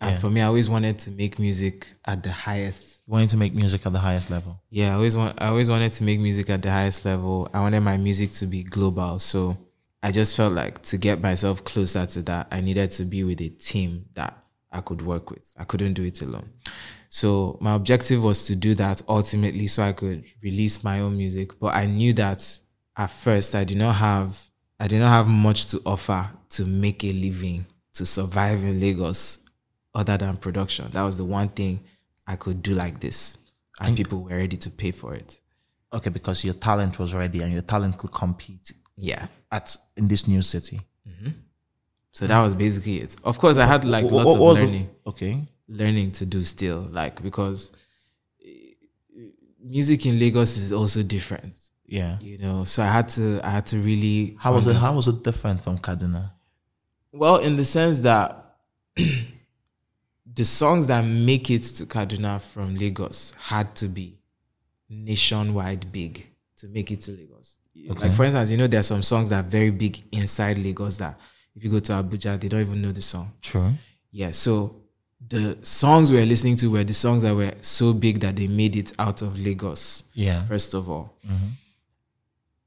[0.00, 0.18] and Yeah.
[0.18, 3.54] for me i always wanted to make music at the highest You wanted to make
[3.54, 4.60] music at the highest level.
[4.68, 7.48] Yeah, I always want I always wanted to make music at the highest level.
[7.54, 9.20] I wanted my music to be global.
[9.20, 9.56] So
[10.02, 13.40] I just felt like to get myself closer to that, I needed to be with
[13.40, 14.32] a team that
[14.72, 15.52] I could work with.
[15.56, 16.50] I couldn't do it alone.
[17.08, 21.58] So my objective was to do that ultimately so I could release my own music.
[21.60, 22.42] But I knew that
[22.96, 24.38] at first I did not have
[24.80, 29.48] I did not have much to offer to make a living, to survive in Lagos
[29.94, 30.86] other than production.
[30.92, 31.80] That was the one thing
[32.26, 33.50] I could do like this.
[33.80, 35.38] And people were ready to pay for it.
[35.92, 39.26] Okay, because your talent was ready and your talent could compete Yeah.
[39.50, 40.80] at in this new city.
[41.08, 41.30] Mm-hmm.
[42.12, 43.16] So that was basically it.
[43.24, 45.46] Of course, I had like lots what of was the- learning, okay.
[45.68, 47.72] learning to do still, like because
[49.62, 51.54] music in Lagos is also different,
[51.86, 52.18] Yeah.
[52.20, 52.64] you know.
[52.64, 54.36] So I had to, I had to really.
[54.38, 54.76] How was it?
[54.76, 56.32] How was it different from Kaduna?
[57.12, 58.56] Well, in the sense that
[58.96, 64.18] the songs that make it to Kaduna from Lagos had to be
[64.88, 66.26] nationwide big
[66.56, 67.58] to make it to Lagos.
[67.88, 70.96] Like for instance, you know, there are some songs that are very big inside Lagos
[70.96, 71.18] that
[71.54, 73.32] if you go to Abuja, they don't even know the song.
[73.42, 73.72] True.
[74.10, 74.82] Yeah, so
[75.26, 78.46] the songs we were listening to were the songs that were so big that they
[78.46, 80.10] made it out of Lagos.
[80.14, 80.42] Yeah.
[80.44, 81.48] First of all, mm-hmm.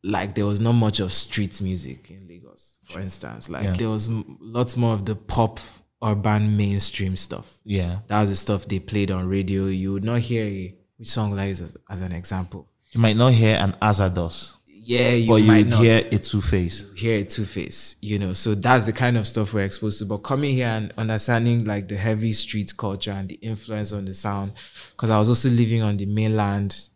[0.03, 3.49] Like there was not much of street music in Lagos, for instance.
[3.49, 3.73] Like Yeah.
[3.73, 5.59] there was m- lots more of the pop,
[6.03, 7.59] urban, mainstream stuff.
[7.65, 7.99] Yeah.
[8.07, 9.65] That was the stuff they played on radio.
[9.65, 12.67] You would not hear a which song like as, as an example.
[12.91, 14.55] You might not hear an Azados.
[14.67, 16.91] yeah, you but you might would not hear a two face.
[16.95, 18.33] hear a 2face, you know.
[18.33, 20.05] So that's the kind of stuff we're exposed to.
[20.05, 24.13] But coming here and understanding like the heavy street culture and the influence on the
[24.13, 24.53] sound,
[24.91, 26.88] because I was also living on the mainland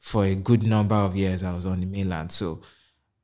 [0.00, 1.44] for a good number of years.
[1.44, 2.60] I was on the mainland, so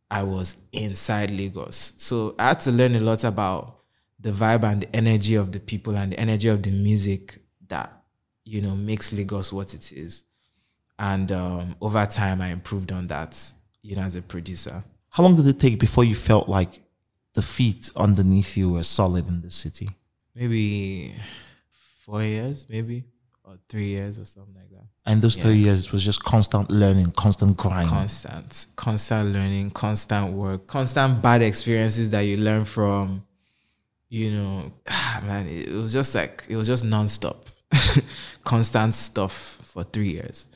[0.08, 1.94] I was inside Lagos.
[1.98, 3.78] So I had to learn a lot about
[4.20, 7.92] the vibe and the energy of the people and the energy of the music that
[8.44, 10.24] you know makes Lagos what it is.
[10.98, 13.36] And um, over time, I improved on that,
[13.82, 14.84] you know, as a producer.
[15.10, 16.80] How long did it take before you felt like
[17.34, 19.90] the feet underneath you were solid in the city?
[20.36, 21.14] maybe
[22.04, 23.04] four years, maybe
[23.46, 24.86] or three years or something like that.
[25.06, 27.88] And those three years was just constant learning, constant grind.
[27.88, 33.24] Constant, constant learning, constant work, constant bad experiences that you learn from.
[34.08, 37.46] You know, ah, man, it was just like it was just nonstop,
[38.44, 40.48] constant stuff for three years,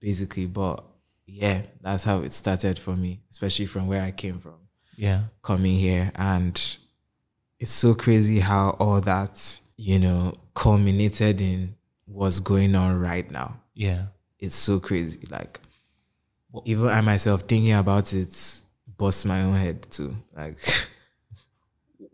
[0.00, 0.46] basically.
[0.46, 0.84] But
[1.26, 4.58] yeah, that's how it started for me, especially from where I came from.
[4.96, 5.22] yeah.
[5.42, 6.76] coming here and
[7.58, 11.74] it's so crazy how all that you know culminated in
[12.14, 14.02] what's going on right now Yeah.
[14.38, 15.60] it's so crazy like
[16.64, 18.32] even i myself thinking about it
[18.96, 20.58] bust my own head too like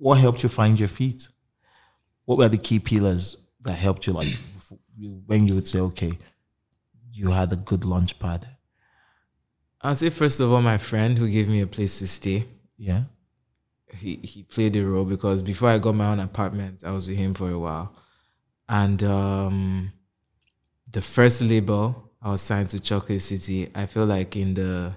[0.02, 1.28] What helped you find your feet?
[2.24, 4.34] What were the key pillars that helped you, like,
[5.26, 6.12] when you would say, okay,
[7.12, 8.46] you had a good launch pad?
[9.82, 12.44] i'll say first of all my friend who gave me a place to stay
[12.78, 13.02] Yeah.
[13.94, 17.18] he he played a role because before I got my own apartment, I was with
[17.18, 17.88] him for a while.
[18.70, 19.92] And um
[20.92, 24.94] the first label I was signed to Chocolate City, I feel like in the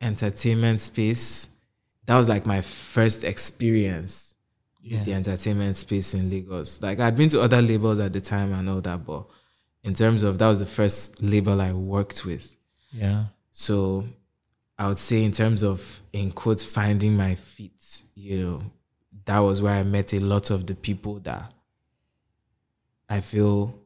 [0.00, 1.58] entertainment space,
[2.06, 4.34] that was like my first experience
[4.80, 4.98] Yeah.
[4.98, 6.80] with the entertainment space in Lagos.
[6.82, 9.26] Like I'd been to other labels at the time and all that, but
[9.84, 12.56] in terms of that was the first label I worked with.
[12.92, 13.26] Yeah.
[13.52, 14.04] So
[14.78, 18.62] I would say in terms of in quotes finding my feet, you know,
[19.24, 21.52] that was where I met a lot of the people that
[23.08, 23.78] I feel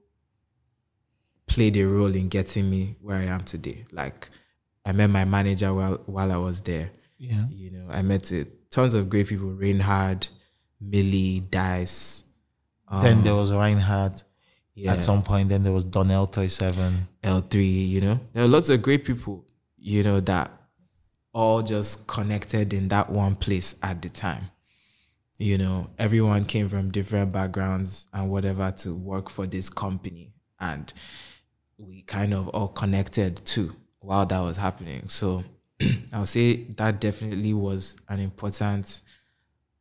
[1.47, 3.85] played a role in getting me where I am today.
[3.93, 4.31] Like
[4.85, 6.91] I met my manager while while I was there.
[7.18, 7.47] Yeah.
[7.51, 10.27] You know, I met uh, tons of great people, Reinhard,
[10.81, 12.31] Millie, Dice.
[12.91, 14.23] then there was Reinhard.
[14.75, 14.95] Yeah.
[14.95, 15.51] at some point.
[15.51, 17.07] Then there was Donnell 37.
[17.23, 18.20] L3, you know.
[18.33, 19.45] There are lots of great people,
[19.77, 20.51] you know, that
[21.35, 24.45] all just connected in that one place at the time.
[25.39, 30.33] You know, everyone came from different backgrounds and whatever to work for this company.
[30.61, 30.93] And
[31.78, 35.09] we kind of all connected too while that was happening.
[35.09, 35.45] So
[36.12, 39.01] I would say that definitely was an important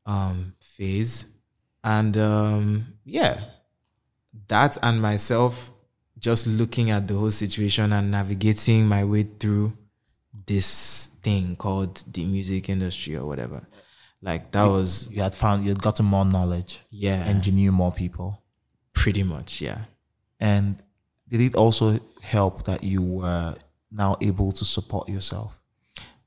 [0.05, 1.37] um, phase.
[1.83, 3.41] And um, yeah,
[4.47, 5.73] that and myself
[6.19, 9.73] just looking at the whole situation and navigating my way through
[10.45, 13.65] this thing called the music industry or whatever.
[14.21, 17.71] Like that was You had found, you had gotten more knowledge yeah, and you knew
[17.71, 18.41] more people.
[18.93, 19.79] pretty much yeah.
[20.39, 20.75] And
[21.27, 23.55] did it also help that you were
[23.91, 25.59] now able to support yourself?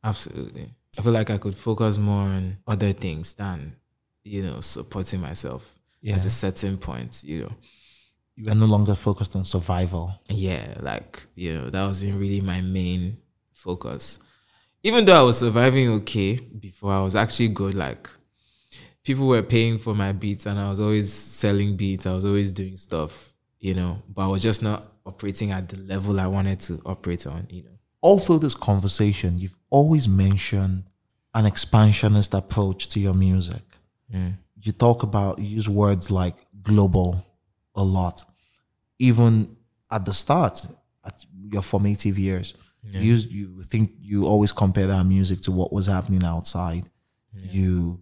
[0.03, 0.69] Absolutely.
[0.99, 3.77] I feel like I could focus more on other things than,
[4.23, 6.17] you know, supporting myself Yeah.
[6.17, 7.53] at a certain point, you know.
[8.37, 10.21] You were no longer focused on survival.
[10.29, 13.19] yeah, like, you know, that wasn't really my main
[13.53, 14.19] focus.
[14.87, 17.75] Even though I was surviving okay before, I was actually good.
[17.75, 18.07] Like,
[19.03, 22.05] people were paying for my beats and I was always selling beats.
[22.05, 25.79] I was always doing stuff, you know, but I was just not operating at the
[25.79, 27.71] level I wanted to operate on, you know.
[28.03, 30.85] All through this conversation, you've always mentioned
[31.35, 33.63] an expansionist approach to your music.
[34.15, 34.35] Mm.
[34.61, 37.25] You talk about, you use words like global
[37.75, 38.23] a lot.
[38.99, 39.57] Even
[39.91, 40.67] at the start,
[41.07, 42.55] at your formative years,
[42.91, 46.85] you, you think you always compare that music to what was happening outside.
[47.33, 48.01] You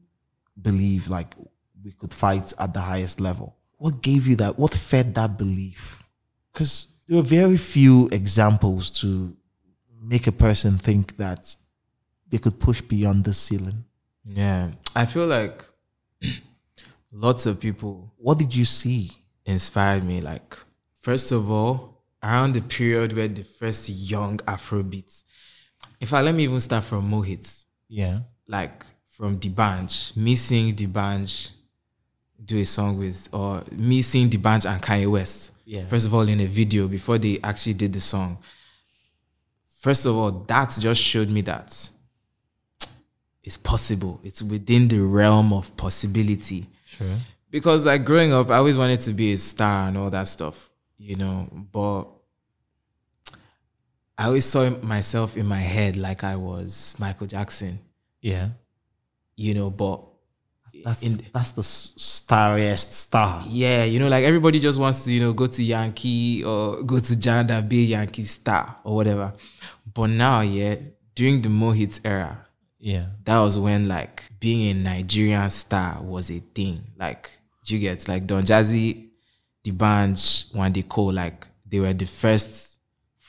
[0.60, 1.34] believe like
[1.82, 3.56] we could fight at the highest level.
[3.78, 4.58] What gave you that?
[4.58, 6.02] What fed that belief?
[6.52, 9.34] Because there are very few examples to
[10.00, 11.54] make a person think that
[12.28, 13.84] they could push beyond the ceiling.
[14.24, 14.70] Yeah.
[14.94, 15.64] I feel like
[17.12, 19.10] lots of people What did you see?
[19.44, 20.20] inspired me.
[20.20, 20.56] Like,
[21.00, 21.91] first of all,
[22.22, 25.24] around the period where the first young Afrobeats,
[26.00, 28.20] in fact, let me even start from Mo'Hits, Yeah.
[28.46, 31.50] like from D'banj, me seeing D'banj
[32.44, 35.52] do a song with, or me seeing D'banj and Kanye West.
[35.64, 35.86] Yeah.
[35.86, 38.38] First of all, in a video before they actually did the song.
[39.80, 41.66] First of all, that just showed me that
[43.44, 44.20] it's possible.
[44.22, 47.16] It's within the realm of possibility Sure.
[47.50, 50.68] because like growing up, I always wanted to be a star and all that stuff,
[50.98, 51.48] you know.
[51.72, 52.04] But
[54.22, 57.80] I always saw myself in my head like I was Michael Jackson,
[58.20, 58.50] Yeah.
[59.36, 60.04] you know, but
[60.84, 63.44] That's In- that's the starriest star.
[63.48, 66.98] yeah, you know, like everybody just wants to, you know, go to Yankee or go
[66.98, 69.32] to Jand and be a Yankee star or whatever.
[69.94, 70.76] But now, yeah,
[71.14, 72.46] during the Mo'Hits era,
[72.80, 73.06] Yeah.
[73.24, 76.82] that was when like being a Nigerian star was a thing.
[76.98, 77.30] Like
[77.66, 79.10] you get like Don Jazzy,
[79.64, 82.71] D'banj, when they call like they were the first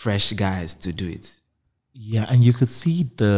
[0.03, 1.25] fresh guys to do it.
[1.93, 3.35] Yeah, and you could see the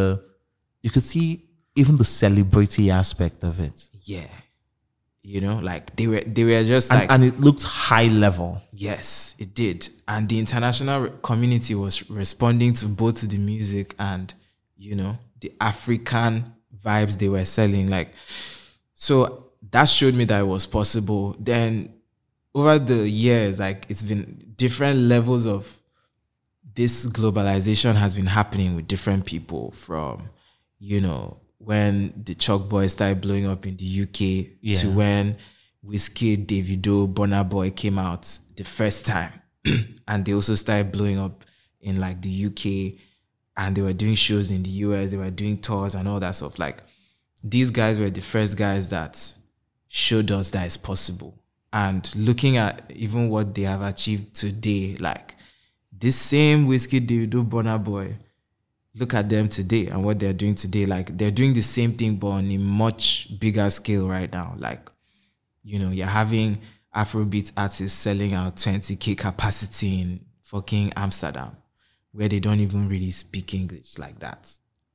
[0.84, 1.28] you could see
[1.76, 3.78] even the celebrity aspect of it.
[4.02, 4.28] Yeah.
[5.22, 8.62] You know, like they were they were just And, like and it looked high level.
[8.72, 9.90] yes, it did.
[10.08, 14.32] And the international community was responding to both the music and,
[14.78, 16.54] you know, the African
[16.86, 17.90] vibes they were selling.
[17.90, 18.10] Like
[18.94, 19.16] so
[19.72, 21.36] that showed me that it was possible.
[21.40, 21.94] Then
[22.54, 25.64] over the years, like it's been different levels of
[26.76, 30.30] this globalization has been happening with different people from,
[30.80, 34.80] you know, when the Chalk Boys started blowing up in the UK Yeah.
[34.80, 35.38] to when
[35.86, 38.24] Wizkid, Davido, Burna Boy came out
[38.56, 39.32] the first time.
[40.08, 41.44] and they also started blowing up
[41.82, 43.00] in like the UK
[43.58, 46.36] and they were doing shows in the US, they were doing tours and all that
[46.36, 46.60] stuff.
[46.60, 46.80] Like
[47.44, 49.20] these guys were the first guys that
[49.88, 51.40] showed us that it's possible.
[51.72, 55.35] And looking at even what they have achieved today, like
[55.98, 58.18] this same Wizkid Davido Burna Boy,
[58.96, 60.86] look at them today and what they're doing today.
[60.86, 64.56] Like they're doing the same thing but on a much bigger scale right now.
[64.58, 64.90] Like,
[65.64, 66.60] you know, you're having
[66.96, 71.56] Afrobeat artists selling out 20k capacity in fucking Amsterdam,
[72.12, 74.50] where they don't even really speak English like that.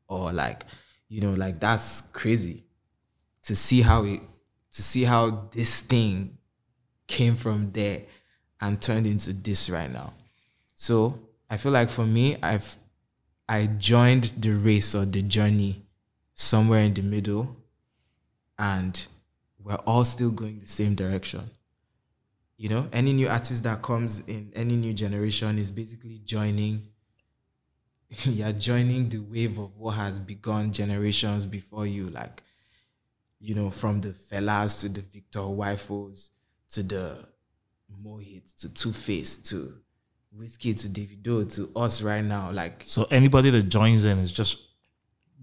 [0.08, 0.64] Or like,
[1.08, 2.64] you know, like that's crazy
[3.42, 4.20] to see how it
[4.72, 6.38] to see how this thing
[7.06, 8.02] came from there
[8.60, 10.14] and turned into this right now.
[10.80, 11.20] So
[11.50, 12.74] I feel like for me, I've
[13.46, 15.82] I joined the race or the journey
[16.32, 17.54] somewhere in the middle,
[18.58, 19.06] and
[19.62, 21.42] we're all still going the same direction.
[22.56, 26.80] You know, any new artist that comes in any new generation is basically joining.
[28.22, 32.42] You're joining the wave of what has begun generations before you, like
[33.38, 36.30] you know, from the Felas to the Victor Uwaifos
[36.70, 37.18] to the
[38.02, 39.74] Mo'Hits to 2face to
[40.36, 42.50] Wizkid to Davido to us right now.
[42.52, 44.68] Like, So anybody that joins in is just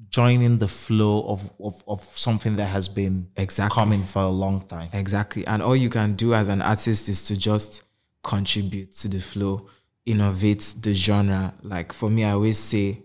[0.09, 3.75] joining the flow of, of, of something that has been Exactly.
[3.75, 4.89] coming for a long time.
[4.93, 5.45] exactly.
[5.45, 7.83] And all you can do as an artist is to just
[8.23, 9.67] contribute to the flow,
[10.05, 11.53] innovate the genre.
[11.63, 12.99] Like, for me, I always say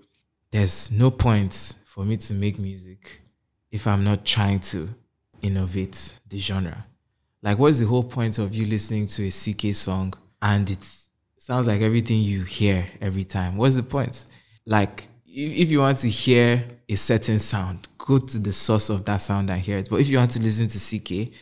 [0.50, 1.52] there's no point
[1.86, 3.20] for me to make music
[3.70, 4.88] if I'm not trying to
[5.42, 6.86] innovate the genre.
[7.42, 10.78] Like, what's the whole point of you listening to a CKay song and it
[11.42, 13.56] sounds like everything you hear every time?
[13.56, 14.26] What's the point?
[14.64, 19.16] Like, if, you want to hear a certain sound, go to the source of that
[19.16, 19.88] sound and hear it.
[19.90, 21.32] But if you want to listen to CKay,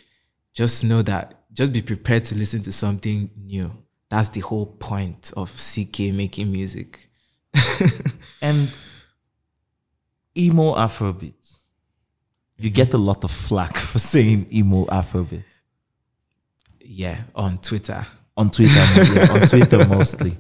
[0.55, 3.71] just know that, just be prepared to listen to something new.
[4.09, 7.09] That's the whole point of CKay making music.
[8.43, 8.73] And
[10.35, 11.59] emo Afrobeat.
[12.57, 15.45] You get a lot of flack for saying emo Afrobeat.
[16.81, 18.07] Yeah, on Twitter.
[18.41, 18.81] On Twitter,
[19.15, 20.35] yeah, on Twitter mostly.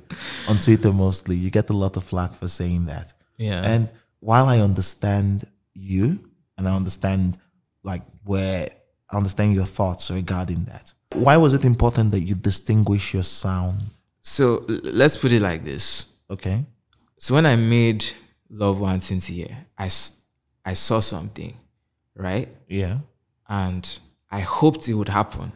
[0.48, 1.36] On Twitter mostly.
[1.36, 3.12] You get a lot of flack for saying that.
[3.36, 3.62] Yeah.
[3.62, 3.90] And
[4.20, 5.44] while I understand
[5.74, 6.18] you
[6.56, 7.38] and I understand
[7.82, 8.70] like where
[9.10, 10.94] I understand your thoughts regarding that.
[11.12, 13.82] Why was it important that you distinguish your sound?
[14.22, 16.20] So let's put it like this.
[16.30, 16.64] Okay.
[17.18, 18.04] So when I made
[18.48, 21.52] Love Nwantiti, I saw something,
[22.14, 22.48] right?
[22.66, 22.98] Yeah.
[23.46, 23.98] And
[24.30, 25.52] I hoped it would happen.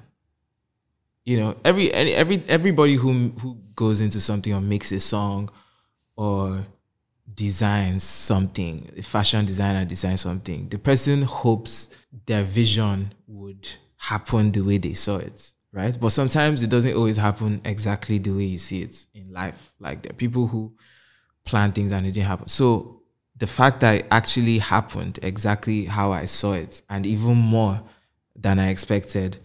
[1.25, 5.51] You know, every every everybody who who goes into something or makes a song
[6.17, 6.67] or
[7.35, 11.97] designs something, a fashion designer designs something, the person hopes
[12.27, 15.97] their vision would happen the way they saw it, right?
[15.99, 19.73] But sometimes it doesn't always happen exactly the way you see it in life.
[19.81, 20.75] Like there are people who
[21.45, 22.49] plan things and it didn't happen.
[22.49, 23.03] So
[23.37, 27.83] the fact that it actually happened exactly how I saw it, and even more
[28.37, 29.39] than I expected,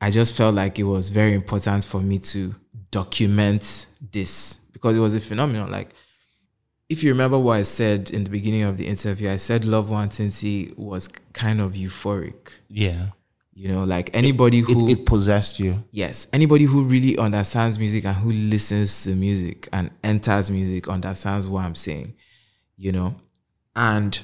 [0.00, 2.54] I just felt like it was very important for me to
[2.90, 5.70] document this because it was a phenomenon.
[5.70, 5.90] Like,
[6.88, 9.88] if you remember what I said in the beginning of the interview, I said Love
[9.88, 12.60] Nwantiti was kind of euphoric.
[12.68, 13.06] Yeah.
[13.54, 15.82] You know, like anybody It, who it possessed you.
[15.90, 21.48] yes anybody who really understands music and who listens to music and enters music understands
[21.48, 22.14] what i'm saying
[22.76, 23.16] you know
[23.74, 24.20] and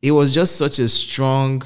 [0.00, 1.60] it was just such a strong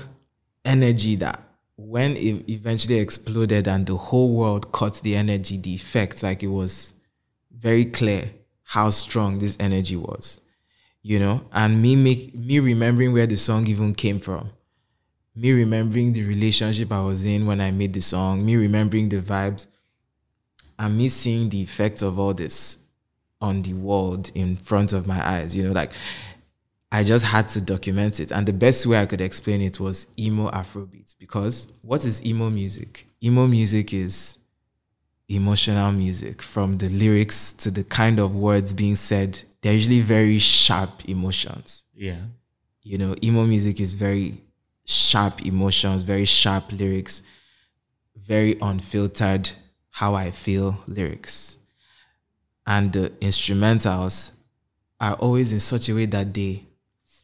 [0.64, 1.38] energy that
[1.76, 6.48] when it eventually exploded and the whole world caught the energy the effect like it
[6.48, 6.94] was
[7.56, 8.30] very clear
[8.64, 10.40] how strong this energy was,
[11.02, 14.50] you know, and me make me remembering where the song even came from,
[15.34, 19.20] me remembering the relationship I was in when I made the song, me remembering the
[19.20, 19.66] vibes,
[20.78, 22.88] and me seeing the effect of all this
[23.40, 25.90] on the world in front of my eyes, you know, like
[26.94, 28.30] I just had to document it.
[28.32, 31.16] And the best way I could explain it was emo Afrobeat.
[31.18, 33.06] Because what is emo music?
[33.24, 34.44] Emo music is
[35.26, 39.40] emotional music from the lyrics to the kind of words being said.
[39.62, 41.84] They're usually very sharp emotions.
[41.94, 42.20] Yeah.
[42.82, 44.34] You know, emo music is very
[44.84, 47.22] sharp emotions, very sharp lyrics,
[48.14, 49.50] very unfiltered
[49.88, 51.58] how I feel lyrics.
[52.66, 54.36] And the instrumentals
[55.00, 56.66] are always in such a way that they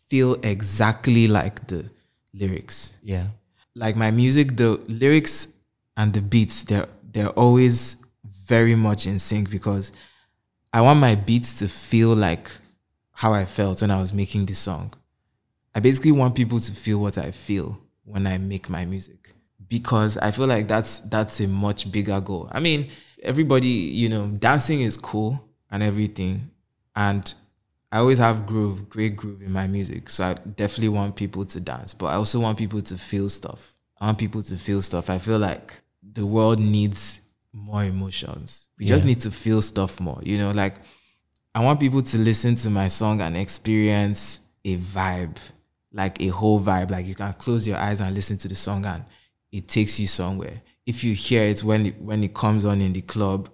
[0.08, 1.90] feel exactly like the
[2.34, 3.26] lyrics Yeah.
[3.74, 5.62] like my music, the lyrics
[5.96, 9.92] and the beats, they're they're always very much in sync because
[10.72, 12.50] I want my beats to feel like
[13.12, 14.92] how I felt when I was making the song.
[15.74, 19.34] I basically want people to feel what I feel when I make my music
[19.68, 22.48] because I feel like that's that's a much bigger goal.
[22.52, 22.88] I mean,
[23.22, 25.40] everybody, you know, dancing is cool
[25.70, 26.50] and everything,
[26.96, 27.32] and
[27.90, 30.10] I always have groove, great groove in my music.
[30.10, 33.74] So I definitely want people to dance, but I also want people to feel stuff.
[34.00, 35.08] I want people to feel stuff.
[35.08, 38.68] I feel like the world needs more emotions.
[38.78, 40.20] We just need to feel stuff more.
[40.22, 40.76] You know, like
[41.54, 45.38] I want people to listen to my song and experience a vibe,
[45.92, 46.90] like a whole vibe.
[46.90, 49.04] Like you can close your eyes and listen to the song and
[49.50, 50.60] it takes you somewhere.
[50.86, 53.48] If you hear it when it when it comes on in the club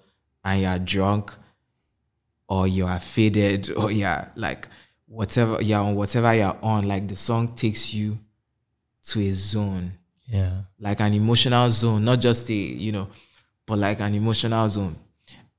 [0.45, 1.35] and you're drunk
[2.49, 4.69] or you are faded or you're like
[5.07, 8.19] whatever you're on whatever you're on, like the song takes you
[9.05, 9.93] to a zone
[10.27, 10.63] Yeah.
[10.81, 13.09] like an emotional zone, not just a, you know,
[13.67, 14.97] but like an emotional zone.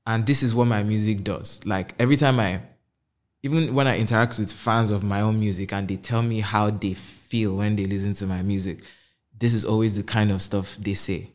[0.06, 1.64] And this is what my music does.
[1.66, 2.60] Like every time I,
[3.42, 6.70] even when I interact with fans of my own music and they tell me how
[6.70, 8.78] they feel when they listen to my music,
[9.38, 11.30] this is always the kind of stuff they say.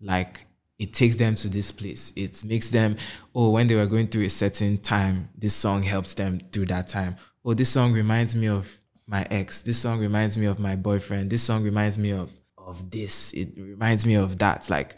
[0.00, 0.46] Like
[0.82, 2.12] it takes them to this place.
[2.16, 2.96] It makes them,
[3.36, 6.88] oh, when they were going through a certain time, this song helps them through that
[6.88, 7.14] time.
[7.44, 9.62] Oh, this song reminds me of my ex.
[9.62, 11.30] This song reminds me of my boyfriend.
[11.30, 13.32] This song reminds me of of this.
[13.32, 14.68] It reminds me of that.
[14.70, 14.96] Like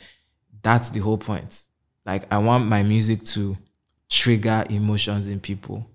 [0.62, 1.60] that's the whole point.
[2.06, 3.54] Like I want my music to
[4.08, 5.86] trigger emotions in people.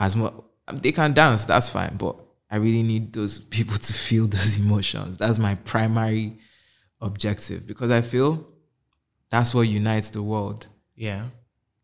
[0.00, 0.34] As much
[0.66, 2.16] um, they can dance, that's fine, but
[2.50, 5.18] I really need those people to feel those emotions.
[5.18, 6.38] That's my primary
[7.00, 8.49] objective because I feel
[9.30, 10.66] that's what unites the world.
[10.94, 11.24] Yeah.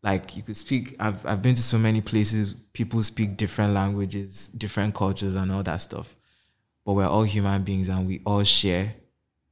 [0.03, 4.49] Like you could speak I've I've been to so many places, people speak different languages,
[4.49, 6.15] different cultures and all that stuff.
[6.85, 8.93] But we're all human beings and we all share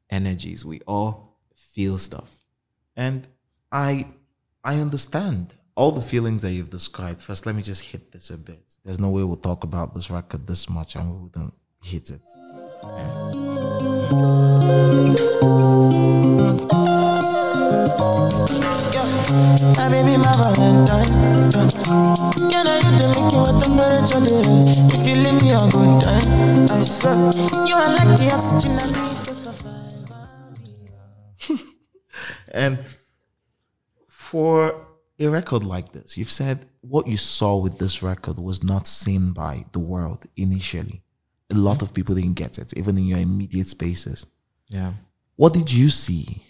[0.09, 0.63] energies.
[0.63, 2.45] We all feel stuff.
[2.95, 3.27] And
[3.71, 4.07] I
[4.63, 7.21] I understand all the feelings that you've described.
[7.21, 8.77] First, let me just hit this a bit.
[8.83, 11.53] There's no way we'll talk about this record this much and we wouldn't
[11.83, 12.21] hit it.
[19.77, 21.11] My baby, my Valentine.
[22.51, 24.77] Can I hit the making what temperature is?
[24.93, 26.29] If you leave me a good time,
[26.69, 27.15] I swear
[27.67, 30.09] you are like the oxygen I need to survive.
[32.53, 32.79] And
[34.07, 34.85] for
[35.19, 39.33] a record like this, you've said what you saw with this record was not seen
[39.33, 41.01] by the world initially.
[41.49, 44.25] A lot of people didn't get it, even in your immediate spaces.
[44.69, 44.93] Yeah.
[45.35, 46.41] What did you see?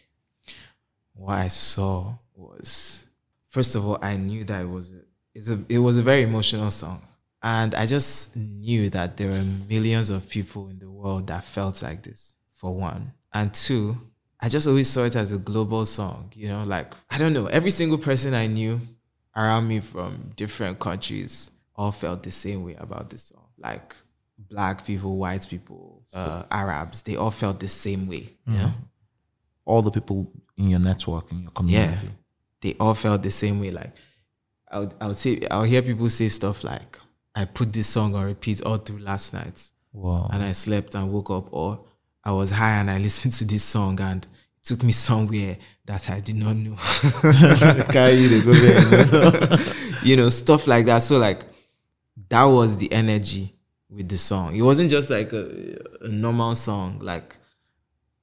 [1.16, 3.10] what I saw was
[3.48, 5.02] first of all, I knew that it was a,
[5.34, 7.02] it's a it was a very emotional song.
[7.42, 11.84] And I just knew that there were millions of people in the world that felt
[11.84, 13.14] like this, for one.
[13.34, 13.98] And two,
[14.42, 17.48] I just always saw it as a global song, you know, like I don't know,
[17.48, 18.80] every single person I knew
[19.36, 23.48] around me from different countries all felt the same way about this song.
[23.58, 23.96] Like
[24.38, 28.74] black people, white people, uh, Arabs, they all felt the same way, you know?
[29.66, 32.08] All the people in your network, in your yeah, community.
[32.62, 33.72] They all felt the same way.
[33.72, 33.92] Like
[34.72, 36.98] I would, I would say, I would hear people say stuff like,
[37.36, 39.62] "I put this song on repeat all through last night,
[39.94, 40.30] Wow.
[40.32, 41.86] and I slept and woke up, or
[42.24, 46.10] I was high and I listened to this song and it took me somewhere that
[46.10, 46.76] I did not know."
[50.04, 51.00] you know, stuff like that.
[51.00, 51.44] So like,
[52.30, 53.56] that was the energy
[53.90, 54.56] with the song.
[54.56, 57.00] It wasn't just like a, a normal song.
[57.00, 57.36] Like,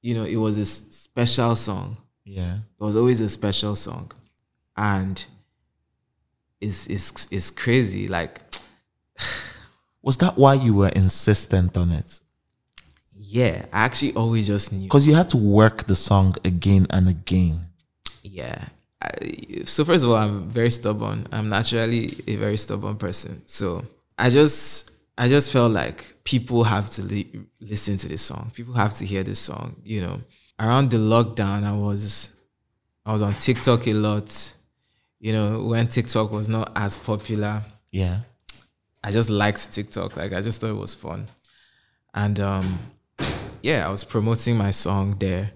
[0.01, 2.57] you know, it was a special song yeah.
[2.79, 4.11] it was always a special song
[4.77, 5.25] and
[6.61, 8.41] it's it's it's crazy like
[10.01, 12.19] Was that why you were insistent on it?
[13.15, 17.07] yeah i actually always just knew Because you had to work the song again and
[17.09, 17.65] again.
[18.21, 18.65] yeah
[19.01, 21.27] I, so first of all, I'm very stubborn.
[21.33, 23.41] I'm naturally a very stubborn person.
[23.47, 23.83] So
[24.17, 27.29] I just I just felt like people have to li-
[27.59, 28.51] listen to this song.
[28.55, 29.75] People have to hear this song.
[29.83, 30.21] You know,
[30.57, 32.39] around the lockdown, I was
[33.05, 34.53] I was on TikTok a lot.
[35.23, 38.19] You know, when TikTok was not as popular, Yeah.
[39.01, 40.17] I just liked TikTok.
[40.17, 41.27] Like I just thought it was fun.
[42.13, 42.79] And um
[43.61, 45.51] yeah, I was promoting my song there.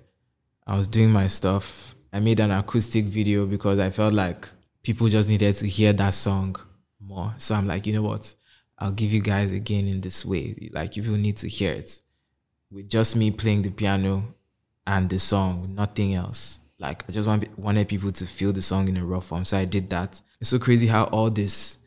[0.66, 1.96] I was doing my stuff.
[2.14, 4.48] I made an acoustic video because I felt like
[4.84, 6.56] people just needed to hear that song
[7.02, 7.34] more.
[7.38, 8.34] So I'm like, you know what?
[8.80, 10.70] I'll give you guys again in this way.
[10.72, 11.92] Like you will need to hear it.
[12.72, 14.24] With just me playing the piano
[14.86, 16.67] and the song, nothing else.
[16.80, 19.46] Like I just want, wanted people to feel the song in a raw form.
[19.46, 20.22] So I did that.
[20.40, 21.86] It's so crazy how all this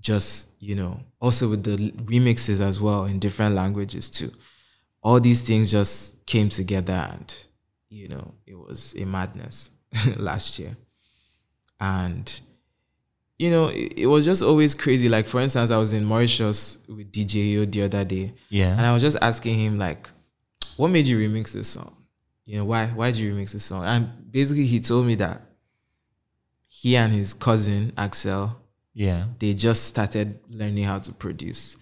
[0.00, 4.30] just you know also with the remixes as well in different languages too
[5.02, 7.34] all these things just came together and
[7.88, 9.70] you know it was a madness
[10.18, 10.76] last year
[11.80, 12.40] and
[13.38, 16.84] you know it, it was just always crazy like for instance i was in mauritius
[16.88, 18.72] with dj Yo the other day Yeah.
[18.72, 20.08] and i was just asking him like
[20.76, 21.96] what made you remix this song
[22.44, 25.40] you know why why did you remix this song and basically he told me that
[26.68, 28.60] he and his cousin axel
[28.92, 29.26] Yeah.
[29.38, 31.76] they just started learning how to produce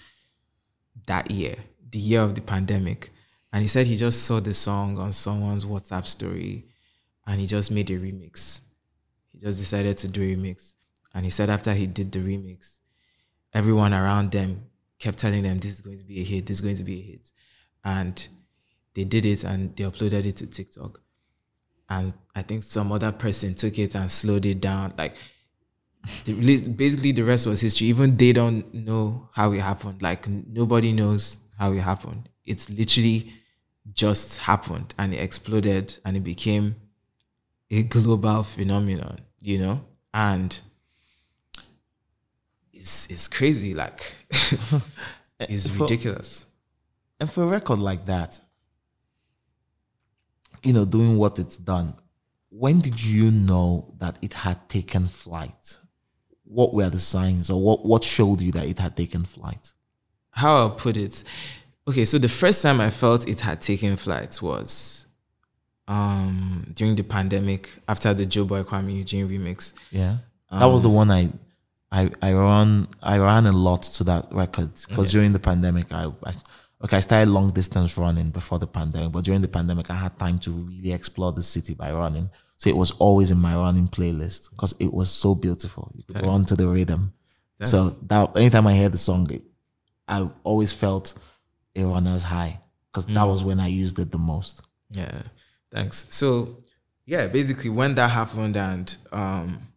[1.07, 1.57] that year,
[1.91, 3.11] the year of the pandemic.
[3.53, 6.67] And he said he just saw the song on someone's WhatsApp story
[7.27, 8.67] and he just made a remix.
[9.33, 10.75] He just decided to do a remix.
[11.15, 12.79] And he said after he did the remix,
[13.53, 14.63] everyone around them
[14.99, 17.01] kept telling them this is going to be a hit, this is going to be
[17.01, 17.33] a hit.
[17.85, 18.27] And
[18.95, 21.01] they did it and they uploaded it to TikTok.
[21.89, 24.95] And I think some other person took it and slowed it down.
[24.97, 25.15] Like
[26.25, 27.89] the, basically the rest was history.
[27.89, 30.03] Even they don't know how it happened.
[30.03, 32.29] Like nobody knows how it happened.
[32.45, 33.33] It's literally
[33.93, 36.77] just happened and it exploded and it became
[37.71, 39.85] a global phenomenon, you know?
[40.15, 40.59] And
[42.73, 44.15] it's it's crazy, like
[45.41, 46.51] it's For- ridiculous.
[47.21, 48.41] And for a record like that,
[50.63, 51.95] you know, doing what it's done,
[52.51, 55.79] when did you know that it had taken flight?
[56.45, 59.73] What were the signs or what, what showed you that it had taken flight?
[60.33, 61.23] how I'll put it.
[61.87, 65.07] Okay, so the first time I felt it had taken flight was
[65.89, 69.75] um during the pandemic after the Joe Boy Kuami Eugene remix.
[69.91, 70.19] Yeah.
[70.51, 71.31] That was the one I
[71.91, 76.11] I I ran I ran a lot to that record because during the pandemic I,
[76.25, 76.33] I
[76.85, 80.19] okay I started long distance running before the pandemic, but during the pandemic I had
[80.19, 82.31] time to really explore the city by running.
[82.57, 85.91] So it was always in my running playlist because it was so beautiful.
[85.95, 87.13] You could run to the rhythm.
[87.63, 89.43] So that anytime I hear the song, it,
[90.09, 91.15] I always felt
[91.77, 92.61] a runner's high
[92.91, 94.63] because that was when I used it the most.
[94.91, 95.23] Yeah,
[95.71, 96.07] thanks.
[96.11, 96.59] So
[97.07, 99.69] yeah, basically when that happened and um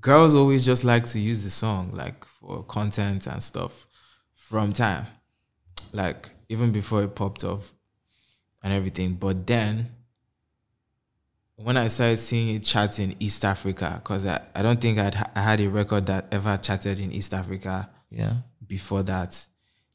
[0.00, 3.86] girls always just like to use the song like for content and stuff
[4.34, 5.06] from time.
[5.92, 7.72] Like even before it popped off
[8.62, 9.14] and everything.
[9.14, 9.88] But then
[11.56, 15.16] when I started seeing it chart in East Africa, because I, I don't think I'd,
[15.34, 18.34] I had a record that ever charted in East Africa Yeah.
[18.66, 19.42] before that,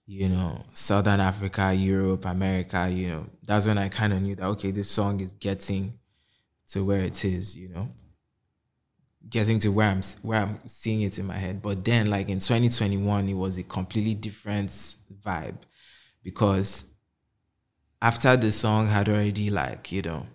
[0.07, 4.47] you know, Southern Africa, Europe, America, you know, that's when I kind of knew that,
[4.47, 5.99] okay, this song is getting
[6.69, 7.91] to where it is, you know,
[9.29, 11.61] getting to where I'm, where I'm seeing it in my head.
[11.61, 14.69] But then like in 2021, it was a completely different
[15.23, 15.57] vibe
[16.27, 16.83] because
[18.01, 20.25] after the song had already like, you know,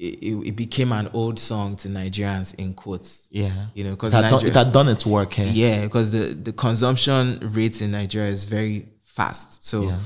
[0.00, 3.28] it, it, it became an old song to Nigerians in quotes.
[3.30, 3.66] Yeah.
[3.72, 5.46] You know, because it had, done, it had done its work here.
[5.52, 9.64] yeah, because the, the consumption rate in Nigeria is very fast.
[9.64, 9.98] So Yeah.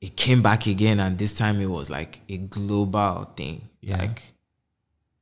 [0.00, 3.68] it came back again, and this time it was like a global thing.
[3.80, 3.96] Yeah.
[3.98, 4.22] Like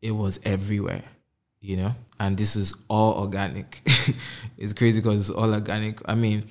[0.03, 1.05] it was everywhere,
[1.63, 1.95] you know?
[2.19, 3.81] And this was all organic.
[4.59, 6.01] it's crazy because it's all organic.
[6.07, 6.45] I mean,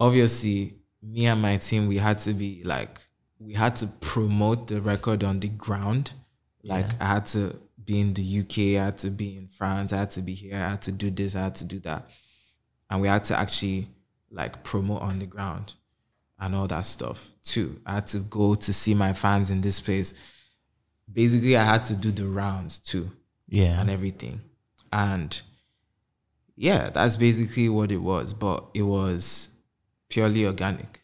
[0.00, 2.98] obviously, me and my team, we had to be like,
[3.38, 6.12] we had to promote the record on the ground.
[6.64, 9.98] Like, I had to be in the UK, I had to be in France, I
[9.98, 12.10] had to be here, I had to do this, I had to do that.
[12.90, 13.88] And we had to actually
[14.30, 15.74] like promote on the ground
[16.38, 17.80] and all that stuff too.
[17.86, 20.34] I had to go to see my fans in this place.
[21.10, 23.10] Basically, I had to do the rounds too
[23.48, 23.80] Yeah.
[23.80, 24.40] and everything.
[24.92, 25.40] And
[26.56, 28.34] yeah, that's basically what it was.
[28.34, 29.57] But it was
[30.08, 31.02] purely organic.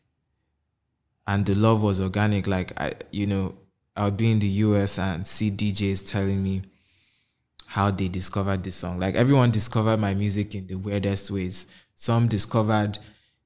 [1.27, 2.47] And the love was organic.
[2.47, 3.55] Like I you know,
[3.97, 6.63] I would be in the US and see DJs telling me
[7.67, 8.99] how they discovered this song.
[8.99, 11.67] Like everyone discovered my music in the weirdest ways.
[11.97, 12.99] Some discovered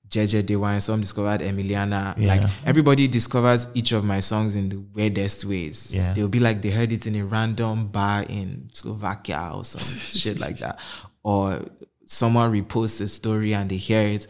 [0.08, 2.16] Jeje Dewa, some discovered Emiliana.
[2.16, 2.28] Yeah.
[2.28, 5.94] Like everybody discovers each of my songs in the weirdest ways.
[5.94, 6.14] Yeah.
[6.14, 9.80] They'll be like they heard it in a random bar in Slovakia or some
[10.20, 10.80] shit like that.
[11.22, 11.60] Or
[12.06, 14.26] someone reposts a story and they hear it,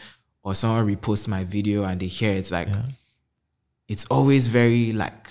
[0.48, 2.50] or someone reposts my video and they hear it.
[2.50, 2.68] Like
[3.86, 5.28] it's always very like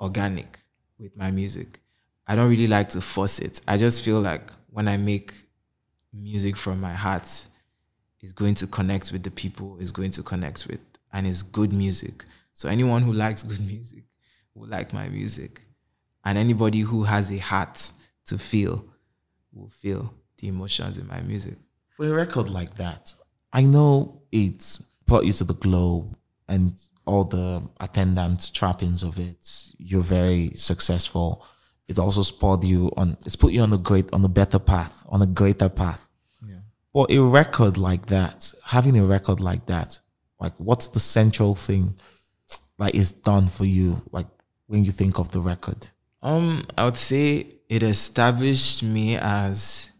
[0.00, 0.58] organic
[0.98, 1.78] with my music.
[2.26, 3.60] I don't really like to force it.
[3.68, 5.32] I just feel like when I make
[6.12, 7.22] music from my heart,
[8.18, 10.80] it's going to connect with the people, it's going to connect with,
[11.12, 12.24] and it's good music.
[12.52, 14.02] So anyone who likes good music
[14.56, 15.62] will like my music.
[16.24, 17.92] And anybody who has a heart
[18.26, 18.84] to feel
[19.52, 21.58] will feel the emotions in my music.
[21.90, 23.14] For a record like that,
[23.52, 26.16] I know it's brought you to the globe
[26.48, 29.68] and all the attendant trappings of it.
[29.78, 31.44] You're very successful.
[31.86, 33.16] It also spurred you on.
[33.24, 36.08] It's put you on a great, on a better path, on a greater path.
[36.92, 39.98] But a record like that, having a record like that,
[40.40, 41.94] like what's the central thing
[42.78, 44.02] like is done for you?
[44.10, 44.26] Like
[44.66, 45.88] when you think of the record.
[46.22, 49.92] Um, I would say it established me as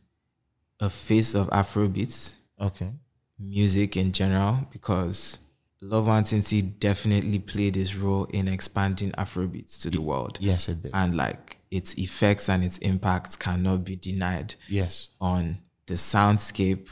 [0.80, 2.90] a face of Afrobeats Okay.
[3.38, 5.38] Music in general because
[5.80, 10.38] Love Nwantiti definitely played its role in expanding Afrobeats to the world.
[10.40, 10.90] Yes, it did.
[10.92, 15.10] And like its effects and its impact cannot be denied yes.
[15.20, 16.88] on the soundscape,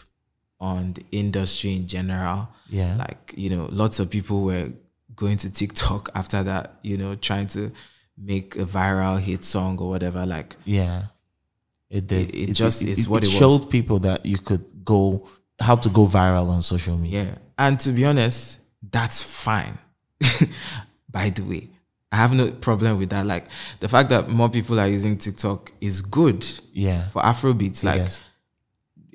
[0.60, 2.48] on the industry in general.
[2.68, 2.96] Yeah.
[2.96, 4.72] Like, you know, lots of people were
[5.16, 7.72] going to TikTok after that, you know, trying to
[8.16, 10.24] make a viral hit song or whatever.
[10.24, 11.06] Like, Yeah,
[11.90, 12.30] it did.
[12.34, 13.36] It- it just is what it was.
[13.36, 15.28] showed people that you could go
[15.60, 17.24] how to go viral on social media.
[17.24, 17.34] yeah.
[17.58, 18.60] And to be honest,
[18.90, 19.78] that's fine.
[21.10, 21.70] By the way,
[22.12, 23.26] I have no problem with that.
[23.26, 23.44] Like,
[23.80, 27.82] the fact that more people are using TikTok is good Yeah, for Afrobeats.
[27.84, 28.22] Like, yes.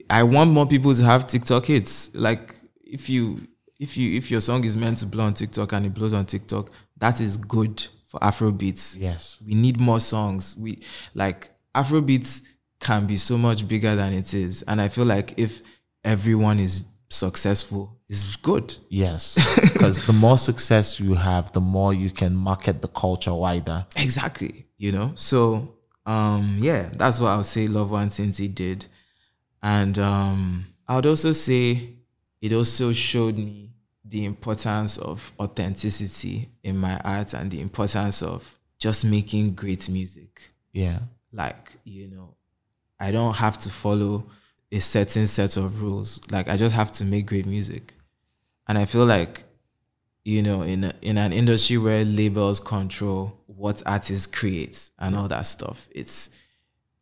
[0.09, 2.13] I want more people to have TikTok hits.
[2.15, 2.53] Like
[2.83, 3.47] if you
[3.79, 6.25] if you if your song is meant to blow on TikTok and it blows on
[6.25, 8.97] TikTok, that is good for Afrobeats.
[8.99, 10.57] yes, We need more songs.
[10.57, 10.79] We
[11.15, 12.41] like Afrobeats
[12.81, 14.63] can be so much bigger than it is.
[14.63, 15.61] And I feel like if
[16.03, 18.75] everyone is successful, it's good.
[18.89, 19.37] yes.
[19.73, 23.85] Because the more success you have, the more you can market the culture wider.
[23.95, 24.65] Exactly.
[24.77, 25.11] You know?
[25.15, 25.75] So
[26.05, 28.85] um yeah, that's what I would say Love Nwantiti did.
[29.61, 31.89] And um I would also say
[32.41, 33.71] it also showed me
[34.03, 40.51] the importance of authenticity in my art and the importance of just making great music.
[40.73, 40.99] Yeah,
[41.31, 42.35] Like, you know,
[42.99, 44.25] I don't have to follow
[44.71, 46.21] a certain set of rules.
[46.31, 47.93] Like I just have to make great music.
[48.67, 49.43] And I feel like
[50.23, 55.27] you know, in a, in an industry where labels control what artists create and all
[55.27, 56.37] that stuff, it's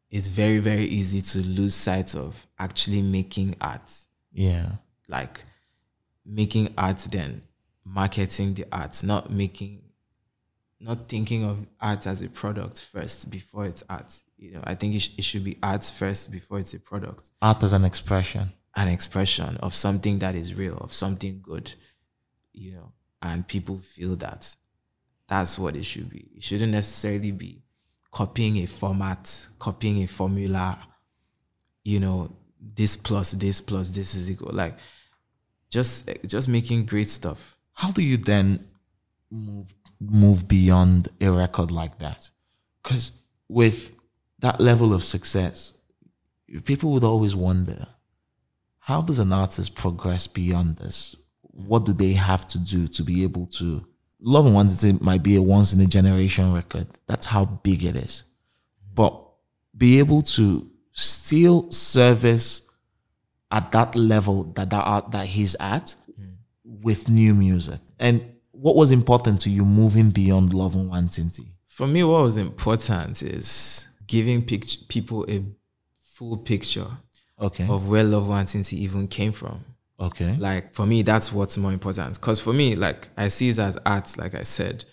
[0.10, 3.92] it's very very easy to lose sight of actually making art,
[4.32, 4.72] yeah,
[5.08, 5.44] like
[6.26, 7.42] making art, then
[7.84, 9.82] marketing the art, not making,
[10.80, 14.16] not thinking of art as a product first before it's art.
[14.40, 17.32] You know, I think it, sh- it should be art first before it's a product
[17.42, 18.54] art as an expression.
[18.76, 21.74] an expression of something that is real, of something good,
[22.54, 24.56] you know, and people feel that.
[25.28, 26.30] That's what it should be.
[26.38, 27.62] It shouldn't necessarily be
[28.12, 30.88] copying a format, copying a formula,
[31.84, 34.54] you know, this plus this plus this is equal.
[34.54, 34.78] Like
[35.70, 37.58] just just making great stuff.
[37.74, 38.66] How do you then
[39.30, 42.30] move move beyond a record like that?
[42.82, 43.12] Because
[43.50, 43.94] with
[44.40, 45.78] that level of success,
[46.66, 47.86] people would always wonder
[48.80, 51.16] how does an artist progress beyond this?
[51.42, 53.86] What do they have to do to be able to?
[54.22, 56.88] Love and It might be a once in a generation record.
[57.08, 58.24] That's how big it is.
[58.94, 59.16] But
[59.78, 62.70] be able to still service
[63.52, 66.34] at that level that that, art, that he's at mm.
[66.64, 67.80] with new music.
[68.00, 68.22] And
[68.52, 71.46] what was important to you moving beyond Love Nwantiti?
[71.68, 75.42] For me, what was important is giving pict- people a
[76.16, 76.88] full picture
[77.40, 77.66] Okay.
[77.68, 79.64] of where Love Nwantiti even came from.
[80.00, 80.36] okay.
[80.38, 82.16] Like for me, that's what's more important.
[82.16, 84.84] Because for me, like I see it as art, like I said.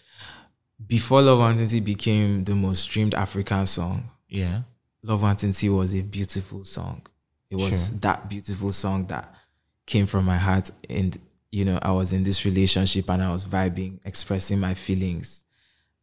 [0.86, 4.62] Before Love Nwantiti became the most streamed African song, yeah.
[5.02, 7.02] Love Nwantiti was a beautiful song.
[7.48, 7.98] It was Sure.
[8.00, 9.32] that beautiful song that
[9.86, 10.70] came from my heart.
[10.90, 11.16] And,
[11.52, 15.44] you know, I was in this relationship and I was vibing, expressing my feelings.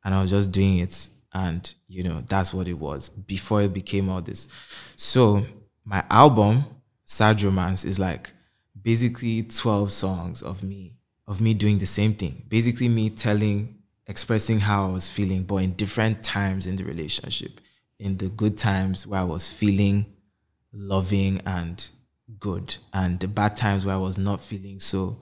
[0.06, 1.10] And I was just doing it.
[1.34, 4.48] And, you know, that's what it was before it became all this.
[4.96, 5.44] So
[5.84, 6.66] my album,
[7.06, 8.32] Sad Romance, is like
[8.80, 10.94] basically 12 songs of me,
[11.28, 12.44] of me doing the same thing.
[12.48, 17.60] Basically me telling, expressing how I was feeling, but in different times in the relationship.
[18.00, 20.06] In the good times where I was feeling
[20.72, 21.88] loving and
[22.40, 25.22] good, and the bad times where I was not feeling so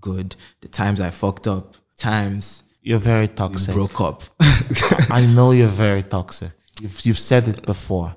[0.00, 3.74] good, the times I fucked up, times You're very toxic.
[3.74, 4.22] broke up.
[5.10, 6.50] I know you're very toxic.
[6.80, 8.14] You've, you've said it before.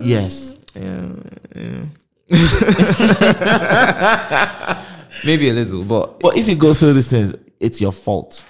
[0.00, 0.62] yes.
[5.24, 8.44] Maybe a little, but But if you go through these things, it's your fault.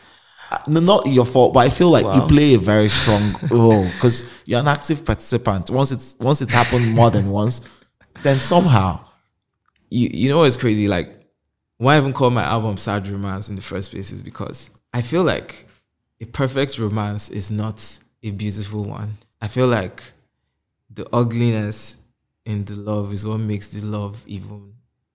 [0.50, 3.84] Uh, No, not your fault, but I feel like you play a very strong role
[3.84, 5.70] because you're an active participant.
[5.70, 7.68] Once it's once it's happened more than once,
[8.22, 9.00] then somehow
[9.90, 10.88] you you know what's crazy?
[10.88, 11.08] Like
[11.78, 15.02] why I even call my album Sad Romance in the first place is because I
[15.02, 15.66] feel like
[16.22, 19.18] a perfect romance is not a beautiful one.
[19.42, 20.02] I feel like
[20.88, 22.06] the ugliness
[22.46, 24.72] in the love is what makes the love even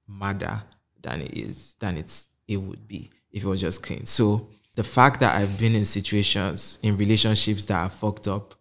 [0.07, 0.61] madder
[1.01, 4.05] than it is than it's it would be if it was just clean.
[4.05, 8.53] So the fact that I've been in situations in relationships that are fucked up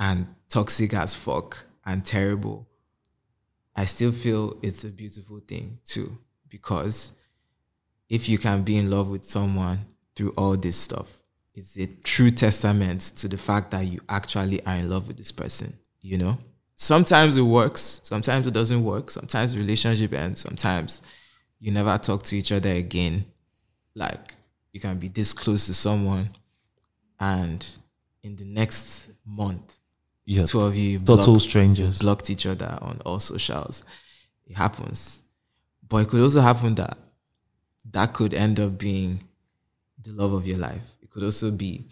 [0.00, 2.66] and toxic as fuck and terrible
[3.76, 6.16] I still feel it's a beautiful thing too,
[6.48, 7.18] because
[8.12, 9.78] if you can be in love with someone
[10.14, 11.18] through all this stuff,
[11.54, 15.32] it's a true testament to the fact that you actually are in love with this
[15.32, 15.72] person,
[16.02, 16.36] you know?
[16.76, 21.00] Sometimes it works, sometimes it doesn't work, sometimes relationship ends, sometimes
[21.58, 23.24] you never talk to each other again.
[23.94, 24.34] Like
[24.74, 26.28] you can be this close to someone
[27.18, 27.66] and
[28.22, 29.78] in the next month
[30.26, 32.00] you're two of you total block- strangers.
[32.00, 33.84] blocked each other on all socials.
[34.46, 35.22] It happens.
[35.88, 36.98] But it could also happen that
[37.92, 39.22] that could end up being
[40.02, 40.92] the love of your life.
[41.02, 41.84] It could also be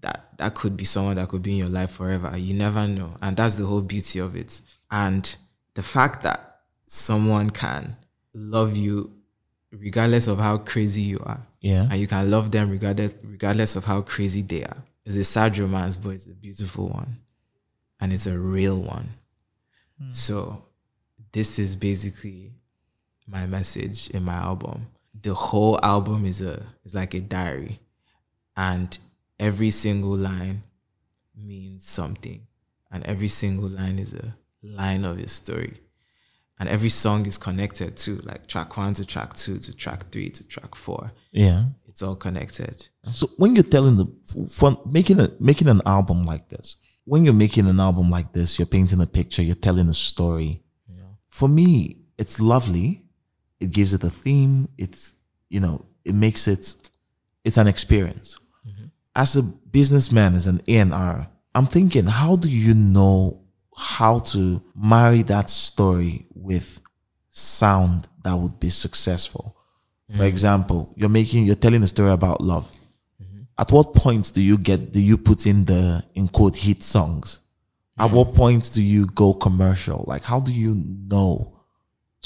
[0.00, 2.36] that that could be someone that could be in your life forever.
[2.36, 3.16] You never know.
[3.22, 4.60] And that's the whole beauty of it.
[4.90, 5.34] And
[5.74, 7.96] the fact that someone can
[8.34, 9.12] love you
[9.72, 11.40] regardless of how crazy you are.
[11.60, 11.88] Yeah.
[11.90, 14.82] And you can love them regardless regardless of how crazy they are.
[15.04, 17.16] It's a sad romance, but it's a beautiful one.
[18.00, 19.08] And it's a real one.
[19.98, 20.10] Hmm.
[20.10, 20.64] So
[21.32, 22.52] this is basically
[23.26, 24.86] my message in my album.
[25.22, 27.80] The whole album is a is like a diary.
[28.56, 28.96] And
[29.38, 30.62] every single line
[31.36, 32.46] means something.
[32.90, 35.74] And every single line is a line of your story.
[36.58, 40.30] And every song is connected too, like track one to track two to track three
[40.30, 41.12] to track four.
[41.30, 41.64] Yeah.
[41.86, 42.88] It's all connected.
[43.12, 44.06] So when you're telling the
[44.50, 48.58] for making a making an album like this, when you're making an album like this,
[48.58, 50.62] you're painting a picture, you're telling a story.
[50.88, 51.04] Yeah.
[51.28, 53.05] For me, it's lovely.
[53.60, 54.68] It gives it a theme.
[54.76, 55.14] It's
[55.48, 56.90] you know, it makes it
[57.44, 58.38] it's an experience.
[58.66, 58.86] Mm-hmm.
[59.14, 63.40] As a businessman, as an A&R, I'm thinking, how do you know
[63.76, 66.80] how to marry that story with
[67.30, 69.56] sound that would be successful?
[70.08, 70.22] For mm-hmm.
[70.24, 72.70] example, you're making, you're telling a story about love.
[73.22, 73.42] Mm-hmm.
[73.58, 77.46] At what point do you get, do you put in the, in quote, hit songs?
[77.98, 80.04] At what point do you go commercial?
[80.06, 81.55] Like, how do you know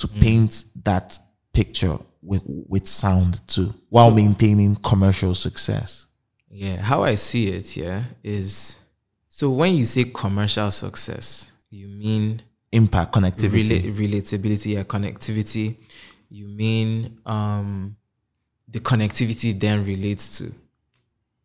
[0.01, 1.19] to paint that
[1.53, 6.07] picture with, with sound too, while maintaining commercial success?
[6.51, 8.85] Yeah, how I see it, yeah, is
[9.29, 12.41] so when you say commercial success, you mean
[12.73, 13.83] Impact, connectivity.
[13.83, 15.77] rela- relatability or connectivity.
[16.29, 17.97] You mean um
[18.69, 20.53] the connectivity then relates to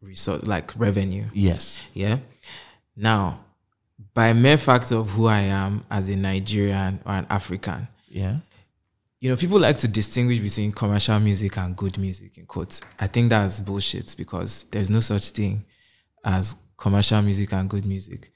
[0.02, 1.26] result like revenue.
[1.34, 1.90] yes.
[1.96, 2.18] Yeah.
[2.96, 3.44] Now,
[4.14, 8.38] by mere fact of who I am as a Nigerian or an African, Yeah.
[9.20, 12.82] you know, people like to distinguish between commercial music and good music in quotes.
[12.98, 15.66] I think that's bullshit because there's no such thing
[16.24, 18.32] as commercial music and good music.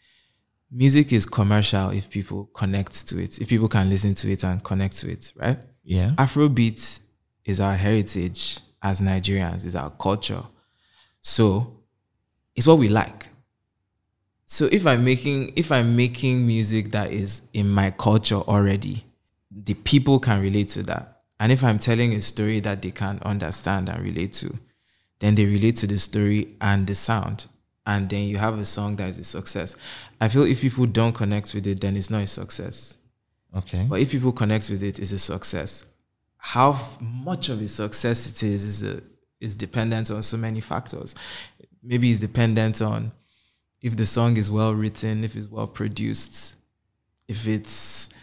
[0.69, 4.61] Music is commercial if people connect to it, if people can listen to it and
[4.63, 5.57] connect to it, right?
[5.83, 6.09] Yeah.
[6.17, 7.01] Afrobeat
[7.45, 10.43] is our heritage as Nigerians, is our culture.
[11.21, 11.83] So
[12.53, 13.27] it's what we like.
[14.45, 19.05] So if I'm making if I'm making music that is in my culture already,
[19.65, 21.21] the people can relate to that.
[21.39, 24.53] And if I'm telling a story that they can understand and relate to,
[25.19, 27.45] then they relate to the story and the sound.
[27.85, 29.75] And then you have a song that is a success.
[30.19, 32.97] I feel if people don't connect with it, then it's not a success.
[33.55, 33.85] Okay.
[33.89, 35.85] But if people connect with it, it's a success.
[36.37, 39.01] How much of a success it is is, a,
[39.41, 41.15] is dependent on so many factors.
[41.81, 43.11] Maybe it's dependent on
[43.81, 46.57] if the song is well written, if it's well produced,
[47.27, 48.13] if it's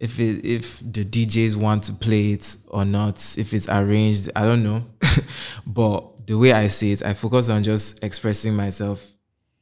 [0.00, 4.42] if it if the DJs want to play it or not, if it's arranged, I
[4.42, 4.84] don't know.
[5.66, 9.10] but the way I see it, I focus on just expressing myself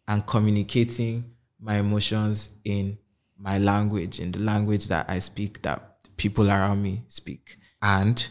[0.08, 1.24] and communicating
[1.60, 2.98] my emotions in
[3.38, 8.28] my language, in the language that I speak, that people around me speak, and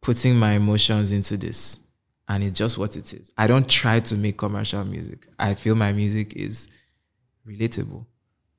[0.00, 1.90] putting my emotions into this.
[2.26, 3.30] And it's just what it is.
[3.36, 5.26] I don't try to make commercial music.
[5.38, 6.70] I feel my music is
[7.46, 8.06] relatable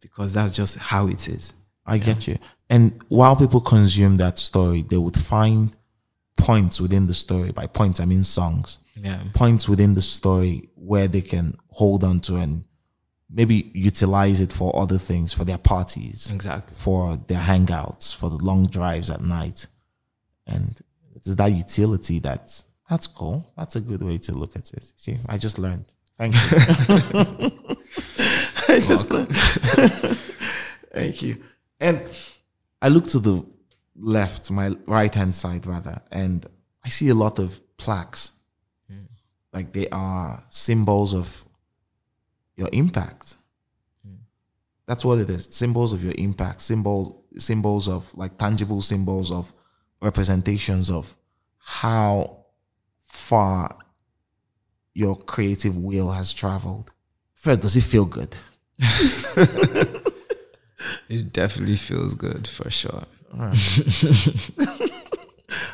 [0.01, 1.53] because that's just how it is.
[1.85, 2.37] I get you.
[2.69, 5.75] And while people consume that story, they would find
[6.37, 7.51] points within the story.
[7.51, 8.79] By points, I mean songs.
[8.95, 9.19] Yeah.
[9.33, 12.63] Points within the story where they can hold on to and
[13.29, 16.73] maybe utilize it for other things, for their parties, Exactly.
[16.75, 19.67] for their hangouts, for the long drives at night.
[20.47, 20.79] And
[21.15, 23.51] it's that utility that's that's cool.
[23.57, 24.91] That's a good way to look at it.
[24.95, 25.85] See, I just learned.
[26.17, 26.39] Thank you.
[28.69, 29.35] I just learned.
[30.93, 31.37] Thank you.
[31.79, 32.01] And
[32.85, 33.43] I look to the
[33.95, 36.45] left, my right hand side rather, and
[36.83, 38.31] I see a lot of plaques.
[38.87, 39.05] Hmm.
[39.51, 41.43] Like they are symbols of
[42.55, 43.37] your impact.
[44.05, 44.17] Hmm.
[44.85, 45.47] That's what it is.
[45.47, 49.51] Symbols of your impact, symbols symbols of like tangible symbols of
[49.99, 51.15] representations of
[51.57, 52.45] how
[53.07, 53.79] far
[54.93, 56.91] your creative wheel has traveled.
[57.33, 58.37] First, does it feel good?
[61.09, 63.03] It definitely feels good for sure.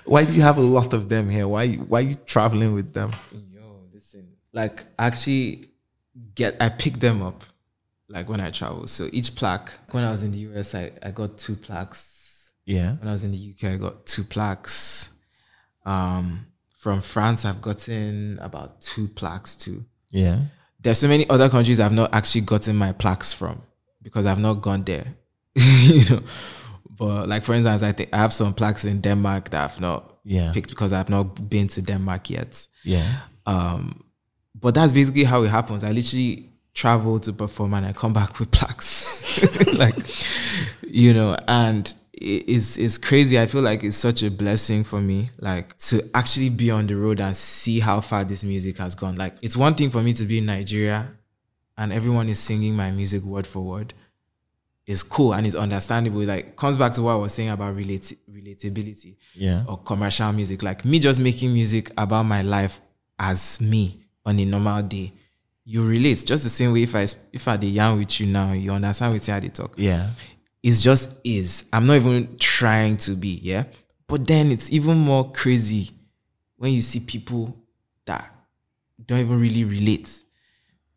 [0.05, 1.47] Why do you have a lot of them here?
[1.47, 3.11] Why why are you traveling with them?
[3.31, 4.27] Yo, listen.
[4.51, 5.69] Like actually
[6.35, 7.43] get I pick them up
[8.09, 8.88] like when I travel.
[8.88, 12.51] So each plaque, when I was in the US, I, I got two plaques.
[12.65, 12.95] Yeah.
[12.95, 15.17] When I was in the UK, I got two plaques.
[15.85, 16.45] Um,
[16.77, 19.85] from France, I've gotten about two plaques too.
[20.09, 20.41] Yeah.
[20.79, 23.61] There's so many other countries I've not actually gotten my plaques from
[24.01, 25.05] because I've not gone there.
[25.55, 26.21] you know.
[26.97, 30.17] But like for instance, I think I have some plaques in Denmark that I've not
[30.23, 30.51] Yeah.
[30.53, 32.67] picked because I've not been to Denmark yet.
[32.83, 33.11] Yeah.
[33.45, 34.03] Um,
[34.59, 35.83] but that's basically how it happens.
[35.83, 39.43] I literally travel to perform and I come back with plaques,
[39.79, 39.95] like
[40.87, 43.39] you know, and it's it's crazy.
[43.39, 46.95] I feel like it's such a blessing for me, like to actually be on the
[46.95, 49.15] road and see how far this music has gone.
[49.15, 51.07] Like it's one thing for me to be in Nigeria,
[51.81, 53.93] and everyone is singing my music word for word.
[54.85, 56.21] It's cool and it's understandable.
[56.21, 59.63] Like comes back to what I was saying about relati- relatability Yeah.
[59.67, 60.61] or commercial music.
[60.63, 62.81] Like me just making music about my life
[63.17, 65.13] as me on a normal day.
[65.65, 67.03] You relate just the same way if I
[67.33, 69.73] if I dey yarn with you now, you understand with how they talk.
[69.77, 70.09] Yeah.
[70.63, 71.69] It's just is.
[71.73, 73.63] I'm not even trying to be, yeah.
[74.07, 75.89] But then it's even more crazy
[76.57, 77.55] when you see people
[78.05, 78.29] that
[79.05, 80.09] don't even really relate,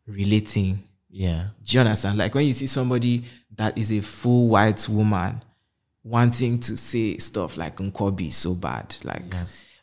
[0.07, 0.79] relating.
[1.09, 1.47] Yeah.
[1.63, 2.17] Do you understand?
[2.17, 3.23] Like when you see somebody
[3.55, 5.41] that is a full white woman
[6.03, 9.23] wanting to say stuff like Nkwobi is so bad, like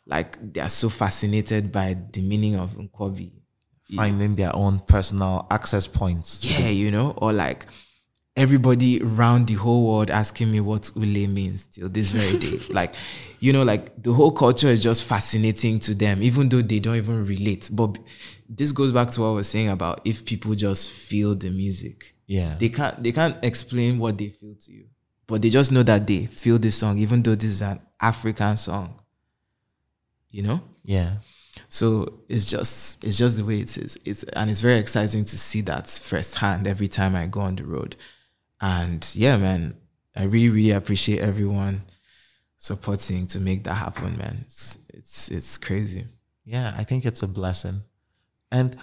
[0.05, 3.31] like they are so fascinated by the meaning of Nkwobi.
[3.95, 6.43] Finding their own personal access points.
[6.43, 7.65] Yeah, you know, or like
[8.35, 12.57] everybody around the whole world asking me what ule means till this very day.
[12.73, 12.95] like,
[13.39, 16.95] you know, like the whole culture is just fascinating to them, even though they don't
[16.95, 17.69] even relate.
[17.71, 17.97] But
[18.57, 22.15] this goes back to what I was saying about if people just feel the music.
[22.27, 22.55] Yeah.
[22.57, 24.85] They can't they can't explain what they feel to you.
[25.27, 28.57] But they just know that they feel this song, even though this is an African
[28.57, 28.99] song.
[30.29, 30.61] You know?
[30.83, 31.17] Yeah.
[31.69, 33.99] So it's just it's just the way it is.
[34.05, 37.65] It's and it's very exciting to see that firsthand every time I go on the
[37.65, 37.95] road.
[38.59, 39.75] And yeah, man,
[40.15, 41.83] I really, really appreciate everyone
[42.57, 44.37] supporting to make that happen, man.
[44.41, 46.05] It's it's it's crazy.
[46.45, 47.81] Yeah, I think it's a blessing.
[48.53, 48.77] And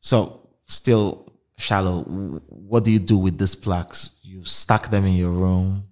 [0.00, 2.04] so, still shallow.
[2.48, 4.18] What do you do with these plaques?
[4.22, 5.84] You stack them in your room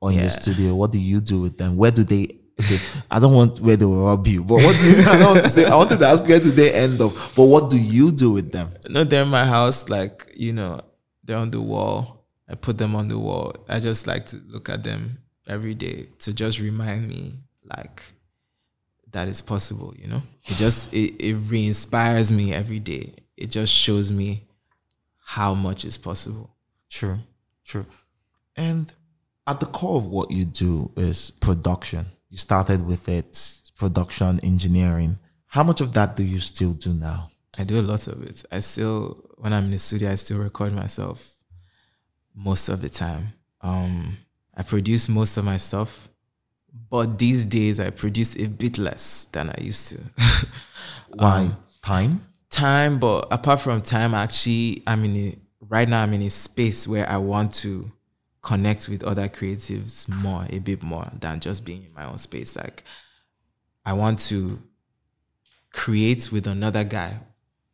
[0.00, 0.22] or in Yeah.
[0.24, 0.74] your studio.
[0.76, 1.76] What do you do with them?
[1.76, 2.36] Where do they?
[2.60, 2.78] Okay,
[3.10, 4.98] I don't want where they will rob you, but what do you?
[5.08, 5.64] I don't want to say.
[5.64, 7.12] I wanted to ask where do they end up?
[7.34, 8.68] But what do you do with them?
[8.90, 10.82] No, they're in my house, like, you know,
[11.24, 12.26] they're on the wall.
[12.46, 13.54] I put them on the wall.
[13.68, 15.18] I just like to look at them
[15.48, 17.32] every day to just remind me
[17.64, 18.02] like
[19.12, 20.22] that it's possible, you know?
[20.44, 23.14] It just it, it re-inspires me every day.
[23.36, 24.48] It just shows me
[25.18, 26.54] how much is possible.
[26.90, 27.18] True,
[27.64, 27.86] true.
[28.56, 28.92] And
[29.46, 32.06] at the core of what you do is production.
[32.28, 35.18] You started with it, production, engineering.
[35.46, 37.30] How much of that do you still do now?
[37.58, 38.44] I do a lot of it.
[38.52, 41.36] I still, when I'm in the studio, I still record myself
[42.34, 43.32] most of the time.
[43.62, 44.18] Um,
[44.54, 46.09] I produce most of my stuff,
[46.90, 50.00] but these days I produce a bit less than I used to.
[51.08, 51.40] Why?
[51.40, 52.30] Um, time?
[52.50, 55.38] time, but apart from time, actually, I'm in a
[55.68, 56.02] right now.
[56.02, 57.90] I'm in a space where I want to
[58.42, 62.56] connect with other creatives more, a bit more than just being in my own space.
[62.56, 62.82] Like,
[63.86, 64.58] I want to
[65.72, 67.18] create with another guy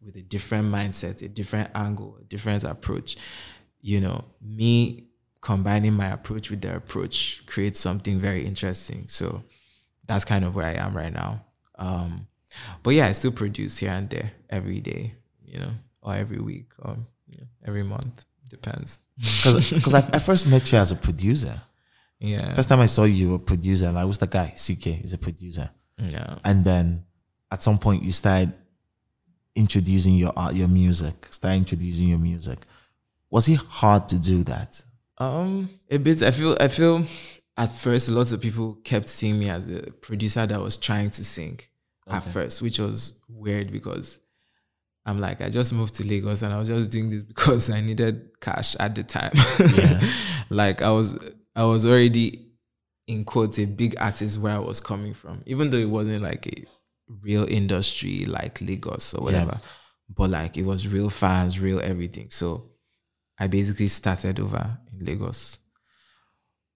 [0.00, 3.16] with a different mindset, a different angle, a different approach.
[3.80, 5.05] You know, me
[5.46, 9.04] combining my approach with their approach creates something very interesting.
[9.06, 9.44] So
[10.08, 11.44] that's kind of where I am right now.
[11.78, 12.26] Um,
[12.82, 15.14] but yeah, I still produce here and there every day,
[15.44, 15.70] you know,
[16.02, 16.96] or every week or
[17.28, 18.26] you know, every month.
[18.50, 18.98] Depends.
[19.44, 21.54] Because I, I first met you as a producer.
[22.18, 22.52] Yeah.
[22.54, 23.92] First time I saw you, you were a producer.
[23.92, 24.52] Like, what's the guy?
[24.56, 25.70] CKay is a producer.
[25.98, 26.38] Yeah.
[26.44, 27.04] and then
[27.52, 28.52] at some point you started
[29.54, 32.58] introducing your art, your music, start introducing your music.
[33.30, 34.82] Was it hard to do that?
[35.18, 36.22] Um, a bit.
[36.22, 36.56] I feel.
[36.60, 37.04] I feel.
[37.58, 41.24] At first, lots of people kept seeing me as a producer that was trying to
[41.24, 41.58] sing.
[42.08, 44.20] At first, which was weird because
[45.06, 47.80] I'm like, I just moved to Lagos and I was just doing this because I
[47.80, 49.32] needed cash at the time.
[49.76, 50.00] Yeah.
[50.50, 51.18] like I was,
[51.54, 52.46] I was already
[53.06, 56.46] in quotes a big artist where I was coming from, even though it wasn't like
[56.48, 56.64] a
[57.22, 59.60] real industry like Lagos or whatever.
[60.08, 62.30] But like it was real fans, real everything.
[62.30, 62.70] So
[63.38, 65.58] I basically started over in Lagos.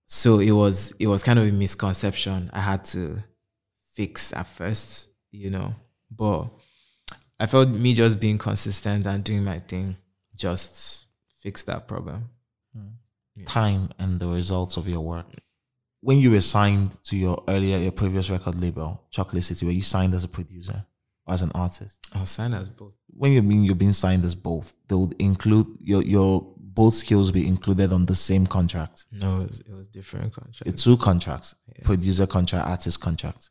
[0.07, 3.19] So it was it was kind of a misconception I had to
[3.93, 5.75] fix at first, you know.
[6.11, 6.49] But
[7.39, 9.97] I felt me just being consistent and doing my thing
[10.37, 11.09] just
[11.41, 12.31] fixed that problem.
[12.75, 13.45] Hmm.
[13.45, 15.31] Time and the results of your work.
[15.31, 15.39] Mm.
[16.03, 19.83] When you were signed to your earlier, your previous record label, Chocolate City, were you
[19.83, 20.85] signed as a producer
[21.27, 21.99] or as an artist?
[22.15, 22.95] I was signed as both.
[23.09, 27.31] When you mean you're being signed as both, they would include your your both skills
[27.31, 29.05] be included on the same contract.
[29.13, 30.63] No, it was, it was different contracts.
[30.65, 31.55] It's two contracts:
[31.85, 33.51] producer contract, artist contract.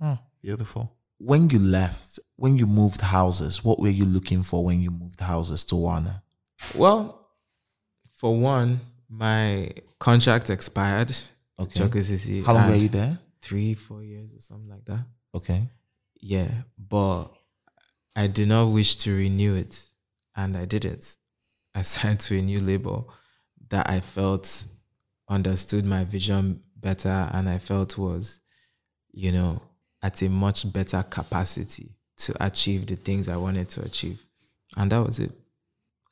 [0.00, 0.92] Oh, beautiful.
[1.18, 5.18] When you left, when you moved houses, what were you looking for when you moved
[5.18, 6.22] houses to Warner?
[6.76, 7.00] Well,
[8.12, 8.78] for one,
[9.08, 11.12] my contract expired.
[11.58, 11.80] Okay.
[11.80, 13.18] Chocolate How long were you there?
[13.42, 15.04] Three, four years or something like that.
[15.34, 15.62] Okay.
[16.20, 17.24] Yeah, but
[18.14, 19.84] I did not wish to renew it,
[20.36, 21.16] and I didn't.
[21.76, 23.12] I signed to a new label
[23.68, 24.66] that I felt
[25.28, 28.40] understood my vision better, and I felt was,
[29.12, 29.62] you know,
[30.02, 34.24] at a much better capacity to achieve the things I wanted to achieve,
[34.76, 35.32] and that was it.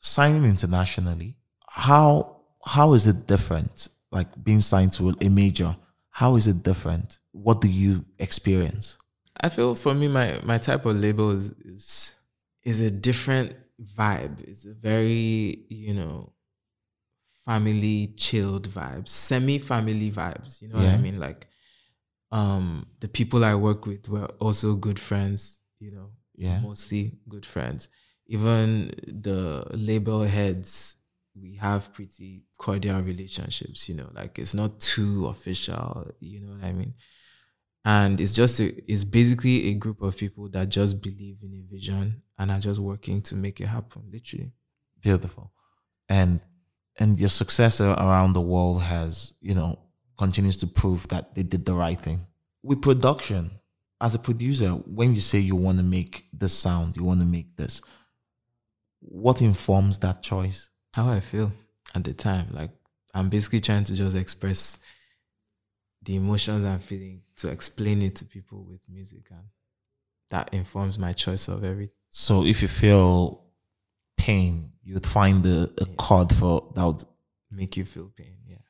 [0.01, 1.37] Signing internationally,
[1.67, 3.89] how how is it different?
[4.11, 5.75] Like being signed to a major,
[6.11, 7.19] how is it different?
[7.33, 8.99] What do you experience?
[9.41, 12.21] I feel for me, my my type of label is is,
[12.65, 13.55] is a different
[13.85, 14.41] vibe.
[14.49, 16.33] It's a very you know
[17.45, 20.63] family chilled vibes, semi family vibes.
[20.63, 21.21] You know what I mean?
[21.21, 21.47] Like,
[22.33, 25.61] um, the people I work with were also good friends.
[25.79, 26.61] You know, Yeah.
[26.61, 27.89] mostly good friends.
[28.27, 30.97] Even the label heads,
[31.35, 33.89] we have pretty cordial relationships.
[33.89, 36.11] You know, like it's not too official.
[36.21, 36.95] You know what I mean?
[37.85, 41.73] And it's just a, it's basically a group of people that just believe in a
[41.73, 44.53] vision and are just working to make it happen literally
[45.01, 45.53] Beautiful.
[46.09, 46.41] And
[46.99, 49.79] and your success around the world has, you know,
[50.17, 52.25] continues to prove that they did the right thing.
[52.63, 53.51] With production,
[54.01, 57.27] as a producer, when you say you want to make this sound, you want to
[57.27, 57.83] make this,
[59.01, 60.71] what informs that choice?
[60.95, 61.51] how i feel
[61.97, 62.71] at the time like
[63.15, 64.79] i'm basically trying to just express
[66.05, 69.45] the emotions i'm feeling to explain it to people with music and
[70.31, 73.43] that informs my choice of everything So if you feel
[74.17, 77.05] pain, you'd find the a chord for that would
[77.51, 78.63] make you feel pain yeah.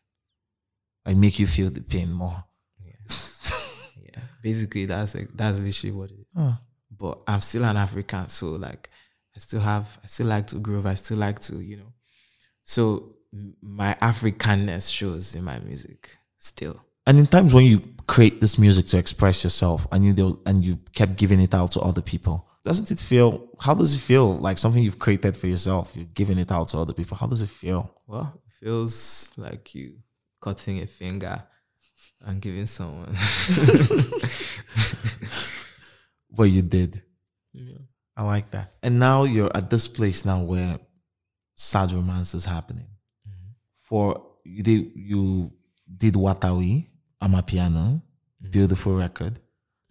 [1.05, 2.43] Like make you feel the pain more.
[2.81, 4.21] yeah.
[4.43, 6.53] Basically that's like, that's literally what it is.
[6.91, 8.89] But i'm still an african so like
[9.37, 11.93] i still have i still like to groove i still like to you know.
[12.63, 13.17] So
[13.61, 18.87] my africanness shows in my music still And in times when you create this music
[18.87, 22.91] to express yourself and you and you kept giving it out to other people, doesn't
[22.91, 23.49] it feel?
[23.61, 25.93] How does it feel like something you've created for yourself?
[25.95, 27.17] You're giving it out to other people.
[27.17, 27.91] How does it feel?
[28.07, 29.97] well it feels like you
[30.41, 31.43] cutting a finger
[32.25, 33.15] and giving someone
[36.37, 37.03] What you did.
[38.17, 38.73] I like that.
[38.83, 40.79] And now you're at this place now where
[41.55, 42.87] sad romance is happening.
[43.29, 43.51] Mm-hmm.
[43.85, 45.53] For you did you
[45.97, 46.89] did Watawi,
[47.23, 48.01] Amapiano,
[48.43, 48.51] mm.
[48.51, 49.39] beautiful record.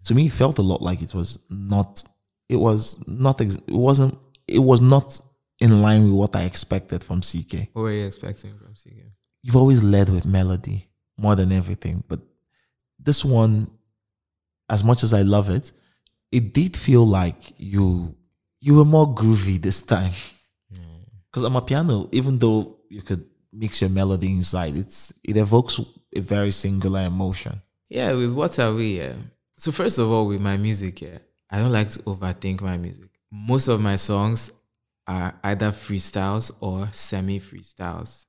[0.04, 2.02] To me, it felt a lot like it was not.
[2.48, 3.40] It was not.
[3.40, 4.18] Ex- it wasn't.
[4.46, 5.18] It was not
[5.60, 7.68] in line with what I expected from CKay.
[7.72, 9.10] what were you expecting from CKay?
[9.42, 12.20] You've always led with melody more than everything, but
[12.98, 13.70] this one,
[14.68, 15.72] as much as I love it,
[16.32, 18.16] it did feel like you
[18.60, 20.10] you were more groovy this time.
[20.72, 21.04] Mm.
[21.30, 25.80] Because Amapiano, even though you could mix your melody inside, it's it evokes
[26.14, 27.60] a very singular emotion.
[27.88, 28.98] Yeah, with what are we?
[28.98, 29.14] Yeah.
[29.58, 31.18] So first of all, with my music, yeah,
[31.50, 33.10] I don't like to overthink my music.
[33.30, 34.60] Most of my songs
[35.06, 38.26] are either freestyles or semi freestyles,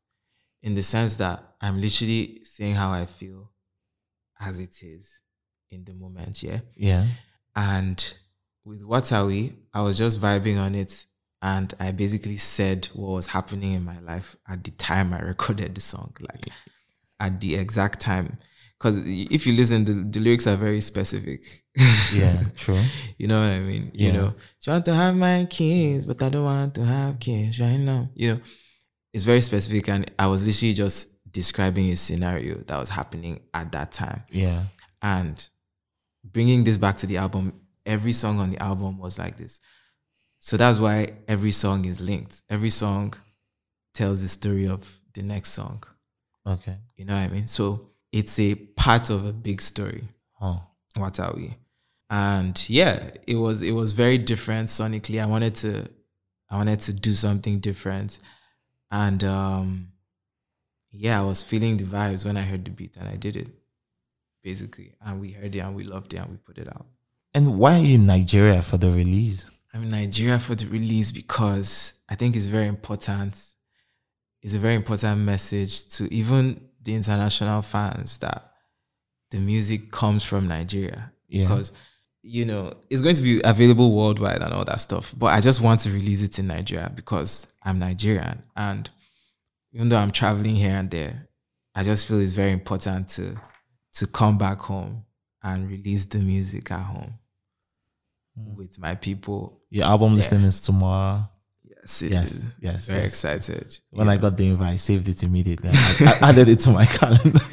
[0.62, 3.52] in the sense that I'm literally saying how I feel,
[4.40, 5.22] as it is,
[5.72, 6.44] in the moment.
[6.44, 6.60] Yeah.
[6.76, 7.06] Yeah.
[7.56, 8.14] And
[8.66, 11.06] with What Are We, I was just vibing on it.
[11.42, 15.76] And I basically said what was happening in my life at the time I recorded
[15.76, 16.48] the song, like
[17.20, 18.38] at the exact time.
[18.78, 21.42] because if you listen, the, the lyrics are very specific.
[22.14, 22.82] Yeah, true.
[23.18, 23.92] You know what I mean?
[23.94, 24.08] Yeah.
[24.08, 27.60] You know, she want to have my kids, but I don't want to have kids
[27.60, 28.10] right now.
[28.16, 28.40] You know,
[29.14, 33.72] it's very specific, and I was literally just describing a scenario that was happening at
[33.72, 34.64] that time, Yeah.
[35.02, 35.36] and
[36.24, 37.54] bringing this back to the album.
[37.86, 39.60] Every song on the album was like this,
[40.40, 42.42] so that's why every song is linked.
[42.50, 43.14] Every song
[43.94, 45.84] tells the story of the next song.
[46.46, 46.78] Okay.
[46.96, 47.48] You know what I mean?
[47.48, 50.04] So it's a part of a big story
[50.42, 50.62] Oh.
[50.98, 51.56] what are we
[52.10, 55.88] and yeah it was it was very different sonically i wanted to
[56.52, 58.20] i wanted to do something different
[58.92, 59.88] and um
[60.92, 63.48] yeah i was feeling the vibes when i heard the beat and i did it
[64.44, 66.86] basically and we heard it and we loved it and we put it out
[67.34, 69.50] And why are you in Nigeria for the release?
[69.74, 73.36] i'm in nigeria for the release because i think it's very important
[74.46, 78.52] it's a very important message to even the international fans that
[79.32, 81.48] the music comes from nigeria Yeah.
[81.48, 81.72] because
[82.22, 85.62] you know it's going to be available worldwide and all that stuff but i just
[85.62, 88.88] want to release it in nigeria because i'm nigerian and
[89.74, 91.28] even though i'm traveling here and there
[91.74, 93.36] i just feel it's very important to
[93.94, 95.04] to come back home
[95.42, 97.16] and release the music at home
[98.38, 98.56] hmm.
[98.56, 101.28] with my people Your album listing is tomorrow.
[102.02, 103.12] Yes Yes, very yes.
[103.14, 105.70] excited When I got the invite, I saved it immediately.
[105.72, 107.40] I, I added it to my calendar.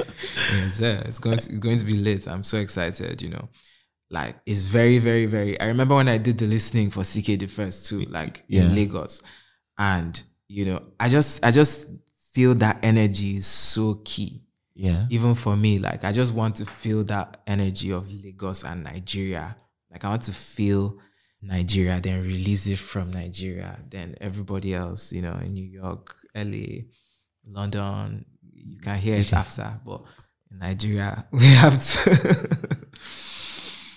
[0.55, 2.29] Yes, yeah, it's going to, it's going to be lit.
[2.29, 3.49] I'm so excited, you know.
[4.11, 7.47] Like it's very, very, very I remember when I did the listening for CKay the
[7.47, 8.63] first too, like Yeah.
[8.63, 9.23] in Lagos.
[9.79, 11.91] And, you know, I just I just
[12.35, 14.43] feel that energy is so key.
[14.75, 15.07] yeah.
[15.11, 19.57] Even for me, like I just want to feel that energy of Lagos and Nigeria.
[19.91, 20.99] Like I want to feel
[21.43, 23.79] Nigeria, then release it from Nigeria.
[23.91, 26.83] Then everybody else, you know, in New York, LA,
[27.47, 28.25] London,
[28.55, 29.81] you can hear it after.
[29.85, 30.03] But
[30.51, 32.59] in Nigeria, we have to.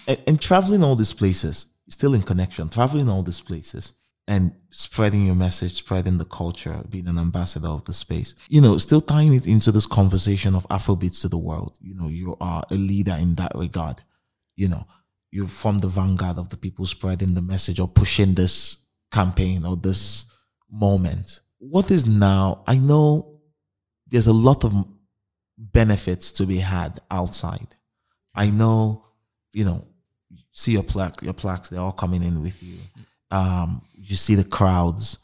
[0.07, 5.25] and, and traveling all these places, still in connection, traveling all these places and spreading
[5.27, 9.35] your message, spreading the culture, being an ambassador of the space, you know, still tying
[9.35, 11.77] it into this conversation of Afrobeats to the world.
[11.79, 14.01] You know, you are a leader in that regard.
[14.55, 14.87] You know,
[15.35, 19.75] you form the vanguard of the people spreading the message or pushing this campaign or
[19.75, 20.33] this
[20.71, 21.41] moment.
[21.57, 22.63] What is now?
[22.65, 23.41] I know
[24.07, 24.73] there's a lot of
[25.57, 27.75] benefits to be had outside.
[28.33, 29.07] I know,
[29.51, 29.85] you know,
[30.53, 32.77] see your plaque, your plaques, they're all coming in with you.
[33.29, 35.19] Um, you see the crowds,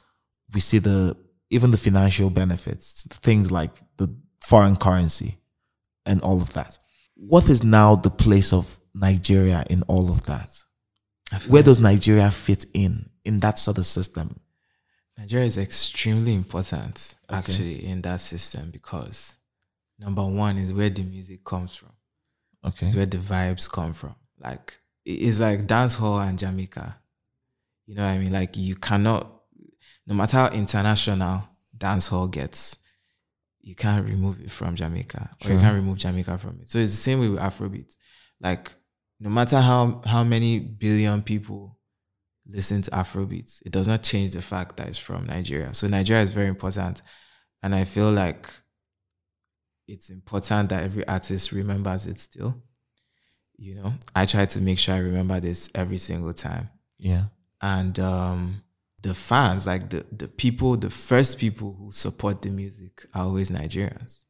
[0.54, 1.16] we see the
[1.50, 4.14] even the financial benefits, things like the
[4.44, 5.38] foreign currency
[6.06, 6.78] and all of that.
[7.16, 10.52] What is now the place of Nigeria in all of that?
[11.48, 14.40] Where does Nigeria fit in in that sort of system?
[15.18, 19.36] Nigeria is extremely important actually in that system because
[20.00, 21.92] number one is where the music comes from.
[22.66, 22.88] Okay.
[22.88, 24.16] It's where the vibes come from.
[24.40, 26.98] Like it's like dance hall and Jamaica.
[27.86, 28.34] You know what I mean?
[28.34, 29.30] Like you cannot,
[30.08, 31.44] no matter how international
[31.76, 32.84] dance hall gets,
[33.62, 36.70] you can't remove it from Jamaica, or you can't remove Jamaica from it.
[36.70, 37.96] So it's the same way with Afrobeat.
[38.40, 38.72] Like
[39.22, 41.78] no matter how how many billion people
[42.46, 45.74] listen to Afrobeats, it does not change the fact that it's from Nigeria.
[45.74, 47.02] So Nigeria is very important,
[47.62, 48.50] and I feel like
[49.88, 52.62] it's important that every artist remembers it still.
[53.58, 56.70] You know, I try to make sure I remember this every single time.
[56.98, 57.26] Yeah.
[57.62, 58.64] And um,
[59.04, 63.52] the fans, like the, the people, the first people who support the music are always
[63.52, 64.24] Nigerians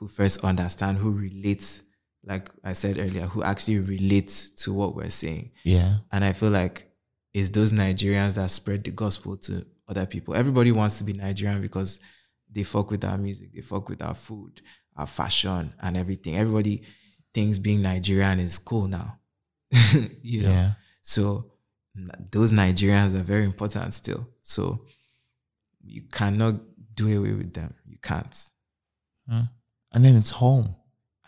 [0.00, 1.82] who first understand, who relate,
[2.24, 5.52] like I said earlier, who actually relate to what we're saying.
[5.64, 5.98] Yeah.
[6.12, 6.86] And I feel like
[7.32, 10.34] it's those Nigerians that spread the gospel to other people.
[10.34, 12.00] Everybody wants to be Nigerian because
[12.50, 14.60] they fuck with our music, they fuck with our food,
[14.96, 16.36] our fashion, and everything.
[16.36, 16.82] Everybody
[17.32, 19.18] thinks being Nigerian is cool now.
[20.22, 20.50] you know?
[20.50, 20.70] Yeah.
[21.02, 21.52] So
[22.30, 24.28] those Nigerians are very important still.
[24.42, 24.84] So
[25.82, 26.56] you cannot
[26.94, 27.74] do away with them.
[27.86, 28.34] You can't.
[29.92, 30.74] And then it's home.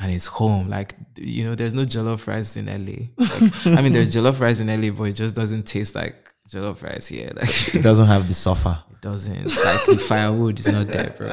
[0.03, 0.69] And it's home.
[0.69, 3.07] Like, you know, there's no jollof rice in LA.
[3.17, 6.17] Like, I mean, there's jollof rice in LA, but it just doesn't taste like
[6.49, 7.31] jollof rice here.
[7.37, 8.83] Like, It doesn't have the suffer.
[8.91, 9.37] it doesn't.
[9.37, 11.29] It's like the firewood is not there, bro.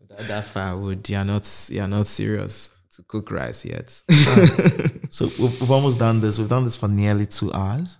[0.00, 4.02] Without that firewood, you're not, you're not serious to cook rice yet.
[5.10, 6.38] So we've, we've almost done this.
[6.38, 7.98] We've done this for nearly two hours.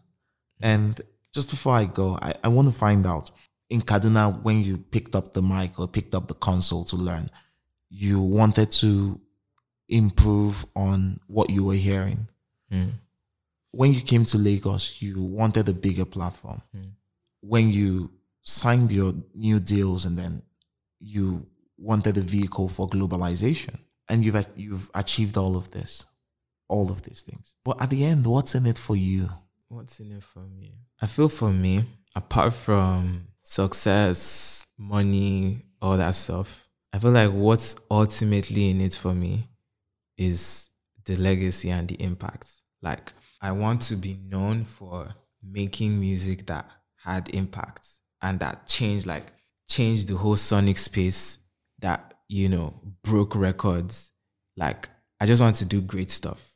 [0.60, 1.01] And
[1.35, 3.31] just before I go, I, I want to find out
[3.70, 7.31] in Kaduna, when you picked up the mic or picked up the console to learn,
[7.89, 9.19] you wanted to
[9.89, 12.28] improve on what you were hearing.
[12.70, 12.90] Hmm.
[13.70, 16.62] When you came to Lagos, you wanted a bigger platform.
[16.74, 16.89] Hmm.
[17.40, 18.10] When you
[18.43, 20.43] signed your new deals and then
[21.01, 21.47] you
[21.77, 23.78] wanted a vehicle for globalization.
[24.09, 26.06] and you've you've achieved all of this,
[26.69, 27.55] all of these things.
[27.65, 29.28] But at the end, what's in it for you?
[29.69, 30.73] What's in it for me?
[31.01, 31.85] I feel for me,
[32.16, 39.15] apart from success, money, all that stuff, I feel like what's ultimately in it for
[39.15, 39.48] me
[40.19, 40.69] is
[41.05, 42.53] the legacy and the impact.
[42.82, 46.66] Like, I want to be known for making music that
[47.03, 47.89] had impact
[48.20, 49.32] and that changed, like,
[49.69, 54.12] changed the whole sonic space that, you know, broke records.
[54.57, 54.89] Like,
[55.20, 56.53] I just want to do great stuff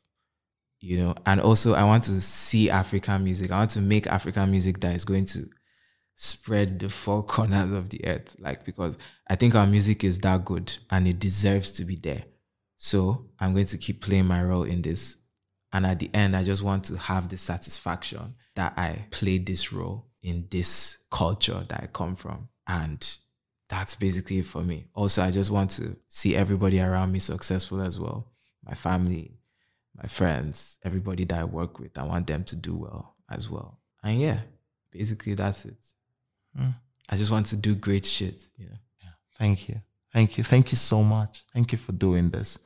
[0.83, 4.51] you know and also i want to see african music i want to make african
[4.51, 5.39] music that is going to
[6.17, 8.97] spread the four corners of the earth like because
[9.29, 12.23] i think our music is that good and it deserves to be there
[12.83, 15.23] so i'm going to keep playing my role in this
[15.71, 19.71] and at the end i just want to have the satisfaction that i played this
[19.71, 23.17] role in this culture that i come from and
[23.69, 27.81] that's basically it for me also i just want to see everybody around me successful
[27.81, 28.31] as well
[28.65, 29.37] my family
[29.95, 31.97] my friends, everybody that I work with.
[31.97, 33.79] I want them to do well as well.
[34.03, 34.39] And yeah,
[34.91, 35.77] basically that's it.
[36.57, 36.69] Hmm.
[37.09, 38.47] I just want to do great shit.
[38.57, 38.77] You know.
[39.37, 39.81] Thank you.
[40.11, 40.43] Thank you.
[40.43, 41.43] Thank you so much.
[41.53, 42.59] Thank you for doing this.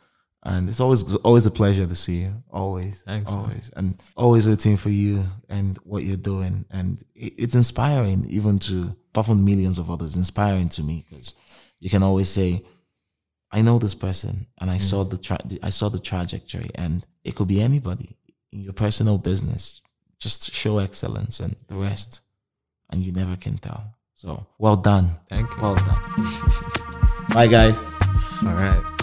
[0.43, 2.43] And it's always always a pleasure to see you.
[2.51, 3.01] Always.
[3.01, 3.41] Thanks, man.
[3.41, 3.71] Always.
[3.75, 6.65] And always rooting for you and what you're doing.
[6.71, 11.33] And it's inspiring even to apart from millions of others, inspiring to me because
[11.79, 12.63] you can always say,
[13.51, 14.81] I know this person and I mm.
[14.81, 18.15] saw the tra- I saw the trajectory and it could be anybody
[18.51, 19.81] in your personal business.
[20.19, 22.21] Just show excellence and the rest
[22.91, 23.95] and you never can tell.
[24.15, 25.11] So well done.
[25.29, 25.61] Thank you.
[25.61, 26.01] Well done.
[27.33, 27.77] Bye guys.
[28.43, 28.96] All right.